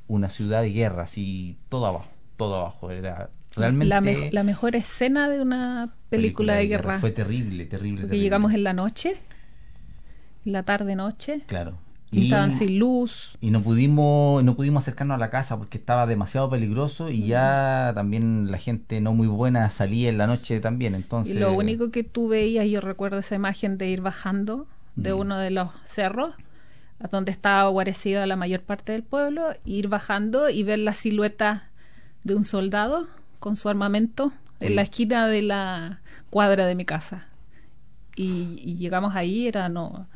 una 0.08 0.30
ciudad 0.30 0.62
de 0.62 0.72
guerra, 0.72 1.04
así 1.04 1.58
todo 1.70 1.86
abajo, 1.86 2.10
todo 2.38 2.56
abajo, 2.58 2.92
era 2.92 3.30
realmente 3.56 3.88
la, 3.90 4.02
mejo- 4.02 4.30
la 4.32 4.44
mejor 4.44 4.76
escena 4.76 5.30
de 5.30 5.42
una 5.42 5.94
película, 6.10 6.56
de 6.56 6.68
guerra. 6.68 7.00
Fue 7.00 7.12
terrible, 7.12 7.66
terrible, 7.66 8.02
porque 8.02 8.08
terrible. 8.10 8.24
llegamos 8.24 8.54
en 8.54 8.64
la 8.64 8.74
noche, 8.74 9.16
en 10.46 10.54
la 10.54 10.64
tarde-noche, 10.64 11.42
claro. 11.48 11.78
y 12.12 12.24
estaban 12.26 12.52
sin 12.54 12.80
luz. 12.80 13.38
y 13.42 13.50
no 13.52 13.62
pudimos 13.62 14.44
no 14.44 14.56
pudimos 14.56 14.84
acercarnos 14.84 15.16
a 15.16 15.20
la 15.20 15.30
casa 15.30 15.58
porque 15.58 15.78
estaba 15.78 16.06
demasiado 16.08 16.50
peligroso 16.50 17.10
y 17.10 17.28
ya 17.28 17.92
también 17.96 18.50
la 18.50 18.58
gente 18.58 19.02
no 19.02 19.14
muy 19.14 19.28
buena 19.28 19.70
salía 19.70 20.08
en 20.10 20.18
la 20.18 20.28
noche 20.28 20.60
también 20.62 20.96
entonces 20.96 21.36
Y 21.36 21.40
lo 21.40 21.54
único 21.54 21.92
que 21.92 22.04
tú 22.06 22.30
veías, 22.30 22.66
yo 22.68 22.80
recuerdo 22.80 23.20
esa 23.20 23.36
imagen 23.36 23.78
de 23.78 23.90
ir 23.90 24.00
bajando 24.02 24.68
de 24.98 25.14
Mm. 25.14 25.20
uno 25.20 25.38
de 25.38 25.52
los 25.52 25.70
cerros, 25.84 26.36
a 27.00 27.08
donde 27.08 27.32
estaba 27.32 27.70
guarecida 27.70 28.26
la 28.26 28.36
mayor 28.36 28.62
parte 28.62 28.92
del 28.92 29.04
pueblo, 29.04 29.54
ir 29.64 29.88
bajando 29.88 30.50
y 30.50 30.64
ver 30.64 30.80
la 30.80 30.94
silueta 30.94 31.70
de 32.24 32.36
un 32.36 32.44
soldado 32.44 33.08
con 33.40 33.56
su 33.56 33.70
armamento 33.70 34.34
en 34.60 34.76
la 34.76 34.82
esquina 34.82 35.28
de 35.28 35.44
la 35.44 36.02
cuadra 36.32 36.66
de 36.66 36.74
mi 36.76 36.84
casa. 36.86 37.26
Y, 38.16 38.60
y 38.64 38.76
llegamos 38.78 39.16
ahí, 39.16 39.48
era 39.48 39.70
no 39.70 40.08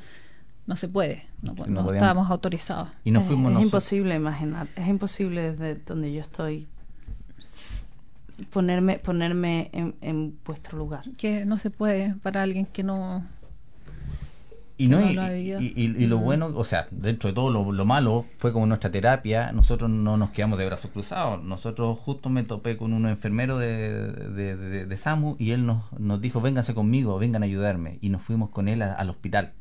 no 0.67 0.75
se 0.75 0.87
puede, 0.87 1.25
no, 1.43 1.53
Sí, 1.55 1.63
no 1.67 1.83
no 1.83 1.91
estábamos 1.91 2.29
autorizados. 2.31 2.89
y 3.03 3.11
nos 3.11 3.23
es, 3.23 3.27
fuimos 3.27 3.53
es 3.57 3.61
imposible 3.61 4.15
imaginar, 4.15 4.67
es 4.75 4.87
imposible 4.87 5.51
desde 5.51 5.75
donde 5.75 6.11
yo 6.13 6.21
estoy 6.21 6.67
ponerme 8.51 8.97
ponerme 8.99 9.69
en, 9.73 9.95
en 10.01 10.37
vuestro 10.45 10.77
lugar. 10.77 11.03
Que 11.17 11.45
no 11.45 11.57
se 11.57 11.69
puede 11.69 12.15
para 12.23 12.41
alguien 12.41 12.65
que 12.65 12.83
no 12.83 13.23
y 14.83 14.87
no 14.87 15.01
y, 15.09 15.13
lo 15.13 15.35
y- 15.35 15.73
y- 15.75 16.03
y 16.03 16.07
lo 16.07 16.17
bueno 16.17 16.47
o 16.55 16.63
sea 16.63 16.87
dentro 16.91 17.29
de 17.29 17.33
todo 17.35 17.49
lo, 17.51 17.71
lo 17.71 17.85
malo 17.85 18.25
fue 18.37 18.51
como 18.53 18.65
nuestra 18.65 18.91
terapia. 18.91 19.51
Nosotros 19.51 19.89
no 19.89 20.17
nos 20.17 20.31
quedamos 20.31 20.57
de 20.59 20.65
brazos 20.65 20.91
cruzados. 20.91 21.43
Nosotros 21.43 21.97
justo 21.99 22.29
me 22.29 22.43
topé 22.43 22.77
con 22.77 22.93
un 22.93 23.07
enfermero 23.07 23.57
de, 23.57 24.11
de, 24.11 24.55
de- 24.57 24.85
de 24.85 24.97
SAMU 24.97 25.35
y 25.39 25.51
él 25.51 25.65
nos, 25.65 25.91
nos 25.99 26.19
dijo 26.21 26.41
vénganse 26.41 26.73
conmigo 26.73 27.17
vengan 27.19 27.43
a 27.43 27.45
ayudarme. 27.45 27.97
Y 28.01 28.09
nos 28.09 28.21
fuimos 28.21 28.49
con 28.49 28.67
él 28.67 28.81
a- 28.81 28.93
al 28.93 29.09
hospital. 29.09 29.53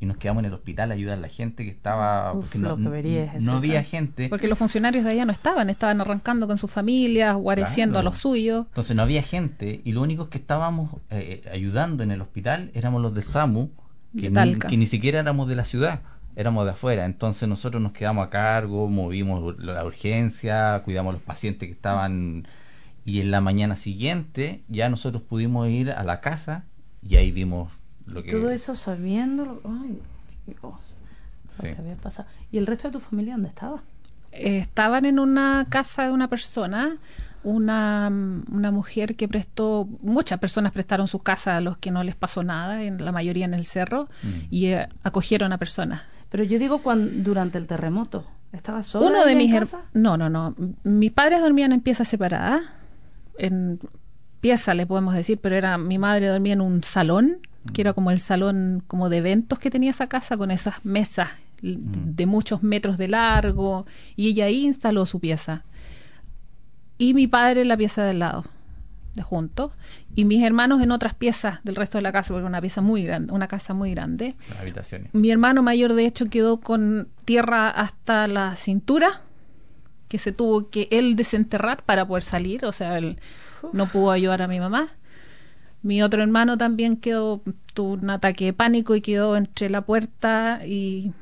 Y 0.00 0.06
nos 0.06 0.16
quedamos 0.18 0.40
en 0.42 0.46
el 0.46 0.54
hospital 0.54 0.90
a 0.90 0.94
ayudar 0.94 1.16
a 1.18 1.20
la 1.20 1.28
gente 1.28 1.64
que 1.64 1.70
estaba 1.70 2.32
Uf, 2.32 2.46
porque 2.52 2.58
que 2.58 3.40
no 3.40 3.52
había 3.52 3.82
gente. 3.84 4.28
Porque 4.28 4.48
los 4.48 4.58
funcionarios 4.58 5.04
de 5.04 5.12
allá 5.12 5.24
no 5.24 5.32
estaban, 5.32 5.70
estaban 5.70 6.00
arrancando 6.00 6.46
con 6.46 6.58
sus 6.58 6.70
familias, 6.70 7.34
guareciendo 7.36 7.94
Claro. 7.94 8.08
a 8.08 8.10
los 8.10 8.18
suyos. 8.18 8.66
Entonces 8.68 8.94
no 8.96 9.02
había 9.02 9.22
gente 9.22 9.80
y 9.84 9.92
lo 9.92 10.02
único 10.02 10.28
que 10.28 10.36
estábamos 10.38 10.90
eh, 11.10 11.42
eh, 11.44 11.50
ayudando 11.50 12.02
en 12.02 12.10
el 12.10 12.20
hospital 12.20 12.70
éramos 12.74 13.00
los 13.00 13.14
del 13.14 13.22
SAMU, 13.22 13.70
que 14.14 14.22
De 14.22 14.28
ni, 14.30 14.34
Talca. 14.34 14.68
que 14.68 14.76
ni 14.76 14.86
siquiera 14.86 15.20
éramos 15.20 15.48
de 15.48 15.54
la 15.56 15.64
ciudad, 15.64 16.00
éramos 16.36 16.64
de 16.64 16.72
afuera. 16.72 17.04
Entonces 17.04 17.48
nosotros 17.48 17.82
nos 17.82 17.92
quedamos 17.92 18.26
a 18.26 18.30
cargo, 18.30 18.88
movimos 18.88 19.58
la 19.58 19.84
urgencia, 19.84 20.80
cuidamos 20.84 21.10
a 21.10 21.14
los 21.14 21.22
pacientes 21.22 21.68
que 21.68 21.72
estaban 21.74 22.46
y 23.04 23.20
en 23.20 23.30
la 23.30 23.40
mañana 23.40 23.76
siguiente 23.76 24.62
ya 24.68 24.88
nosotros 24.88 25.22
pudimos 25.22 25.68
ir 25.68 25.90
a 25.90 26.02
la 26.04 26.20
casa 26.20 26.64
y 27.02 27.16
ahí 27.16 27.30
vimos 27.32 27.70
lo 28.06 28.22
que... 28.22 28.30
Todo 28.30 28.50
eso 28.50 28.74
sabiendo, 28.74 29.60
ay, 29.64 30.00
Dios, 30.46 30.58
lo 30.62 30.78
Sí. 31.62 31.68
que 31.74 31.76
había 31.78 31.96
pasado. 31.96 32.28
¿Y 32.50 32.58
el 32.58 32.66
resto 32.66 32.88
de 32.88 32.92
tu 32.92 33.00
familia 33.00 33.34
dónde 33.34 33.48
estaba? 33.48 33.82
Eh, 34.32 34.58
estaban 34.58 35.04
en 35.04 35.18
una 35.20 35.66
casa 35.68 36.06
de 36.06 36.12
una 36.12 36.28
persona, 36.28 36.96
una, 37.44 38.10
una 38.50 38.70
mujer 38.72 39.14
que 39.16 39.28
prestó, 39.28 39.86
muchas 40.02 40.38
personas 40.40 40.72
prestaron 40.72 41.06
sus 41.08 41.22
casas 41.22 41.54
a 41.58 41.60
los 41.60 41.76
que 41.78 41.90
no 41.90 42.02
les 42.02 42.16
pasó 42.16 42.42
nada, 42.42 42.82
en 42.82 43.04
la 43.04 43.12
mayoría 43.12 43.44
en 43.44 43.54
el 43.54 43.64
cerro, 43.64 44.08
Mm. 44.22 44.28
y 44.50 44.66
eh, 44.66 44.88
acogieron 45.02 45.52
a 45.52 45.58
personas. 45.58 46.02
Pero 46.30 46.42
yo 46.44 46.58
digo 46.58 46.78
cuando, 46.82 47.10
durante 47.22 47.58
el 47.58 47.66
terremoto. 47.66 48.24
¿Estaba 48.52 48.82
sola 48.82 49.06
Uno 49.08 49.24
de 49.24 49.32
en 49.32 49.38
mis 49.38 49.52
casa? 49.52 49.80
no, 49.94 50.16
no, 50.16 50.28
no. 50.30 50.54
Mis 50.84 51.10
padres 51.12 51.40
dormían 51.40 51.72
en 51.72 51.80
piezas 51.80 52.06
separadas, 52.08 52.62
en 53.38 53.80
pieza 54.40 54.74
le 54.74 54.86
podemos 54.86 55.14
decir, 55.14 55.38
pero 55.40 55.56
era 55.56 55.78
mi 55.78 55.98
madre 55.98 56.28
dormía 56.28 56.52
en 56.52 56.60
un 56.60 56.82
salón, 56.82 57.38
que 57.72 57.80
era 57.82 57.92
como 57.94 58.10
el 58.10 58.20
salón 58.20 58.82
como 58.86 59.08
de 59.08 59.16
eventos 59.18 59.58
que 59.58 59.70
tenía 59.70 59.90
esa 59.90 60.06
casa 60.06 60.36
con 60.36 60.50
esas 60.50 60.84
mesas 60.84 61.28
l- 61.62 61.78
de 61.80 62.26
muchos 62.26 62.62
metros 62.62 62.98
de 62.98 63.08
largo 63.08 63.86
y 64.16 64.28
ella 64.28 64.44
ahí 64.44 64.66
instaló 64.66 65.06
su 65.06 65.18
pieza. 65.18 65.62
Y 67.04 67.12
mi 67.12 67.26
padre 67.26 67.60
en 67.60 67.68
la 67.68 67.76
pieza 67.76 68.02
del 68.02 68.20
lado, 68.20 68.46
de 69.12 69.22
junto, 69.22 69.72
y 70.14 70.24
mis 70.24 70.42
hermanos 70.42 70.80
en 70.80 70.90
otras 70.90 71.12
piezas 71.12 71.62
del 71.62 71.76
resto 71.76 71.98
de 71.98 72.02
la 72.02 72.12
casa, 72.12 72.28
porque 72.28 72.40
era 72.40 72.48
una 72.48 72.62
pieza 72.62 72.80
muy 72.80 73.04
grande, 73.04 73.30
una 73.34 73.46
casa 73.46 73.74
muy 73.74 73.90
grande. 73.90 74.36
Las 74.48 74.60
habitaciones. 74.60 75.12
Mi 75.12 75.30
hermano 75.30 75.62
mayor, 75.62 75.92
de 75.92 76.06
hecho, 76.06 76.30
quedó 76.30 76.60
con 76.60 77.08
tierra 77.26 77.68
hasta 77.68 78.26
la 78.26 78.56
cintura, 78.56 79.20
que 80.08 80.16
se 80.16 80.32
tuvo 80.32 80.70
que 80.70 80.88
él 80.90 81.14
desenterrar 81.14 81.82
para 81.82 82.06
poder 82.08 82.22
salir, 82.22 82.64
o 82.64 82.72
sea, 82.72 82.96
él 82.96 83.18
no 83.74 83.84
pudo 83.84 84.10
ayudar 84.10 84.40
a 84.40 84.48
mi 84.48 84.58
mamá. 84.58 84.88
Mi 85.82 86.02
otro 86.02 86.22
hermano 86.22 86.56
también 86.56 86.96
quedó, 86.96 87.42
tuvo 87.74 87.92
un 87.92 88.08
ataque 88.08 88.46
de 88.46 88.52
pánico 88.54 88.94
y 88.94 89.02
quedó 89.02 89.36
entre 89.36 89.68
la 89.68 89.82
puerta 89.82 90.60
y 90.64 91.12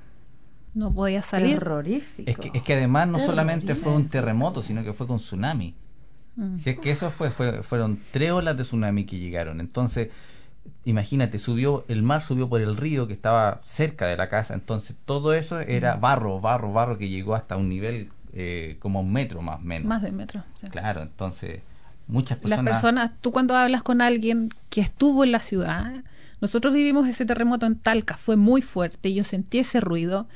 no 0.75 0.93
podía 0.93 1.23
salir. 1.23 1.59
Terrorífico. 1.59 2.31
Es 2.31 2.37
que, 2.39 2.51
es 2.55 2.62
que 2.62 2.75
además 2.75 3.09
no 3.09 3.18
solamente 3.18 3.75
fue 3.75 3.93
un 3.93 4.09
terremoto, 4.09 4.62
sino 4.62 4.83
que 4.83 4.93
fue 4.93 5.07
con 5.07 5.18
tsunami. 5.18 5.75
Mm. 6.37 6.59
Si 6.59 6.70
es 6.70 6.79
que 6.79 6.91
eso 6.91 7.11
fue, 7.11 7.31
fue, 7.31 7.62
fueron 7.62 8.01
tres 8.11 8.31
olas 8.33 8.57
de 8.57 8.62
tsunami 8.62 9.05
que 9.05 9.18
llegaron. 9.18 9.61
Entonces, 9.61 10.09
imagínate, 10.85 11.39
subió, 11.39 11.85
el 11.89 12.03
mar 12.03 12.23
subió 12.23 12.49
por 12.49 12.61
el 12.61 12.77
río 12.77 13.07
que 13.07 13.12
estaba 13.12 13.61
cerca 13.64 14.07
de 14.07 14.16
la 14.16 14.29
casa. 14.29 14.55
Entonces, 14.55 14.97
todo 15.05 15.35
eso 15.35 15.61
era 15.61 15.97
barro, 15.97 16.41
barro, 16.41 16.73
barro 16.73 16.99
que 16.99 17.09
llegó 17.09 17.35
hasta 17.35 17.57
un 17.57 17.68
nivel 17.68 18.11
eh, 18.33 18.77
como 18.81 19.01
un 19.01 19.12
metro 19.12 19.43
más 19.43 19.61
o 19.61 19.62
menos. 19.62 19.89
Más 19.89 20.03
de 20.03 20.11
un 20.11 20.16
metro. 20.16 20.43
sí. 20.55 20.66
Claro, 20.68 21.03
entonces 21.03 21.61
muchas 22.07 22.39
Las 22.43 22.59
personas... 22.59 22.75
personas, 22.75 23.11
tú 23.20 23.33
cuando 23.33 23.57
hablas 23.57 23.83
con 23.83 24.01
alguien 24.01 24.51
que 24.70 24.81
estuvo 24.81 25.25
en 25.25 25.33
la 25.33 25.41
ciudad, 25.41 26.03
nosotros 26.41 26.73
vivimos 26.73 27.07
ese 27.07 27.25
terremoto 27.25 27.66
en 27.66 27.77
Talca, 27.77 28.16
fue 28.16 28.37
muy 28.37 28.62
fuerte, 28.62 29.12
yo 29.14 29.25
sentí 29.25 29.59
ese 29.59 29.81
ruido, 29.81 30.27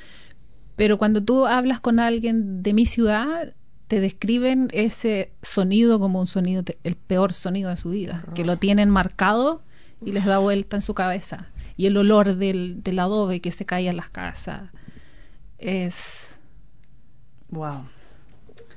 pero 0.76 0.98
cuando 0.98 1.22
tú 1.22 1.46
hablas 1.46 1.80
con 1.80 1.98
alguien 2.00 2.62
de 2.62 2.72
mi 2.74 2.86
ciudad, 2.86 3.54
te 3.88 4.00
describen 4.00 4.68
ese 4.72 5.32
sonido 5.42 5.98
como 6.00 6.20
un 6.20 6.26
sonido, 6.26 6.62
te- 6.64 6.78
el 6.84 6.96
peor 6.96 7.32
sonido 7.32 7.70
de 7.70 7.76
su 7.76 7.90
vida, 7.90 8.24
que 8.34 8.44
lo 8.44 8.56
tienen 8.58 8.90
marcado 8.90 9.62
y 10.04 10.12
les 10.12 10.24
da 10.24 10.38
vuelta 10.38 10.76
en 10.76 10.82
su 10.82 10.92
cabeza. 10.94 11.48
Y 11.76 11.86
el 11.86 11.96
olor 11.96 12.36
del, 12.36 12.82
del 12.82 12.98
adobe 12.98 13.40
que 13.40 13.52
se 13.52 13.64
caía 13.66 13.90
en 13.90 13.96
las 13.96 14.08
casas. 14.10 14.70
Es, 15.58 16.38
Wow. 17.50 17.84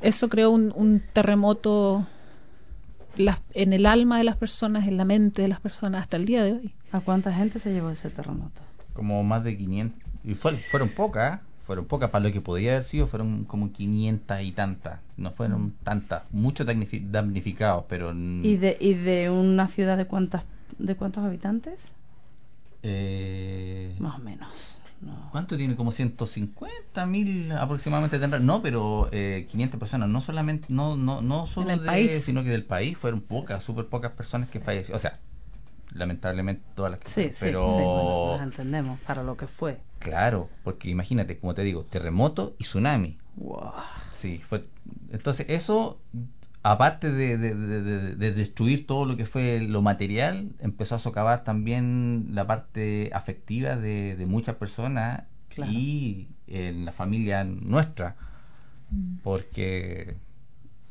eso 0.02 0.30
creó 0.30 0.52
un, 0.52 0.72
un 0.76 1.02
terremoto 1.14 2.06
las- 3.18 3.40
en 3.54 3.74
el 3.74 3.86
alma 3.86 4.18
de 4.18 4.24
las 4.24 4.38
personas, 4.38 4.88
en 4.88 4.96
la 4.98 5.06
mente 5.06 5.42
de 5.42 5.48
las 5.48 5.60
personas 5.60 6.02
hasta 6.02 6.18
el 6.18 6.26
día 6.26 6.44
de 6.44 6.54
hoy. 6.54 6.74
¿A 6.92 7.00
cuánta 7.02 7.34
gente 7.34 7.60
se 7.60 7.74
llevó 7.74 7.90
ese 7.90 8.10
terremoto? 8.10 8.62
como 8.94 9.24
más 9.24 9.44
de 9.46 9.56
500 9.56 9.98
y 10.26 10.36
fue- 10.36 10.58
fueron 10.58 10.90
pocas 10.90 11.40
¿eh? 11.40 11.44
Fueron 11.70 11.86
pocas 11.86 12.10
para 12.10 12.26
lo 12.26 12.32
que 12.34 12.42
podía 12.42 12.72
haber 12.72 12.84
sido 12.84 13.06
fueron 13.06 13.44
como 13.46 13.72
500 13.72 14.42
y 14.42 14.52
tantas 14.54 15.02
no 15.18 15.30
fueron 15.30 15.76
tantas 15.84 16.24
muchos 16.32 16.66
damnifi- 16.66 17.08
damnificados 17.12 17.86
pero 17.88 18.12
¿Y 18.12 18.58
de, 18.58 18.76
y 18.80 18.96
de 18.96 19.30
una 19.30 19.68
ciudad 19.68 19.96
de 19.96 20.06
cuántas 20.06 20.46
de 20.80 20.96
cuántos 20.96 21.24
habitantes? 21.24 21.92
eh, 22.82 23.96
Más 24.00 24.16
o 24.16 24.24
menos. 24.24 24.80
No. 25.02 25.30
¿cuánto 25.32 25.56
tiene? 25.58 25.76
como 25.76 25.92
150 25.92 27.06
mil 27.06 27.52
aproximadamente 27.52 28.18
tendrá 28.20 28.40
no 28.40 28.62
pero 28.64 29.08
eh, 29.12 29.46
500 29.50 29.80
personas 29.80 30.10
no 30.10 30.20
solamente 30.22 30.66
no 30.70 30.98
no 30.98 31.22
no 31.22 31.46
solo 31.46 31.70
el 31.70 31.82
de, 31.82 31.86
país. 31.86 32.24
sino 32.24 32.44
que 32.44 32.50
del 32.50 32.66
país 32.66 32.98
fueron 32.98 33.22
pocas 33.22 33.64
súper 33.64 33.86
pocas 33.86 34.12
personas 34.14 34.50
que 34.50 34.60
fallecieron 34.60 34.98
o 34.98 35.00
sea 35.00 35.20
lamentablemente 35.94 36.64
todas 36.76 36.92
las 36.92 37.00
que 37.02 37.10
Sí, 37.10 37.24
sí, 37.32 37.40
pero 37.40 37.70
sí, 37.70 37.82
bueno, 37.84 38.32
las 38.38 38.42
entendemos 38.44 39.00
para 39.02 39.24
lo 39.24 39.36
que 39.38 39.48
fue. 39.48 39.78
claro 40.00 40.50
porque 40.64 40.90
imagínate 40.90 41.38
como 41.40 41.54
te 41.56 41.64
digo 41.64 41.84
terremoto 41.86 42.56
y 42.60 42.64
tsunami 42.64 43.18
Wow. 43.38 43.72
Sí, 44.12 44.38
fue. 44.40 44.66
Entonces, 45.14 45.46
eso, 45.50 45.98
aparte 46.62 47.10
de, 47.10 47.38
de- 47.38 47.56
de- 47.56 47.82
de- 47.82 48.16
de 48.16 48.32
destruir 48.34 48.86
todo 48.86 49.06
lo 49.06 49.16
que 49.16 49.24
fue 49.26 49.62
lo 49.62 49.82
material, 49.82 50.50
empezó 50.60 50.96
a 50.96 51.00
socavar 51.00 51.46
también 51.46 52.28
la 52.34 52.46
parte 52.46 53.12
afectiva 53.14 53.78
de, 53.78 54.18
de 54.18 54.26
muchas 54.26 54.56
personas 54.58 55.24
Claro. 55.48 55.72
y 55.72 56.28
en 56.48 56.84
la 56.84 56.92
familia 56.92 57.46
nuestra. 57.46 58.18
Porque, 59.24 60.16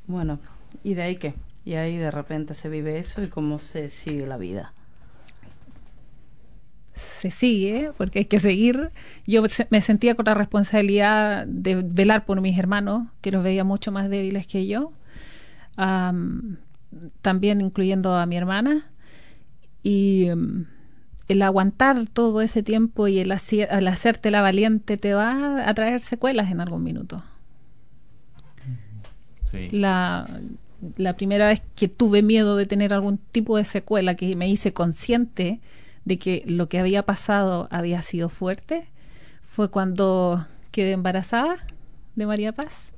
Bueno, 0.06 0.38
¿y 0.82 0.94
de 0.94 1.02
ahí 1.02 1.16
qué? 1.16 1.34
Y 1.64 1.74
ahí 1.74 1.96
de 1.96 2.10
repente 2.10 2.54
se 2.54 2.68
vive 2.68 2.98
eso 2.98 3.22
y 3.22 3.28
cómo 3.28 3.58
se 3.58 3.88
sigue 3.88 4.26
la 4.26 4.36
vida. 4.38 4.72
Se 6.98 7.30
sigue, 7.30 7.90
porque 7.96 8.20
hay 8.20 8.24
que 8.26 8.40
seguir. 8.40 8.90
Yo 9.26 9.42
me 9.70 9.80
sentía 9.80 10.14
con 10.14 10.26
la 10.26 10.34
responsabilidad 10.34 11.46
de 11.46 11.76
velar 11.76 12.24
por 12.24 12.40
mis 12.40 12.58
hermanos, 12.58 13.08
que 13.20 13.30
los 13.30 13.42
veía 13.42 13.64
mucho 13.64 13.92
más 13.92 14.08
débiles 14.10 14.46
que 14.46 14.66
yo, 14.66 14.92
Am, 15.76 16.56
también 17.22 17.60
incluyendo 17.60 18.16
a 18.16 18.26
mi 18.26 18.36
hermana. 18.36 18.90
Y 19.82 20.26
em, 20.26 20.66
el 21.28 21.42
aguantar 21.42 22.06
todo 22.06 22.40
ese 22.40 22.62
tiempo 22.62 23.06
y 23.06 23.20
el, 23.20 23.30
hacerte 23.30 24.30
la 24.30 24.42
valiente 24.42 24.96
te 24.96 25.14
va 25.14 25.68
a 25.68 25.74
traer 25.74 26.02
secuelas 26.02 26.50
en 26.50 26.60
algún 26.60 26.82
minuto. 26.82 27.22
sí. 29.44 29.68
La, 29.70 30.28
la 30.96 31.14
primera 31.14 31.46
vez 31.46 31.62
que 31.74 31.88
tuve 31.88 32.22
miedo 32.22 32.56
de 32.56 32.66
tener 32.66 32.92
algún 32.92 33.18
tipo 33.18 33.56
de 33.56 33.64
secuela, 33.64 34.14
que 34.14 34.34
me 34.36 34.48
hice 34.48 34.72
consciente 34.72 35.60
de 36.08 36.18
que 36.18 36.42
lo 36.46 36.70
que 36.70 36.78
había 36.78 37.04
pasado 37.04 37.68
había 37.70 38.00
sido 38.00 38.30
fuerte, 38.30 38.88
fue 39.42 39.70
cuando 39.70 40.46
quedé 40.70 40.92
embarazada 40.92 41.56
de 42.16 42.26
María 42.26 42.52
Paz 42.52 42.92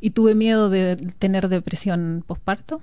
y 0.00 0.10
tuve 0.10 0.34
miedo 0.34 0.70
de 0.70 0.96
tener 0.96 1.50
depresión 1.50 2.24
posparto. 2.26 2.80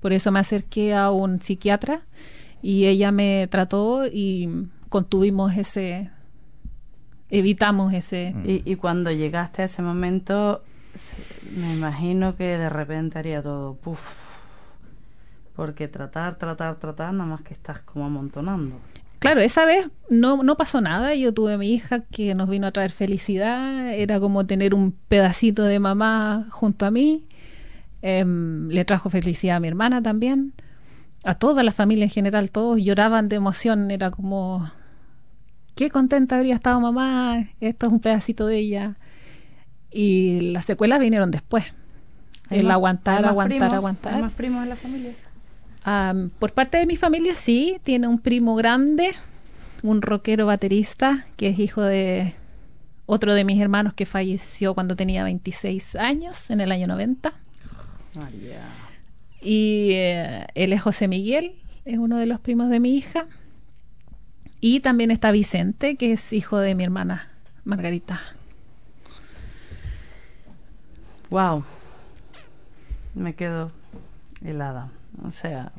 Por 0.00 0.14
eso 0.14 0.32
me 0.32 0.38
acerqué 0.38 0.94
a 0.94 1.10
un 1.10 1.42
psiquiatra 1.42 2.00
y 2.62 2.86
ella 2.86 3.12
me 3.12 3.46
trató 3.50 4.06
y 4.06 4.48
contuvimos 4.88 5.54
ese, 5.58 6.10
evitamos 7.28 7.92
ese, 7.92 8.32
Mm. 8.34 8.48
Y, 8.48 8.62
y 8.64 8.76
cuando 8.76 9.10
llegaste 9.10 9.60
a 9.60 9.66
ese 9.66 9.82
momento, 9.82 10.62
me 11.54 11.74
imagino 11.74 12.34
que 12.34 12.44
de 12.44 12.70
repente 12.70 13.18
haría 13.18 13.42
todo, 13.42 13.74
puf. 13.74 14.39
Porque 15.60 15.88
tratar, 15.88 16.36
tratar, 16.36 16.76
tratar, 16.76 17.12
nada 17.12 17.28
más 17.28 17.42
que 17.42 17.52
estás 17.52 17.80
como 17.80 18.06
amontonando. 18.06 18.80
Claro, 19.18 19.40
esa 19.40 19.66
vez 19.66 19.90
no, 20.08 20.42
no 20.42 20.56
pasó 20.56 20.80
nada. 20.80 21.14
Yo 21.14 21.34
tuve 21.34 21.52
a 21.52 21.58
mi 21.58 21.68
hija 21.68 22.00
que 22.00 22.34
nos 22.34 22.48
vino 22.48 22.66
a 22.66 22.70
traer 22.70 22.90
felicidad. 22.90 23.92
Era 23.92 24.18
como 24.20 24.46
tener 24.46 24.72
un 24.72 24.92
pedacito 24.92 25.64
de 25.64 25.78
mamá 25.78 26.46
junto 26.48 26.86
a 26.86 26.90
mí. 26.90 27.26
Em, 28.00 28.70
le 28.70 28.86
trajo 28.86 29.10
felicidad 29.10 29.56
a 29.56 29.60
mi 29.60 29.68
hermana 29.68 30.02
también. 30.02 30.54
A 31.24 31.34
toda 31.34 31.62
la 31.62 31.72
familia 31.72 32.04
en 32.04 32.10
general. 32.10 32.50
Todos 32.50 32.78
lloraban 32.80 33.28
de 33.28 33.36
emoción. 33.36 33.90
Era 33.90 34.10
como, 34.10 34.66
qué 35.74 35.90
contenta 35.90 36.36
habría 36.36 36.54
estado 36.54 36.80
mamá. 36.80 37.44
Esto 37.60 37.84
es 37.84 37.92
un 37.92 38.00
pedacito 38.00 38.46
de 38.46 38.56
ella. 38.56 38.96
Y 39.90 40.52
las 40.52 40.64
secuelas 40.64 41.00
vinieron 41.00 41.30
después. 41.30 41.64
¿Hay 42.48 42.60
El 42.60 42.70
aguantar, 42.70 43.26
aguantar, 43.26 43.58
primos? 43.58 43.74
aguantar. 43.74 44.14
¿Hay 44.14 44.22
más 44.22 44.32
primos 44.32 44.62
en 44.62 44.70
la 44.70 44.76
familia? 44.76 45.12
Por 45.82 46.52
parte 46.52 46.78
de 46.78 46.86
mi 46.86 46.96
familia 46.96 47.34
sí, 47.34 47.80
tiene 47.82 48.06
un 48.06 48.18
primo 48.18 48.54
grande, 48.54 49.12
un 49.82 50.02
rockero 50.02 50.46
baterista, 50.46 51.26
que 51.36 51.48
es 51.48 51.58
hijo 51.58 51.82
de 51.82 52.34
otro 53.06 53.34
de 53.34 53.44
mis 53.44 53.60
hermanos 53.60 53.94
que 53.94 54.06
falleció 54.06 54.74
cuando 54.74 54.94
tenía 54.94 55.24
26 55.24 55.96
años, 55.96 56.50
en 56.50 56.60
el 56.60 56.70
año 56.70 56.86
90. 56.86 57.32
María. 58.16 58.62
Y 59.40 59.92
eh, 59.92 60.46
él 60.54 60.72
es 60.72 60.82
José 60.82 61.08
Miguel, 61.08 61.54
es 61.84 61.98
uno 61.98 62.18
de 62.18 62.26
los 62.26 62.40
primos 62.40 62.68
de 62.68 62.78
mi 62.78 62.94
hija. 62.94 63.26
Y 64.60 64.80
también 64.80 65.10
está 65.10 65.30
Vicente, 65.30 65.96
que 65.96 66.12
es 66.12 66.32
hijo 66.34 66.58
de 66.58 66.74
mi 66.74 66.84
hermana 66.84 67.30
Margarita. 67.64 68.20
Wow. 71.30 71.64
Me 73.14 73.34
quedo 73.34 73.72
helada. 74.44 74.90
O 75.24 75.30
sea, 75.30 75.72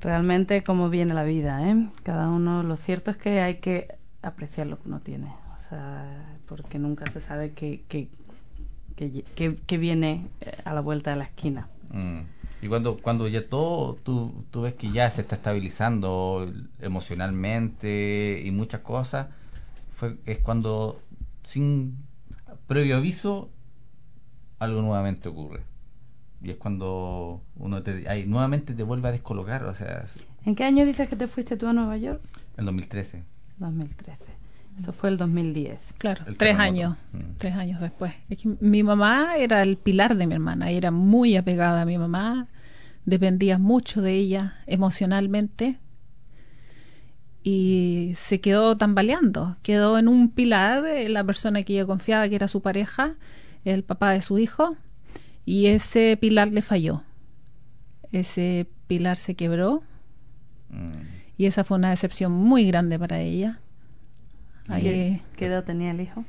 realmente 0.00 0.62
cómo 0.62 0.90
viene 0.90 1.14
la 1.14 1.24
vida, 1.24 1.68
¿eh? 1.68 1.88
Cada 2.02 2.28
uno, 2.28 2.62
lo 2.62 2.76
cierto 2.76 3.10
es 3.10 3.16
que 3.16 3.40
hay 3.40 3.56
que 3.56 3.88
apreciar 4.22 4.66
lo 4.66 4.80
que 4.80 4.88
uno 4.88 5.00
tiene. 5.00 5.32
O 5.54 5.58
sea, 5.58 6.34
porque 6.46 6.78
nunca 6.78 7.06
se 7.06 7.20
sabe 7.20 7.52
qué, 7.52 7.82
qué 7.86 9.78
viene 9.78 10.26
eh, 10.40 10.56
a 10.64 10.74
la 10.74 10.80
vuelta 10.80 11.10
de 11.10 11.16
la 11.16 11.24
esquina. 11.24 11.68
Mm. 11.92 12.20
Y 12.62 12.68
cuando, 12.68 12.96
cuando 12.98 13.26
ya 13.26 13.48
todo, 13.48 13.94
tú, 14.02 14.44
tú 14.50 14.62
ves 14.62 14.74
que 14.74 14.90
ya 14.90 15.10
se 15.10 15.22
está 15.22 15.36
estabilizando 15.36 16.52
emocionalmente 16.78 18.42
y 18.44 18.50
muchas 18.50 18.82
cosas, 18.82 19.28
fue, 19.94 20.18
es 20.26 20.38
cuando 20.38 21.00
sin 21.42 21.96
previo 22.66 22.98
aviso 22.98 23.50
algo 24.58 24.82
nuevamente 24.82 25.30
ocurre. 25.30 25.62
Y 26.42 26.50
es 26.50 26.56
cuando 26.56 27.42
uno 27.56 27.82
te, 27.82 28.08
ahí, 28.08 28.24
nuevamente 28.26 28.74
te 28.74 28.82
vuelve 28.82 29.08
a 29.08 29.12
descolocar, 29.12 29.64
o 29.64 29.74
sea, 29.74 30.04
¿En 30.46 30.54
qué 30.54 30.64
año 30.64 30.86
dices 30.86 31.08
que 31.08 31.16
te 31.16 31.26
fuiste 31.26 31.56
tú 31.56 31.66
a 31.66 31.72
Nueva 31.72 31.96
York? 31.98 32.20
el 32.56 32.64
2013. 32.64 33.22
2013. 33.58 34.18
Eso 34.80 34.92
fue 34.94 35.10
el 35.10 35.18
2010. 35.18 35.92
Claro, 35.98 36.20
El 36.26 36.36
tres 36.38 36.56
terremoto. 36.56 36.62
años, 36.62 36.96
Mm. 37.12 37.18
tres 37.36 37.54
años 37.56 37.80
después. 37.82 38.14
Es 38.30 38.38
que 38.38 38.48
mi 38.60 38.82
mamá 38.82 39.36
era 39.36 39.62
el 39.62 39.76
pilar 39.76 40.16
de 40.16 40.26
mi 40.26 40.32
hermana, 40.34 40.70
era 40.70 40.90
muy 40.90 41.36
apegada 41.36 41.82
a 41.82 41.84
mi 41.84 41.98
mamá, 41.98 42.46
dependía 43.04 43.58
mucho 43.58 44.00
de 44.00 44.14
ella 44.14 44.56
emocionalmente 44.66 45.78
y 47.42 48.12
se 48.16 48.40
quedó 48.40 48.76
tambaleando, 48.76 49.56
quedó 49.62 49.98
en 49.98 50.08
un 50.08 50.30
pilar, 50.30 50.84
eh, 50.86 51.08
la 51.08 51.24
persona 51.24 51.62
que 51.62 51.74
ella 51.74 51.86
confiaba 51.86 52.28
que 52.28 52.34
era 52.36 52.48
su 52.48 52.60
pareja, 52.60 53.14
el 53.64 53.82
papá 53.82 54.10
de 54.12 54.20
su 54.22 54.38
hijo, 54.38 54.76
y 55.50 55.66
ese 55.66 56.16
pilar 56.20 56.48
le 56.52 56.62
falló. 56.62 57.02
Ese 58.12 58.68
pilar 58.86 59.16
se 59.16 59.34
quebró 59.34 59.82
Mm. 60.68 60.92
y 61.36 61.46
esa 61.46 61.64
fue 61.64 61.76
una 61.78 61.90
decepción 61.90 62.30
muy 62.32 62.66
grande 62.66 62.98
para 62.98 63.18
ella. 63.20 63.58
Ahí- 64.68 64.82
¿Qué, 64.82 65.20
qué 65.36 65.46
edad 65.46 65.64
tenía 65.64 65.90
el 65.90 66.00
hijo? 66.00 66.24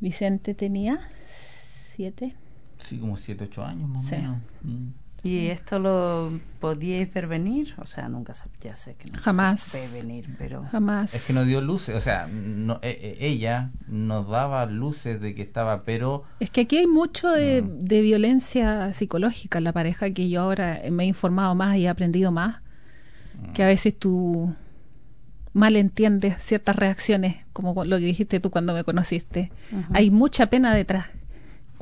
Vicente 0.00 0.54
tenía 0.54 0.98
siete. 1.26 2.34
Sí, 2.78 2.98
como 2.98 3.16
7, 3.16 3.44
8 3.44 3.64
años 3.64 3.88
más 3.88 4.04
o 4.04 4.08
Sí. 4.08 4.14
menos. 4.16 4.38
Mm. 4.62 4.88
¿Y 5.24 5.46
esto 5.48 5.78
lo 5.78 6.40
podíais 6.58 7.12
ver 7.14 7.28
venir? 7.28 7.74
O 7.78 7.86
sea, 7.86 8.08
nunca 8.08 8.34
se, 8.34 8.46
ya 8.60 8.74
sé 8.74 8.96
que 8.96 9.08
no 9.10 9.18
Jamás. 9.20 9.60
se 9.60 9.78
ve 9.94 10.02
venir, 10.02 10.28
pero... 10.36 10.64
Jamás. 10.64 11.14
Es 11.14 11.24
que 11.24 11.32
nos 11.32 11.46
dio 11.46 11.60
luces, 11.60 11.94
o 11.94 12.00
sea, 12.00 12.26
no, 12.26 12.80
e- 12.82 13.16
e- 13.20 13.26
ella 13.28 13.70
nos 13.86 14.28
daba 14.28 14.66
luces 14.66 15.20
de 15.20 15.34
que 15.36 15.42
estaba, 15.42 15.84
pero 15.84 16.24
Es 16.40 16.50
que 16.50 16.62
aquí 16.62 16.78
hay 16.78 16.88
mucho 16.88 17.30
de, 17.30 17.62
Mm. 17.62 17.80
de 17.82 18.00
violencia 18.00 18.92
psicológica 18.94 19.58
en 19.58 19.64
la 19.64 19.72
pareja 19.72 20.10
que 20.10 20.28
yo 20.28 20.40
ahora 20.42 20.80
me 20.90 21.04
he 21.04 21.06
informado 21.06 21.54
más 21.54 21.76
y 21.76 21.84
he 21.86 21.88
aprendido 21.88 22.32
más. 22.32 22.56
Que 23.54 23.62
a 23.62 23.66
veces 23.66 23.96
tú 23.98 24.54
mal 25.52 25.76
entiendes 25.76 26.42
ciertas 26.42 26.74
reacciones, 26.76 27.36
como 27.52 27.84
lo 27.84 27.98
que 27.98 28.04
dijiste 28.06 28.40
tú 28.40 28.50
cuando 28.50 28.72
me 28.74 28.82
conociste. 28.84 29.52
Hay 29.92 30.10
mucha 30.10 30.46
pena 30.46 30.74
detrás. 30.74 31.06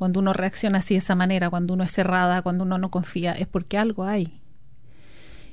Cuando 0.01 0.21
uno 0.21 0.33
reacciona 0.33 0.79
así 0.79 0.95
de 0.95 0.99
esa 1.01 1.15
manera, 1.15 1.51
cuando 1.51 1.75
uno 1.75 1.85
es 1.85 1.93
cerrada, 1.93 2.41
cuando 2.41 2.65
uno 2.65 2.79
no 2.79 2.91
confía, 2.91 3.33
es 3.33 3.47
porque 3.47 3.77
algo 3.77 4.05
hay. 4.05 4.41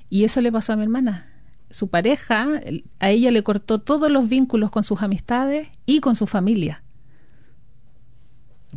Y 0.10 0.24
eso 0.24 0.39
le 0.39 0.54
pasó 0.54 0.72
a 0.72 0.78
mi 0.78 0.84
hermana. 0.84 1.28
Su 1.70 1.89
pareja, 1.89 2.48
a 3.00 3.10
ella 3.10 3.30
le 3.32 3.43
cortó 3.43 3.80
todos 3.80 4.10
los 4.10 4.30
vínculos 4.30 4.72
con 4.72 4.86
sus 4.86 5.02
amistades 5.02 5.68
y 5.86 6.00
con 6.00 6.16
su 6.16 6.28
familia. 6.28 6.82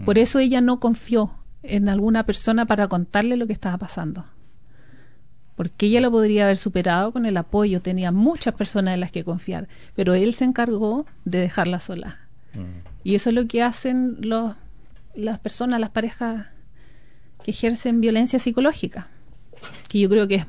Por 0.04 0.18
eso 0.18 0.40
ella 0.40 0.60
no 0.60 0.80
confió 0.80 1.36
en 1.62 1.88
alguna 1.88 2.26
persona 2.26 2.66
para 2.66 2.88
contarle 2.88 3.36
lo 3.36 3.46
que 3.46 3.52
estaba 3.52 3.78
pasando. 3.78 4.24
Porque 5.54 5.86
ella 5.86 6.00
lo 6.00 6.10
podría 6.10 6.46
haber 6.46 6.56
superado 6.56 7.12
con 7.12 7.26
el 7.26 7.36
apoyo, 7.36 7.80
tenía 7.80 8.10
muchas 8.10 8.54
personas 8.54 8.94
en 8.94 8.98
las 8.98 9.12
que 9.12 9.22
confiar, 9.22 9.68
pero 9.94 10.14
él 10.14 10.34
se 10.34 10.46
encargó 10.46 11.06
de 11.24 11.38
dejarla 11.38 11.78
sola. 11.78 12.18
Y 13.04 13.14
eso 13.14 13.30
es 13.30 13.36
lo 13.36 13.46
que 13.46 13.62
hacen 13.62 14.16
los, 14.18 14.56
las 15.14 15.38
personas, 15.38 15.80
las 15.80 15.90
parejas 15.90 16.46
que 17.42 17.50
ejercen 17.50 18.00
violencia 18.00 18.38
psicológica, 18.38 19.08
que 19.88 19.98
yo 20.00 20.08
creo 20.08 20.28
que 20.28 20.36
es 20.36 20.46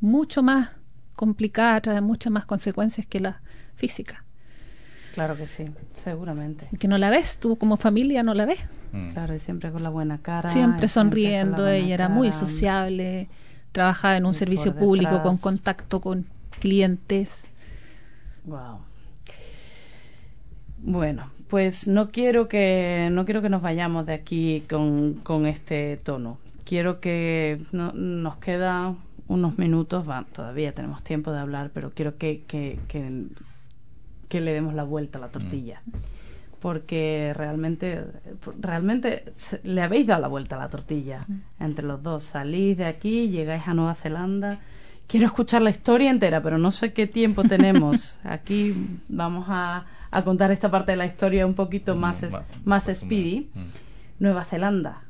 mucho 0.00 0.42
más 0.42 0.70
complicada, 1.14 1.80
trae 1.80 2.00
muchas 2.00 2.32
más 2.32 2.44
consecuencias 2.46 3.06
que 3.06 3.20
la 3.20 3.40
física. 3.74 4.24
Claro 5.14 5.36
que 5.36 5.46
sí, 5.46 5.66
seguramente. 5.92 6.68
Que 6.78 6.86
no 6.88 6.96
la 6.96 7.10
ves, 7.10 7.38
tú 7.38 7.56
como 7.56 7.76
familia 7.76 8.22
no 8.22 8.32
la 8.32 8.46
ves. 8.46 8.60
mm, 8.92 9.08
Claro, 9.08 9.34
y 9.34 9.38
siempre 9.38 9.70
con 9.72 9.82
la 9.82 9.88
buena 9.90 10.18
cara. 10.18 10.48
siempre 10.48 10.88
sonriendo, 10.88 11.68
ella 11.68 11.94
era 11.94 12.08
muy 12.08 12.28
cara. 12.28 12.38
sociable, 12.38 13.28
trabajaba 13.72 14.16
en 14.16 14.24
un 14.26 14.34
servicio 14.34 14.74
público 14.76 15.22
con 15.22 15.36
contacto 15.36 16.00
con 16.00 16.26
clientes. 16.60 17.46
Wow. 18.44 18.78
Bueno, 20.78 21.30
pues 21.50 21.88
no 21.88 22.10
quiero 22.10 22.48
que 22.48 23.08
no 23.12 23.24
quiero 23.24 23.42
que 23.42 23.48
nos 23.48 23.62
vayamos 23.62 24.06
de 24.06 24.14
aquí 24.14 24.62
con, 24.70 25.14
con 25.22 25.46
este 25.46 25.96
tono. 25.98 26.38
Quiero 26.64 27.00
que 27.00 27.60
no- 27.72 27.92
nos 27.92 28.36
queda 28.36 28.94
unos 29.28 29.58
minutos, 29.58 30.08
va, 30.08 30.24
todavía 30.32 30.72
tenemos 30.72 31.02
tiempo 31.02 31.32
de 31.32 31.40
hablar, 31.40 31.70
pero 31.74 31.90
quiero 31.90 32.16
que, 32.16 32.42
que, 32.46 32.78
que, 32.88 33.24
que 34.28 34.40
le 34.40 34.52
demos 34.52 34.74
la 34.74 34.84
vuelta 34.84 35.18
a 35.18 35.20
la 35.22 35.28
tortilla. 35.28 35.82
Porque 36.60 37.32
realmente, 37.34 38.04
realmente 38.60 39.24
le 39.64 39.80
habéis 39.82 40.06
dado 40.06 40.20
la 40.22 40.28
vuelta 40.28 40.56
a 40.56 40.58
la 40.58 40.68
tortilla 40.68 41.26
entre 41.58 41.86
los 41.86 42.02
dos. 42.02 42.22
Salís 42.22 42.76
de 42.76 42.84
aquí, 42.84 43.30
llegáis 43.30 43.66
a 43.66 43.72
Nueva 43.74 43.94
Zelanda. 43.94 44.58
Quiero 45.06 45.26
escuchar 45.26 45.62
la 45.62 45.70
historia 45.70 46.10
entera, 46.10 46.42
pero 46.42 46.58
no 46.58 46.70
sé 46.70 46.92
qué 46.92 47.06
tiempo 47.06 47.44
tenemos. 47.44 48.18
Aquí 48.24 48.74
vamos 49.08 49.46
a, 49.48 49.86
a 50.10 50.24
contar 50.24 50.50
esta 50.50 50.70
parte 50.70 50.92
de 50.92 50.96
la 50.96 51.06
historia 51.06 51.46
un 51.46 51.54
poquito 51.54 51.94
más, 51.96 52.22
es- 52.22 52.34
más 52.64 52.84
speedy. 52.92 53.50
mm. 53.54 53.64
Nueva 54.18 54.44
Zelanda. 54.44 55.04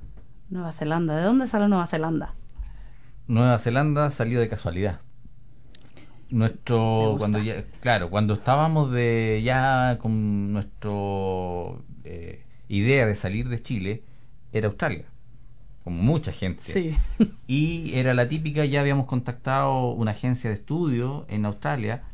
Nueva 0.51 0.73
Zelanda. 0.73 1.17
¿De 1.17 1.23
dónde 1.23 1.47
sale 1.49 1.69
Nueva 1.69 1.87
Zelanda? 1.87 2.35
Nueva 3.27 3.59
Zelanda 3.59 4.11
salió 4.11 4.41
de 4.41 4.49
casualidad. 4.49 5.01
Nuestro 6.31 7.17
cuando 7.19 7.41
ya, 7.41 7.65
claro, 7.81 8.09
cuando 8.09 8.35
estábamos 8.35 8.93
de 8.93 9.41
ya 9.45 9.99
con 10.01 10.53
nuestro 10.53 11.83
eh, 12.05 12.45
idea 12.69 13.05
de 13.07 13.17
salir 13.17 13.49
de 13.49 13.61
Chile 13.61 14.05
era 14.53 14.69
Australia, 14.69 15.07
como 15.83 16.01
mucha 16.03 16.31
gente. 16.31 16.63
Sí. 16.63 16.95
Y 17.49 17.95
era 17.95 18.15
la 18.15 18.29
típica, 18.29 18.65
ya 18.65 18.81
habíamos 18.81 19.07
contactado 19.07 19.91
una 19.91 20.13
agencia 20.13 20.51
de 20.51 20.55
estudio 20.55 21.27
en 21.29 21.47
Australia 21.47 22.05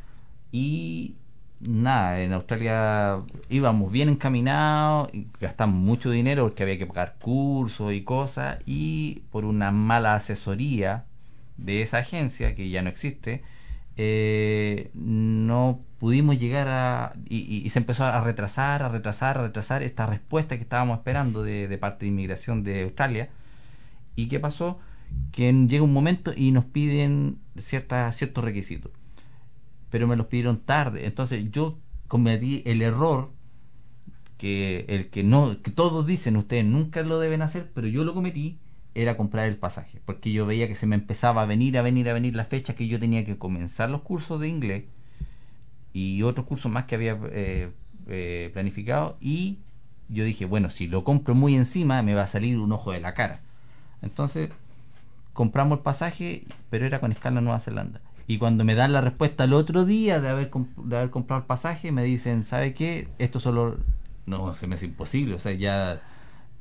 y 0.51 1.17
nada, 1.61 2.21
en 2.21 2.33
Australia 2.33 3.23
íbamos 3.49 3.91
bien 3.93 4.09
encaminados, 4.09 5.11
gastamos 5.41 5.77
mucho 5.77 6.11
dinero 6.11 6.45
porque 6.45 6.63
había 6.63 6.79
que 6.79 6.87
pagar 6.87 7.17
cursos 7.21 7.93
y 7.93 8.03
cosas 8.03 8.59
y 8.67 9.23
por 9.31 9.45
una 9.45 9.71
mala 9.71 10.15
asesoría 10.15 11.05
de 11.57 11.83
esa 11.83 11.99
agencia 11.99 12.55
que 12.55 12.69
ya 12.71 12.83
no 12.83 12.91
existe, 12.91 13.43
eh, 13.97 14.91
no 14.95 15.81
pudimos 15.99 16.39
llegar 16.39 16.69
a... 16.69 17.15
Y, 17.29 17.69
se 17.71 17.79
empezó 17.79 18.05
a 18.05 18.21
retrasar, 18.23 18.83
a 18.83 18.89
retrasar, 18.89 19.39
a 19.39 19.43
retrasar 19.43 19.83
esta 19.83 20.07
respuesta 20.07 20.57
que 20.57 20.63
estábamos 20.63 20.99
esperando 20.99 21.43
de, 21.43 21.77
parte 21.79 22.05
de 22.05 22.11
inmigración 22.11 22.63
de 22.63 22.83
Australia. 22.85 23.31
¿Y 24.15 24.29
qué 24.29 24.41
pasó? 24.41 24.79
Que 25.33 25.53
llega 25.53 25.85
un 25.85 25.93
momento 25.93 26.33
y 26.37 26.51
nos 26.53 26.65
piden 26.65 27.39
cierta, 27.59 28.13
ciertos 28.13 28.45
requisitos. 28.45 28.93
Pero 29.91 30.07
me 30.07 30.17
los 30.17 30.27
pidieron 30.27 30.61
tarde. 30.61 31.07
Entonces 31.07 31.51
yo 31.51 31.79
cometí 32.09 32.63
el 32.67 32.83
error 32.83 33.33
que 34.37 34.85
el 34.89 35.09
que 35.09 35.23
no 35.23 35.63
que 35.63 35.71
todos 35.71 36.07
dicen 36.07 36.37
ustedes 36.37 36.65
nunca 36.65 37.03
lo 37.03 37.19
deben 37.19 37.43
hacer, 37.43 37.71
pero 37.75 37.87
yo 37.87 38.05
lo 38.05 38.15
cometí 38.15 38.59
era 38.95 39.17
comprar 39.17 39.47
el 39.47 39.59
pasaje, 39.59 40.01
porque 40.07 40.33
yo 40.33 40.47
veía 40.47 40.69
que 40.69 40.75
se 40.75 40.87
me 40.87 40.95
empezaba 40.97 41.43
a 41.43 41.47
venir, 41.47 41.77
a 41.77 41.83
venir, 41.83 42.09
a 42.09 42.15
venir 42.15 42.35
la 42.35 42.47
fecha 42.47 42.75
que 42.75 42.87
yo 42.87 42.99
tenía 42.99 43.27
que 43.27 43.37
comenzar 43.37 43.91
los 43.91 44.01
cursos 44.01 44.41
de 44.41 44.49
inglés 44.49 44.85
y 45.93 46.23
otros 46.23 46.47
cursos 46.47 46.73
más 46.73 46.87
que 46.87 46.95
había 46.95 47.19
eh, 47.31 47.71
eh, 48.09 48.51
planificado 48.55 49.19
y 49.21 49.59
yo 50.09 50.25
dije, 50.25 50.47
bueno, 50.47 50.71
si 50.71 50.87
lo 50.87 51.05
compro 51.05 51.35
muy 51.35 51.55
encima 51.57 52.03
me 52.03 52.15
va 52.15 52.23
a 52.23 52.27
salir 52.27 52.59
un 52.59 52.73
ojo 52.73 52.93
de 52.93 53.01
la 53.01 53.13
cara. 53.13 53.41
Entonces 54.01 54.51
compramos 55.33 55.79
el 55.79 55.83
pasaje, 55.83 56.45
pero 56.71 56.87
era 56.87 57.01
con 57.01 57.13
escala 57.13 57.41
Nueva 57.43 57.61
Zelanda. 57.61 58.01
Y 58.29 58.39
cuando 58.39 58.65
me 58.65 58.75
dan 58.75 58.93
la 58.93 59.01
respuesta 59.01 59.45
el 59.45 59.53
otro 59.53 59.85
día 59.85 60.21
de 60.21 60.29
haber, 60.29 60.51
comp- 60.51 60.75
de 60.85 60.97
haber 60.97 61.11
comprado 61.11 61.43
el 61.43 61.47
pasaje, 61.47 61.93
me 61.93 62.03
dicen, 62.03 62.45
¿sabe 62.45 62.75
qué? 62.75 63.09
Esto 63.19 63.39
solo... 63.41 63.79
No, 64.27 64.53
se 64.55 64.67
me 64.67 64.75
hace 64.75 64.87
imposible. 64.87 65.35
O 65.35 65.39
sea, 65.39 65.53
ya 65.53 66.03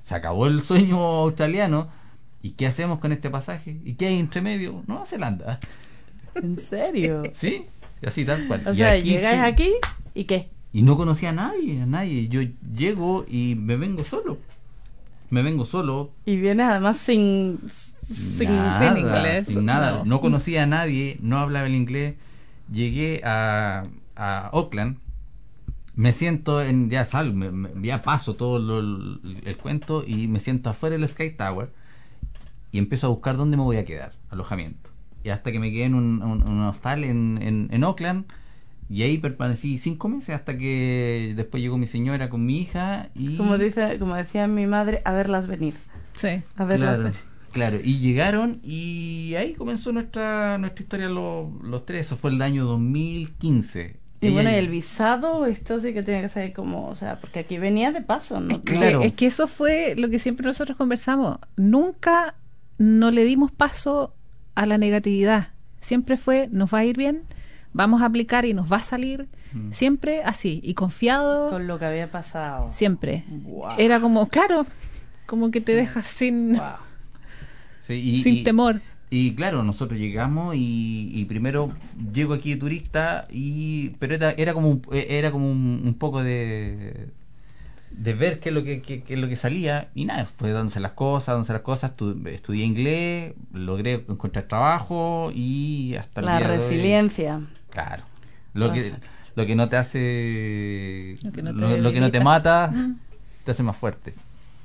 se 0.04 0.14
acabó 0.14 0.46
el 0.48 0.62
sueño 0.62 0.98
australiano. 1.00 1.90
¿Y 2.44 2.52
qué 2.52 2.68
hacemos 2.68 3.00
con 3.00 3.12
este 3.12 3.32
pasaje? 3.32 3.80
¿Y 3.84 3.94
qué 3.96 4.06
hay 4.08 4.20
entre 4.20 4.42
medio? 4.42 4.84
Nueva 4.86 5.06
Zelanda. 5.08 5.60
¿En 6.36 6.58
serio? 6.58 7.24
¿Sí? 7.34 7.66
Así 8.06 8.24
tal 8.26 8.48
cual. 8.48 8.62
O 8.68 8.72
Y 8.72 8.76
sea, 8.76 8.92
aquí 8.92 9.02
llegáis 9.10 9.40
sí. 9.40 9.46
aquí 9.46 9.74
y 10.14 10.26
qué? 10.26 10.50
Y 10.72 10.84
no 10.84 10.98
conocía 10.98 11.30
a 11.30 11.34
nadie, 11.34 11.82
a 11.82 11.86
nadie. 11.88 12.28
Yo 12.28 12.42
llego 12.76 13.26
y 13.28 13.56
me 13.56 13.78
vengo 13.78 14.04
solo. 14.04 14.38
Me 15.30 15.42
vengo 15.42 15.66
solo. 15.66 16.12
Y 16.26 16.36
vienes 16.38 16.68
además 16.68 16.98
sin... 16.98 17.60
sin 18.04 18.50
nada, 18.56 18.94
sin 18.94 18.98
inglés. 19.06 19.46
sin 19.48 19.66
nada. 19.66 19.92
No. 20.00 20.06
No. 20.06 20.20
conocía 20.22 20.64
a 20.64 20.68
nadie, 20.68 21.18
no 21.22 21.40
hablaba 21.40 21.66
el 21.68 21.76
inglés. 21.76 22.16
Llegué 22.72 23.22
a, 23.24 23.86
a 24.16 24.48
Auckland. 24.48 24.98
Me 25.96 26.12
siento 26.12 26.62
en, 26.62 26.90
ya 26.90 27.06
sal, 27.06 27.34
me- 27.34 27.52
me- 27.52 27.70
ya 27.88 28.02
paso 28.02 28.36
todo 28.36 28.60
lo- 28.60 28.80
el, 28.80 29.42
el 29.46 29.58
cuento 29.58 30.04
y 30.06 30.28
me 30.28 30.40
siento 30.40 30.70
afuera 30.70 30.98
del 30.98 31.08
Sky 31.08 31.32
Tower 31.32 31.70
y 32.72 32.78
empiezo 32.80 33.08
a 33.08 33.10
buscar 33.12 33.38
dónde 33.38 33.56
me 33.56 33.64
voy 33.64 33.78
a 33.78 33.86
quedar, 33.86 34.12
alojamiento. 34.30 34.90
Y 35.24 35.30
hasta 35.30 35.52
que 35.54 35.60
me 35.60 35.72
quedé 35.72 35.86
en 35.86 35.96
un, 35.96 36.22
un- 36.22 36.48
un 36.48 36.62
hostal 36.64 37.04
en, 37.06 37.40
en, 37.42 37.70
en 37.72 37.84
Auckland 37.86 38.26
y 38.90 39.02
ahí 39.04 39.18
permanecí 39.18 39.78
cinco 39.78 40.10
meses 40.10 40.36
hasta 40.36 40.58
que 40.58 41.34
después 41.36 41.62
llegó 41.62 41.78
mi 41.78 41.88
señora 41.88 42.30
con 42.30 42.46
mi 42.46 42.60
hija 42.60 43.10
y... 43.16 43.38
Como, 43.38 43.58
dice, 43.58 43.98
como 44.00 44.16
decía 44.16 44.48
mi 44.48 44.68
madre, 44.68 45.02
a 45.06 45.12
verlas 45.12 45.48
venir. 45.48 45.74
Sí. 46.14 46.42
A 46.56 46.66
verlas 46.66 46.92
Claro, 47.00 47.04
venir. 47.04 47.20
claro, 47.52 47.78
y 47.84 47.98
llegaron 48.00 48.60
y 48.64 49.34
ahí 49.38 49.54
comenzó 49.54 49.92
nuestra 49.92 50.58
nuestra 50.58 50.84
historia 50.84 51.10
los, 51.10 51.48
los 51.64 51.86
tres. 51.86 52.06
Eso 52.08 52.16
fue 52.16 52.32
el 52.32 52.42
año 52.42 52.66
2015. 52.66 54.00
Y 54.22 54.30
bueno, 54.32 54.50
y 54.50 54.56
el 54.56 54.70
visado, 54.70 55.46
esto 55.46 55.78
sí 55.80 55.94
que 55.94 56.02
tiene 56.02 56.22
que 56.22 56.30
ser 56.30 56.54
como, 56.54 56.88
o 56.88 56.96
sea, 56.96 57.20
porque 57.20 57.40
aquí 57.40 57.58
venía 57.60 57.92
de 57.92 58.02
paso, 58.02 58.40
¿no? 58.40 58.54
Es 58.54 58.60
que, 58.60 58.74
Claro. 58.74 59.02
es 59.02 59.14
que 59.14 59.28
eso 59.28 59.48
fue 59.48 59.94
lo 59.98 60.10
que 60.10 60.18
siempre 60.20 60.46
nosotros 60.48 60.78
conversamos. 60.78 61.38
Nunca 61.58 62.36
no 62.80 63.12
le 63.12 63.24
dimos 63.24 63.52
paso 63.52 64.16
a 64.56 64.66
la 64.66 64.78
negatividad. 64.78 65.50
Siempre 65.82 66.18
fue, 66.18 66.48
nos 66.52 66.74
va 66.74 66.80
a 66.80 66.86
ir 66.86 66.98
bien, 66.98 67.24
vamos 67.76 68.02
a 68.02 68.06
aplicar 68.06 68.46
y 68.46 68.54
nos 68.54 68.72
va 68.72 68.78
a 68.78 68.82
salir. 68.82 69.28
Mm. 69.54 69.72
Siempre 69.74 70.24
así, 70.24 70.62
y 70.64 70.74
confiado, 70.74 71.50
Con 71.50 71.68
lo 71.68 71.78
que 71.78 71.86
había 71.86 72.10
pasado. 72.10 72.70
siempre. 72.72 73.26
Era 73.78 74.00
como, 74.00 74.28
claro, 74.30 74.66
como 75.26 75.52
que 75.52 75.60
te 75.62 75.74
dejas 75.76 76.08
sin, 76.08 76.54
Wow. 76.54 76.62
Sí, 77.82 77.94
y- 77.94 78.24
sin 78.24 78.38
y- 78.38 78.44
temor. 78.44 78.82
Y 79.12 79.36
claro, 79.36 79.64
nosotros 79.64 80.00
llegamos 80.00 80.56
y, 80.56 81.12
y 81.14 81.26
primero 81.26 81.72
llego 82.12 82.34
aquí 82.34 82.56
de 82.56 82.60
turista 82.60 83.28
y 83.32 83.90
pero 84.00 84.16
era 84.16 84.32
era 84.32 84.54
como 84.54 84.70
un, 84.72 84.82
era 84.92 85.32
como 85.32 85.50
un, 85.50 85.84
un 85.86 85.94
poco 85.94 86.24
de 86.24 87.10
de 87.92 88.14
ver 88.14 88.40
qué 88.40 88.50
es 88.50 88.56
lo 88.56 88.64
que, 88.64 88.82
qué- 88.82 89.04
qué 89.04 89.14
es 89.14 89.20
lo 89.20 89.30
que 89.30 89.36
salía 89.38 89.90
y 89.94 90.04
nada, 90.06 90.26
fue 90.26 90.52
dándose 90.52 90.80
las 90.82 90.94
cosas, 90.94 91.28
dándose 91.36 91.54
las 91.54 91.62
cosas, 91.62 91.92
estu- 91.96 92.28
estudié 92.28 92.66
inglés, 92.66 93.34
logré 93.54 94.04
encontrar 94.10 94.46
trabajo 94.50 95.32
y 95.34 95.96
hasta 95.96 96.20
el 96.22 96.26
La 96.26 96.40
día 96.40 96.48
de 96.48 96.54
hoy- 96.56 96.60
resiliencia. 96.60 97.42
Claro. 97.76 98.04
Lo 98.54 98.72
que, 98.72 98.94
lo 99.36 99.46
que 99.46 99.56
no 99.56 99.68
te 99.70 99.78
hace, 99.78 101.16
Lo 101.24 101.32
que 101.32 101.42
no 101.44 101.54
te 101.54 101.60
lo, 101.60 101.78
lo 101.78 101.92
que 101.92 102.00
no 102.00 102.10
te 102.10 102.22
mata, 102.22 102.72
te 103.44 103.52
hace 103.52 103.64
más 103.64 103.76
fuerte. 103.76 104.14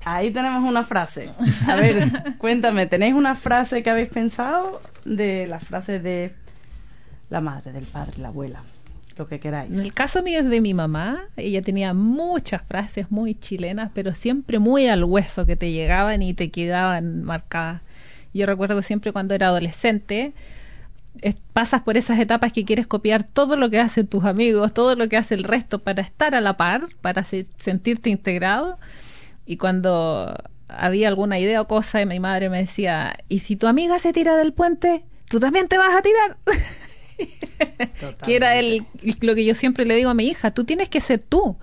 Ahí 0.05 0.31
tenemos 0.31 0.63
una 0.67 0.85
frase. 0.85 1.31
A 1.69 1.75
ver, 1.75 2.37
cuéntame, 2.39 2.87
¿tenéis 2.87 3.15
una 3.15 3.35
frase 3.35 3.83
que 3.83 3.91
habéis 3.91 4.09
pensado 4.09 4.81
de 5.05 5.47
la 5.47 5.61
frase 5.61 5.99
de 5.99 6.35
la 7.29 7.41
madre, 7.41 7.73
del 7.73 7.85
padre, 7.85 8.15
la 8.19 8.29
abuela? 8.29 8.63
Lo 9.17 9.27
que 9.27 9.41
queráis. 9.41 9.77
En 9.77 9.85
el 9.85 9.93
caso 9.93 10.23
mío 10.23 10.39
es 10.39 10.49
de 10.49 10.61
mi 10.63 10.73
mamá. 10.73 11.25
Ella 11.37 11.61
tenía 11.61 11.93
muchas 11.93 12.63
frases 12.63 13.11
muy 13.11 13.35
chilenas, 13.35 13.91
pero 13.93 14.15
siempre 14.15 14.59
muy 14.59 14.87
al 14.87 15.05
hueso 15.05 15.45
que 15.45 15.57
te 15.57 15.73
llegaban 15.73 16.23
y 16.23 16.33
te 16.33 16.51
quedaban 16.51 17.23
marcadas. 17.25 17.83
Yo 18.33 18.47
recuerdo 18.47 18.81
siempre 18.81 19.13
cuando 19.13 19.35
era 19.35 19.49
adolescente, 19.49 20.33
es- 21.21 21.37
pasas 21.53 21.83
por 21.83 21.97
esas 21.97 22.19
etapas 22.19 22.53
que 22.53 22.65
quieres 22.65 22.87
copiar 22.87 23.25
todo 23.25 23.57
lo 23.57 23.71
que 23.71 23.81
hacen 23.81 24.07
tus 24.07 24.25
amigos, 24.25 24.73
todo 24.75 24.95
lo 24.97 25.09
que 25.09 25.17
hace 25.17 25.35
el 25.35 25.45
resto 25.45 25.79
para 25.81 26.03
estar 26.03 26.35
a 26.35 26.41
la 26.41 26.57
par, 26.57 26.89
para 27.01 27.25
se- 27.25 27.47
sentirte 27.59 28.11
integrado. 28.11 28.79
Y 29.47 29.57
cuando 29.57 30.37
había 30.69 31.09
alguna 31.09 31.39
idea 31.39 31.61
o 31.61 31.69
cosa, 31.69 32.01
y 32.01 32.07
mi 32.07 32.21
madre 32.21 32.49
me 32.49 32.59
decía, 32.59 33.17
¿y 33.29 33.41
si 33.41 33.57
tu 33.57 33.67
amiga 33.67 33.99
se 33.99 34.13
tira 34.13 34.37
del 34.37 34.53
puente, 34.53 35.05
tú 35.29 35.41
también 35.41 35.67
te 35.69 35.79
vas 35.79 35.95
a 35.95 36.03
tirar? 36.03 36.37
que 38.25 38.37
era 38.37 38.57
el, 38.57 38.87
lo 39.21 39.35
que 39.35 39.45
yo 39.45 39.55
siempre 39.55 39.85
le 39.85 39.95
digo 39.97 40.11
a 40.11 40.15
mi 40.15 40.27
hija, 40.29 40.53
tú 40.53 40.65
tienes 40.65 40.89
que 40.89 41.01
ser 41.01 41.23
tú, 41.23 41.57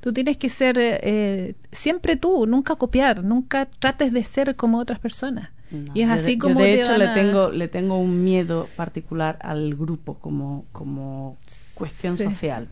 tú 0.00 0.12
tienes 0.12 0.36
que 0.36 0.48
ser 0.48 0.78
eh, 0.78 0.98
eh, 1.02 1.54
siempre 1.72 2.16
tú, 2.16 2.46
nunca 2.46 2.74
copiar, 2.76 3.22
nunca 3.22 3.66
trates 3.66 4.12
de 4.12 4.24
ser 4.24 4.56
como 4.56 4.78
otras 4.78 4.98
personas. 4.98 5.50
No, 5.74 5.92
y 5.94 6.02
es 6.02 6.08
así 6.10 6.34
yo 6.34 6.38
como 6.40 6.60
de 6.60 6.66
te 6.66 6.80
hecho 6.80 6.90
van 6.90 6.98
le 7.00 7.08
a- 7.08 7.14
tengo 7.14 7.50
le 7.50 7.68
tengo 7.68 7.98
un 7.98 8.22
miedo 8.24 8.68
particular 8.76 9.38
al 9.42 9.74
grupo 9.74 10.14
como 10.14 10.64
como 10.72 11.36
cuestión 11.74 12.16
Sí. 12.16 12.24
social. 12.24 12.68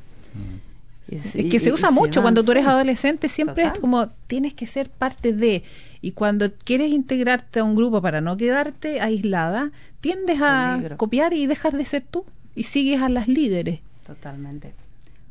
Y- 1.09 1.17
Es 1.17 1.37
y- 1.37 1.49
que 1.49 1.59
se 1.59 1.73
usa 1.73 1.89
se 1.89 1.95
mucho 1.95 2.21
van, 2.21 2.25
cuando 2.27 2.45
tú 2.45 2.53
eres 2.53 2.65
sí. 2.65 2.71
adolescente, 2.71 3.29
siempre 3.29 3.65
es 3.65 3.73
como 3.79 4.09
tienes 4.29 4.55
que 4.55 4.67
ser 4.67 4.89
parte 4.89 5.33
de. 5.33 5.63
Y 6.01 6.13
cuando 6.13 6.51
quieres 6.65 6.91
integrarte 6.93 7.61
a 7.61 7.65
un 7.65 7.75
grupo 7.77 8.01
para 8.01 8.21
no 8.21 8.37
quedarte 8.37 9.01
aislada, 9.01 9.73
tiendes 10.01 10.41
a 10.41 10.75
Peligro. 10.77 10.97
copiar 10.97 11.33
y 11.35 11.47
dejas 11.47 11.73
de 11.75 11.85
ser 11.85 12.03
tú 12.09 12.25
y 12.55 12.63
sigues 12.65 13.03
a 13.03 13.09
las 13.09 13.29
líderes. 13.29 13.81
Totalmente. 14.07 14.75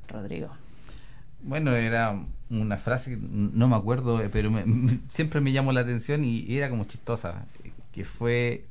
Rodrigo. 0.07 0.49
Bueno, 1.43 1.73
era 1.75 2.19
una 2.49 2.77
frase, 2.77 3.11
que 3.11 3.17
no 3.21 3.67
me 3.67 3.75
acuerdo, 3.75 4.21
eh, 4.21 4.29
pero 4.31 4.51
me- 4.51 4.65
me- 4.65 4.99
siempre 5.07 5.41
me 5.41 5.51
llamó 5.51 5.71
la 5.71 5.81
atención 5.81 6.23
y 6.23 6.45
era 6.55 6.69
como 6.69 6.83
chistosa, 6.83 7.45
que 7.91 8.05
fue, 8.05 8.65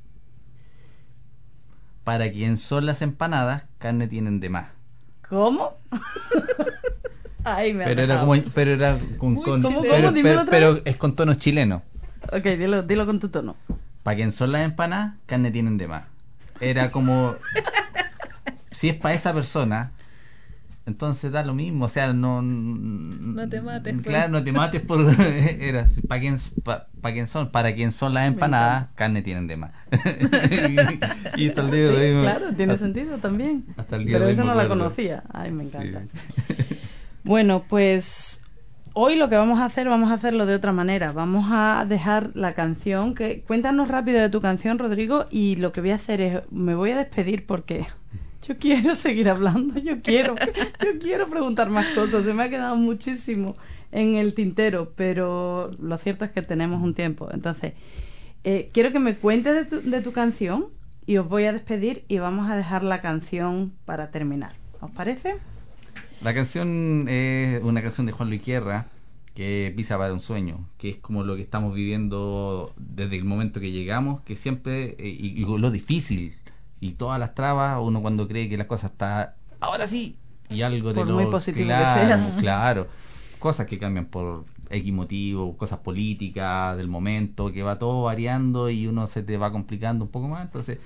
para 2.05 2.31
quien 2.31 2.57
son 2.57 2.87
las 2.87 3.03
empanadas, 3.03 3.64
carne 3.79 4.09
tienen 4.09 4.41
de 4.41 4.49
más. 4.49 4.68
¿Cómo? 5.29 5.79
Ay, 7.45 7.73
me 7.73 7.85
Pero 7.85 8.03
era, 8.03 8.21
como, 8.21 8.35
pero 8.55 8.71
era 8.73 8.99
con, 9.18 9.35
Muy 9.35 9.45
con- 9.45 9.62
pero, 10.23 10.45
pero- 10.49 10.81
es 10.85 10.97
con 10.97 11.16
tonos 11.16 11.39
chilenos. 11.39 11.83
Ok, 12.33 12.45
dilo, 12.45 12.83
dilo 12.83 13.07
con 13.07 13.18
tu 13.18 13.29
tono. 13.29 13.57
Para 14.03 14.16
quien 14.16 14.33
son 14.33 14.53
las 14.53 14.62
empanadas, 14.62 15.14
carne 15.27 15.51
tienen 15.51 15.79
de 15.79 15.89
más. 15.89 16.05
Era 16.61 16.91
como, 16.91 17.37
si 18.73 18.91
es 18.91 18.95
para 18.97 19.14
esa 19.14 19.33
persona, 19.33 19.93
entonces 20.91 21.32
da 21.32 21.43
lo 21.45 21.55
mismo, 21.55 21.86
o 21.86 21.88
sea, 21.88 22.12
no... 22.12 22.43
No 22.43 23.49
te 23.49 23.61
mates. 23.62 23.97
Claro, 24.03 24.30
no 24.30 24.45
te 24.45 24.53
mates 24.53 24.82
por... 24.82 25.01
Era 25.61 25.86
para 26.09 26.20
quien, 26.20 26.38
pa- 26.64 26.86
pa' 27.01 27.12
quien 27.12 27.26
son, 27.26 27.51
para 27.51 27.74
quien 27.74 27.93
son 27.93 28.12
las 28.14 28.26
empanadas, 28.28 28.88
carne 28.95 29.22
tienen 29.22 29.47
de 29.47 29.57
más. 29.57 29.70
y, 31.36 31.43
y 31.45 31.49
hasta 31.49 31.61
el 31.62 31.70
día 31.70 31.80
de 31.88 32.14
hoy 32.16 32.22
claro, 32.22 32.53
tiene 32.55 32.72
hasta- 32.74 32.84
sentido 32.84 33.18
también. 33.18 33.64
hasta 33.76 33.97
el 33.97 34.05
día 34.05 34.14
Pero 34.16 34.26
de 34.26 34.32
hoy 34.32 34.38
me 34.38 34.45
no 34.45 34.55
la 34.55 34.68
conocía. 34.68 35.22
Ay, 35.32 35.51
me 35.53 35.64
encanta. 35.64 36.03
Sí. 36.03 36.55
Bueno, 37.22 37.64
pues 37.68 38.43
hoy 38.95 39.14
lo 39.16 39.28
que 39.28 39.36
vamos 39.36 39.61
a 39.61 39.66
hacer, 39.66 39.86
vamos 39.88 40.11
a 40.11 40.14
hacerlo 40.14 40.47
de 40.47 40.55
otra 40.55 40.72
manera. 40.72 41.12
Vamos 41.12 41.47
a 41.51 41.84
dejar 41.86 42.30
la 42.34 42.55
canción 42.55 43.14
que 43.14 43.43
cuéntanos 43.47 43.88
rápido 43.88 44.20
de 44.20 44.30
tu 44.30 44.41
canción, 44.41 44.78
Rodrigo, 44.78 45.26
y 45.30 45.57
lo 45.57 45.70
que 45.70 45.82
voy 45.82 45.91
a 45.91 45.97
hacer 45.97 46.20
es 46.22 46.41
me 46.51 46.74
voy 46.74 46.93
a 46.93 46.97
despedir 46.97 47.45
porque 47.47 47.84
yo 48.51 48.59
quiero 48.59 48.96
seguir 48.96 49.28
hablando, 49.28 49.78
yo 49.78 50.03
quiero, 50.03 50.34
yo 50.84 50.98
quiero 50.98 51.28
preguntar 51.28 51.70
más 51.70 51.86
cosas. 51.94 52.24
Se 52.24 52.34
me 52.34 52.42
ha 52.42 52.51
quedado 52.51 52.74
muchísimo 52.74 53.57
en 53.92 54.16
el 54.16 54.34
tintero, 54.34 54.92
pero 54.96 55.70
lo 55.78 55.96
cierto 55.98 56.24
es 56.24 56.32
que 56.32 56.42
tenemos 56.42 56.82
un 56.82 56.94
tiempo. 56.94 57.28
Entonces, 57.32 57.74
eh, 58.42 58.68
quiero 58.72 58.90
que 58.90 58.98
me 58.98 59.14
cuentes 59.14 59.55
de 59.55 59.64
tu, 59.64 59.88
de 59.88 60.01
tu 60.01 60.11
canción 60.11 60.66
y 61.07 61.18
os 61.18 61.28
voy 61.28 61.44
a 61.44 61.53
despedir 61.53 62.05
y 62.09 62.18
vamos 62.18 62.51
a 62.51 62.57
dejar 62.57 62.82
la 62.82 63.01
canción 63.01 63.72
para 63.84 64.11
terminar. 64.11 64.55
¿Os 64.80 64.90
parece? 64.90 65.36
La 66.20 66.34
canción 66.34 67.07
es 67.09 67.62
una 67.62 67.82
canción 67.82 68.07
de 68.07 68.12
Juan 68.12 68.30
Luis 68.30 68.44
Guerra 68.44 68.88
que 69.32 69.72
pisa 69.76 69.96
para 69.96 70.12
un 70.12 70.20
sueño, 70.20 70.68
que 70.76 70.90
es 70.90 70.96
como 70.96 71.22
lo 71.22 71.36
que 71.36 71.42
estamos 71.42 71.72
viviendo 71.72 72.74
desde 72.76 73.16
el 73.16 73.24
momento 73.24 73.61
que 73.61 73.70
llegamos, 73.70 74.22
que 74.22 74.34
siempre, 74.34 74.96
eh, 74.98 75.09
y, 75.09 75.40
y 75.40 75.44
lo 75.44 75.70
difícil, 75.70 76.34
y 76.81 76.93
todas 76.93 77.18
las 77.20 77.35
trabas, 77.35 77.78
uno 77.83 78.01
cuando 78.01 78.26
cree 78.26 78.49
que 78.49 78.57
la 78.57 78.66
cosa 78.66 78.89
está, 78.89 79.37
ahora 79.61 79.87
sí, 79.87 80.16
y 80.49 80.62
algo 80.62 80.91
de 80.91 80.97
Por 80.97 81.07
lo... 81.07 81.14
muy 81.14 81.26
positivo 81.26 81.64
que 81.64 81.66
claro, 81.66 82.07
seas. 82.07 82.37
Claro, 82.41 82.89
cosas 83.39 83.66
que 83.66 83.78
cambian 83.78 84.07
por 84.07 84.45
X 84.70 84.93
motivo, 84.93 85.57
cosas 85.57 85.81
políticas 85.81 86.76
del 86.76 86.89
momento, 86.89 87.53
que 87.53 87.62
va 87.62 87.78
todo 87.78 88.03
variando 88.03 88.70
y 88.70 88.87
uno 88.87 89.07
se 89.07 89.22
te 89.22 89.37
va 89.37 89.53
complicando 89.53 90.05
un 90.05 90.11
poco 90.11 90.28
más, 90.28 90.45
entonces 90.45 90.78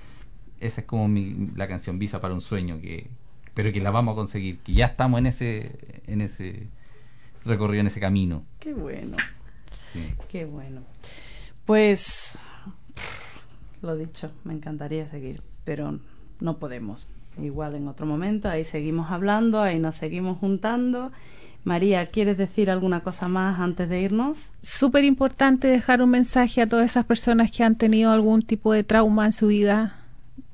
esa 0.59 0.81
es 0.81 0.87
como 0.87 1.07
mi, 1.07 1.49
la 1.55 1.67
canción 1.67 1.99
Visa 1.99 2.19
para 2.19 2.33
un 2.33 2.41
sueño 2.41 2.79
que 2.79 3.09
pero 3.53 3.71
que 3.71 3.79
la 3.79 3.91
vamos 3.91 4.13
a 4.13 4.15
conseguir 4.15 4.59
que 4.59 4.73
ya 4.73 4.87
estamos 4.87 5.19
en 5.19 5.27
ese 5.27 6.01
en 6.07 6.21
ese 6.21 6.67
recorrido 7.45 7.81
en 7.81 7.87
ese 7.87 7.99
camino 7.99 8.43
Qué 8.59 8.73
bueno. 8.73 9.17
sí. 9.93 10.13
Qué 10.27 10.45
bueno. 10.45 10.81
Pues 11.65 12.37
lo 13.81 13.95
dicho, 13.95 14.31
me 14.43 14.53
encantaría 14.53 15.07
seguir, 15.07 15.41
pero 15.65 15.99
no 16.39 16.57
podemos. 16.57 17.07
Igual 17.41 17.75
en 17.75 17.89
otro 17.89 18.05
momento, 18.05 18.47
ahí 18.47 18.63
seguimos 18.63 19.11
hablando, 19.11 19.61
ahí 19.61 19.77
nos 19.79 19.97
seguimos 19.97 20.37
juntando. 20.37 21.11
María, 21.65 22.05
¿quieres 22.05 22.37
decir 22.37 22.69
alguna 22.69 23.01
cosa 23.01 23.27
más 23.27 23.59
antes 23.59 23.89
de 23.89 23.99
irnos? 23.99 24.51
Súper 24.61 25.03
importante 25.03 25.67
dejar 25.67 26.01
un 26.01 26.11
mensaje 26.11 26.61
a 26.61 26.67
todas 26.67 26.91
esas 26.91 27.05
personas 27.05 27.51
que 27.51 27.63
han 27.63 27.75
tenido 27.75 28.11
algún 28.11 28.43
tipo 28.43 28.71
de 28.71 28.83
trauma 28.83 29.25
en 29.25 29.31
su 29.31 29.47
vida, 29.47 29.97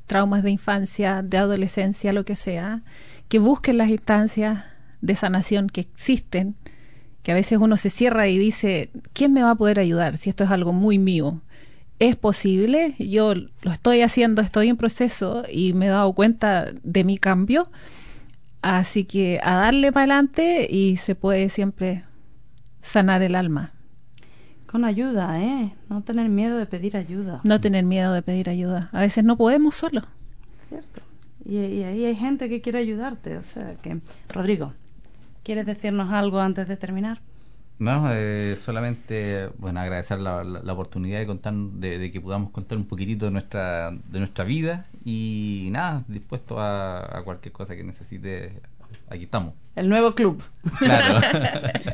traumas 0.08 0.42
de 0.42 0.52
infancia, 0.52 1.22
de 1.22 1.38
adolescencia, 1.38 2.14
lo 2.14 2.24
que 2.24 2.38
sea, 2.38 2.82
que 3.28 3.40
busquen 3.40 3.78
las 3.78 3.90
instancias 3.90 4.64
de 5.02 5.16
sanación 5.16 5.70
que 5.70 5.82
existen, 5.82 6.56
que 7.24 7.34
a 7.34 7.36
veces 7.36 7.60
uno 7.60 7.78
se 7.78 7.90
cierra 7.90 8.28
y 8.30 8.38
dice, 8.38 8.90
¿quién 9.14 9.34
me 9.34 9.44
va 9.44 9.52
a 9.52 9.56
poder 9.56 9.80
ayudar 9.80 10.18
si 10.18 10.30
esto 10.30 10.46
es 10.46 10.52
algo 10.52 10.74
muy 10.74 10.98
mío? 10.98 11.42
Es 12.02 12.16
posible, 12.16 12.96
yo 12.98 13.36
lo 13.36 13.72
estoy 13.72 14.02
haciendo, 14.02 14.42
estoy 14.42 14.70
en 14.70 14.76
proceso 14.76 15.44
y 15.48 15.74
me 15.74 15.86
he 15.86 15.90
dado 15.90 16.12
cuenta 16.14 16.72
de 16.82 17.04
mi 17.04 17.20
cambio, 17.20 17.70
así 18.64 19.04
que 19.04 19.40
a 19.44 19.58
darle 19.58 19.92
para 19.92 20.06
adelante 20.06 20.68
y 20.68 20.98
se 20.98 21.14
puede 21.14 21.50
siempre 21.50 22.04
sanar 22.80 23.22
el 23.22 23.36
alma. 23.36 23.74
Con 24.66 24.84
ayuda, 24.84 25.44
¿eh? 25.44 25.76
No 25.90 26.02
tener 26.02 26.28
miedo 26.28 26.58
de 26.58 26.66
pedir 26.66 26.98
ayuda. 26.98 27.42
No 27.44 27.62
tener 27.62 27.86
miedo 27.86 28.14
de 28.14 28.24
pedir 28.24 28.50
ayuda. 28.50 28.90
A 28.94 29.02
veces 29.02 29.24
no 29.24 29.38
podemos 29.38 29.76
solo. 29.76 30.02
¿Cierto? 30.70 31.02
Y, 31.46 31.58
y 31.58 31.84
ahí 31.84 32.06
hay 32.06 32.16
gente 32.16 32.50
que 32.50 32.62
quiere 32.62 32.80
ayudarte. 32.80 33.38
O 33.38 33.44
sea 33.44 33.76
que, 33.76 34.00
Rodrigo, 34.34 34.74
¿quieres 35.44 35.68
decirnos 35.68 36.10
algo 36.10 36.40
antes 36.40 36.68
de 36.68 36.78
terminar? 36.78 37.22
No 37.82 38.08
eh, 38.12 38.56
solamente 38.62 39.50
bueno 39.58 39.80
agradecer 39.82 40.20
la, 40.20 40.44
la- 40.44 40.62
la 40.64 40.74
oportunidad 40.74 41.20
de 41.20 41.28
contar 41.28 41.54
de, 41.54 41.98
de 42.00 42.12
que 42.12 42.22
podamos 42.22 42.52
contar 42.52 42.78
un 42.78 42.86
poquitito 42.86 43.26
de 43.26 43.32
nuestra 43.32 43.92
de 43.92 44.20
nuestra 44.20 44.46
vida 44.46 44.86
y 45.06 45.70
nada 45.72 46.04
dispuesto 46.08 46.60
a, 46.60 47.18
a 47.20 47.24
cualquier 47.24 47.52
cosa 47.52 47.76
que 47.76 47.84
necesite 47.84 48.54
aquí 49.10 49.24
estamos 49.26 49.54
El 49.76 49.90
nuevo 49.90 50.14
club. 50.16 50.42
claro 50.80 51.20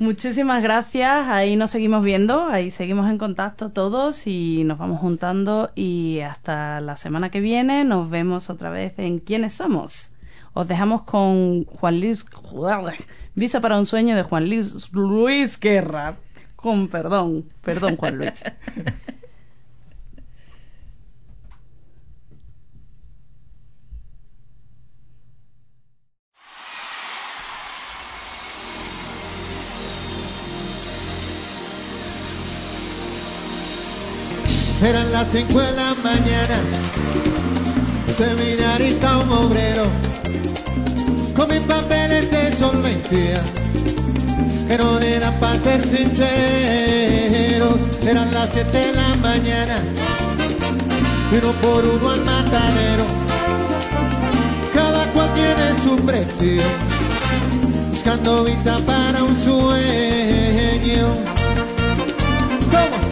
Muchísimas 0.00 0.60
gracias. 0.62 1.28
Ahí 1.28 1.54
nos 1.56 1.70
seguimos 1.70 2.02
viendo, 2.02 2.46
ahí 2.48 2.70
seguimos 2.72 3.08
en 3.08 3.16
contacto 3.16 3.70
todos 3.70 4.26
y 4.26 4.64
nos 4.64 4.78
vamos 4.78 5.00
juntando 5.00 5.70
y 5.76 6.18
hasta 6.20 6.80
la 6.80 6.96
semana 6.96 7.30
que 7.30 7.40
viene 7.40 7.84
nos 7.84 8.10
vemos 8.10 8.50
otra 8.50 8.70
vez 8.70 8.94
en 8.98 9.20
¿Quiénes 9.20 9.54
somos? 9.54 10.10
Os 10.54 10.68
dejamos 10.68 11.02
con 11.02 11.64
Juan 11.64 12.00
Luis. 12.00 12.24
Visa 13.34 13.60
para 13.60 13.76
un 13.76 13.86
sueño 13.86 14.14
de 14.14 14.22
Juan 14.22 14.48
Luis, 14.48 14.92
Luis 14.92 15.58
Guerra. 15.58 16.14
Con 16.54 16.88
perdón, 16.88 17.50
perdón, 17.60 17.96
Juan 17.96 18.18
Luis. 18.18 18.44
Eran 34.82 35.10
las 35.12 35.28
5 35.28 35.60
de 35.60 35.72
la 35.72 35.94
mañana, 35.94 36.62
seminarista 38.06 39.18
un 39.18 39.32
obrero 39.32 40.13
con 41.34 41.48
mis 41.48 41.60
papeles 41.60 42.30
de 42.30 42.52
solvencia, 42.56 43.42
que 44.68 44.78
no 44.78 44.98
eran 44.98 45.34
para 45.40 45.58
ser 45.58 45.82
sinceros. 45.82 47.78
Eran 48.06 48.32
las 48.32 48.50
siete 48.50 48.78
de 48.78 48.92
la 48.92 49.14
mañana, 49.16 49.82
uno 51.32 51.52
por 51.62 51.84
uno 51.84 52.10
al 52.10 52.24
matadero. 52.24 53.04
Cada 54.74 55.04
cual 55.12 55.32
tiene 55.34 55.74
su 55.82 55.96
precio, 56.04 56.62
buscando 57.90 58.44
visa 58.44 58.76
para 58.86 59.22
un 59.22 59.36
sueño. 59.36 61.06
¿Cómo? 62.70 63.03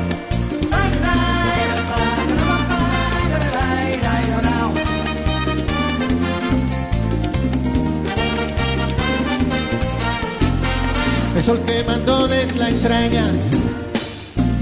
El 11.42 11.46
sol 11.46 11.60
que 11.66 11.82
mandó 11.82 12.28
desde 12.28 12.56
la 12.56 12.68
entraña 12.68 13.26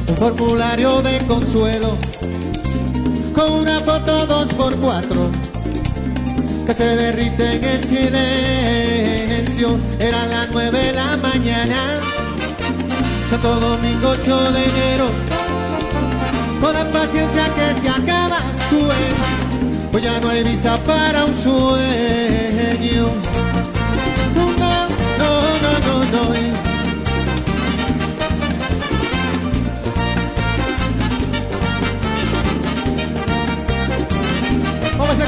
un 0.09 0.17
formulario 0.17 1.03
de 1.03 1.19
consuelo 1.27 1.95
con 3.35 3.53
una 3.53 3.81
foto 3.81 4.25
dos 4.25 4.51
por 4.55 4.75
cuatro 4.77 5.31
que 6.67 6.73
se 6.73 6.97
derrite 6.97 7.57
en 7.57 7.65
el 7.65 7.85
silencio. 7.85 9.79
Era 9.99 10.25
las 10.25 10.49
nueve 10.53 10.81
de 10.81 10.93
la 10.95 11.19
mañana, 11.19 12.01
Santo 13.29 13.61
Domingo 13.61 14.17
8 14.19 14.53
de 14.53 14.65
enero. 14.65 15.05
Toda 16.63 16.91
paciencia 16.91 17.45
que 17.57 17.79
se 17.79 17.91
acaba, 17.91 18.39
ves, 18.71 19.15
pues 19.93 20.03
ya 20.03 20.19
no 20.19 20.31
hay 20.31 20.43
visa 20.45 20.79
para 20.85 21.27
un 21.27 21.37
sueño. 21.37 23.30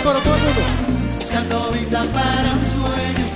Coro 0.01 0.19
todo 0.21 0.35
el 0.35 0.43
mundo. 0.43 0.63
Buscando 1.21 1.71
visa 1.71 2.03
para 2.13 2.53
un 2.55 2.65
sueño. 2.75 3.27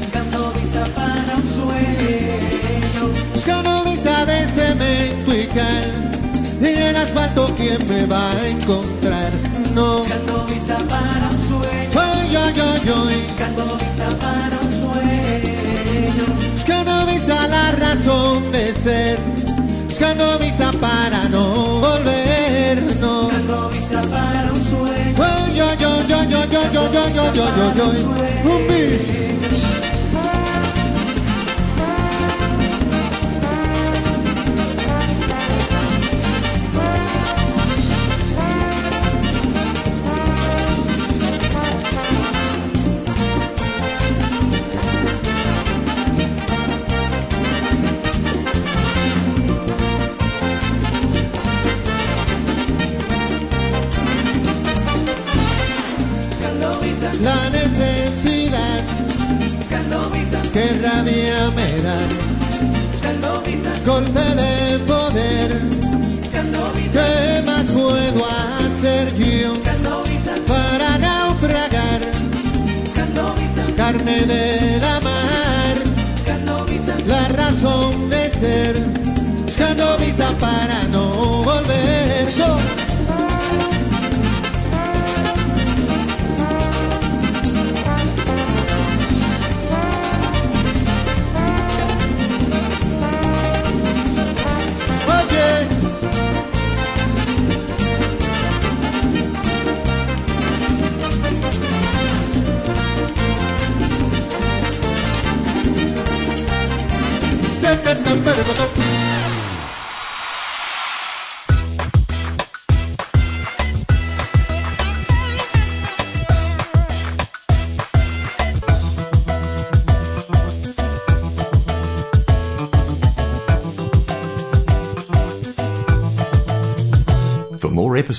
Buscando 0.00 0.52
visa 0.52 0.84
para 0.96 1.36
un 1.36 1.44
sueño. 1.58 3.02
Buscando 3.34 3.84
visa 3.84 4.24
de 4.24 4.48
cemento 4.48 5.34
y 5.34 5.46
cal. 5.46 6.10
Y 6.60 6.66
el 6.66 6.96
asfalto, 6.96 7.54
¿quién 7.56 7.78
me 7.88 8.06
va 8.06 8.30
a 8.30 8.48
encontrar? 8.48 9.30
No. 9.74 9.98
Buscando 9.98 10.46
visa 10.46 10.78
para 10.88 11.28
un 11.30 11.38
sueño. 11.48 12.00
Ay, 12.00 12.36
ay, 12.36 12.54
ay, 12.56 12.92
ay. 13.06 13.24
Buscando 13.28 13.76
visa 13.76 14.08
para 14.18 14.58
un 14.60 14.72
sueño. 14.80 16.24
Buscando 16.54 17.06
visa 17.06 17.46
la 17.46 17.70
razón 17.72 18.53
joy, 26.92 27.12
joy, 27.12 27.32
joy, 27.32 27.32
joy, 27.34 27.74
joy, 27.74 27.74
joy. 27.74 28.24
Un. 28.44 29.23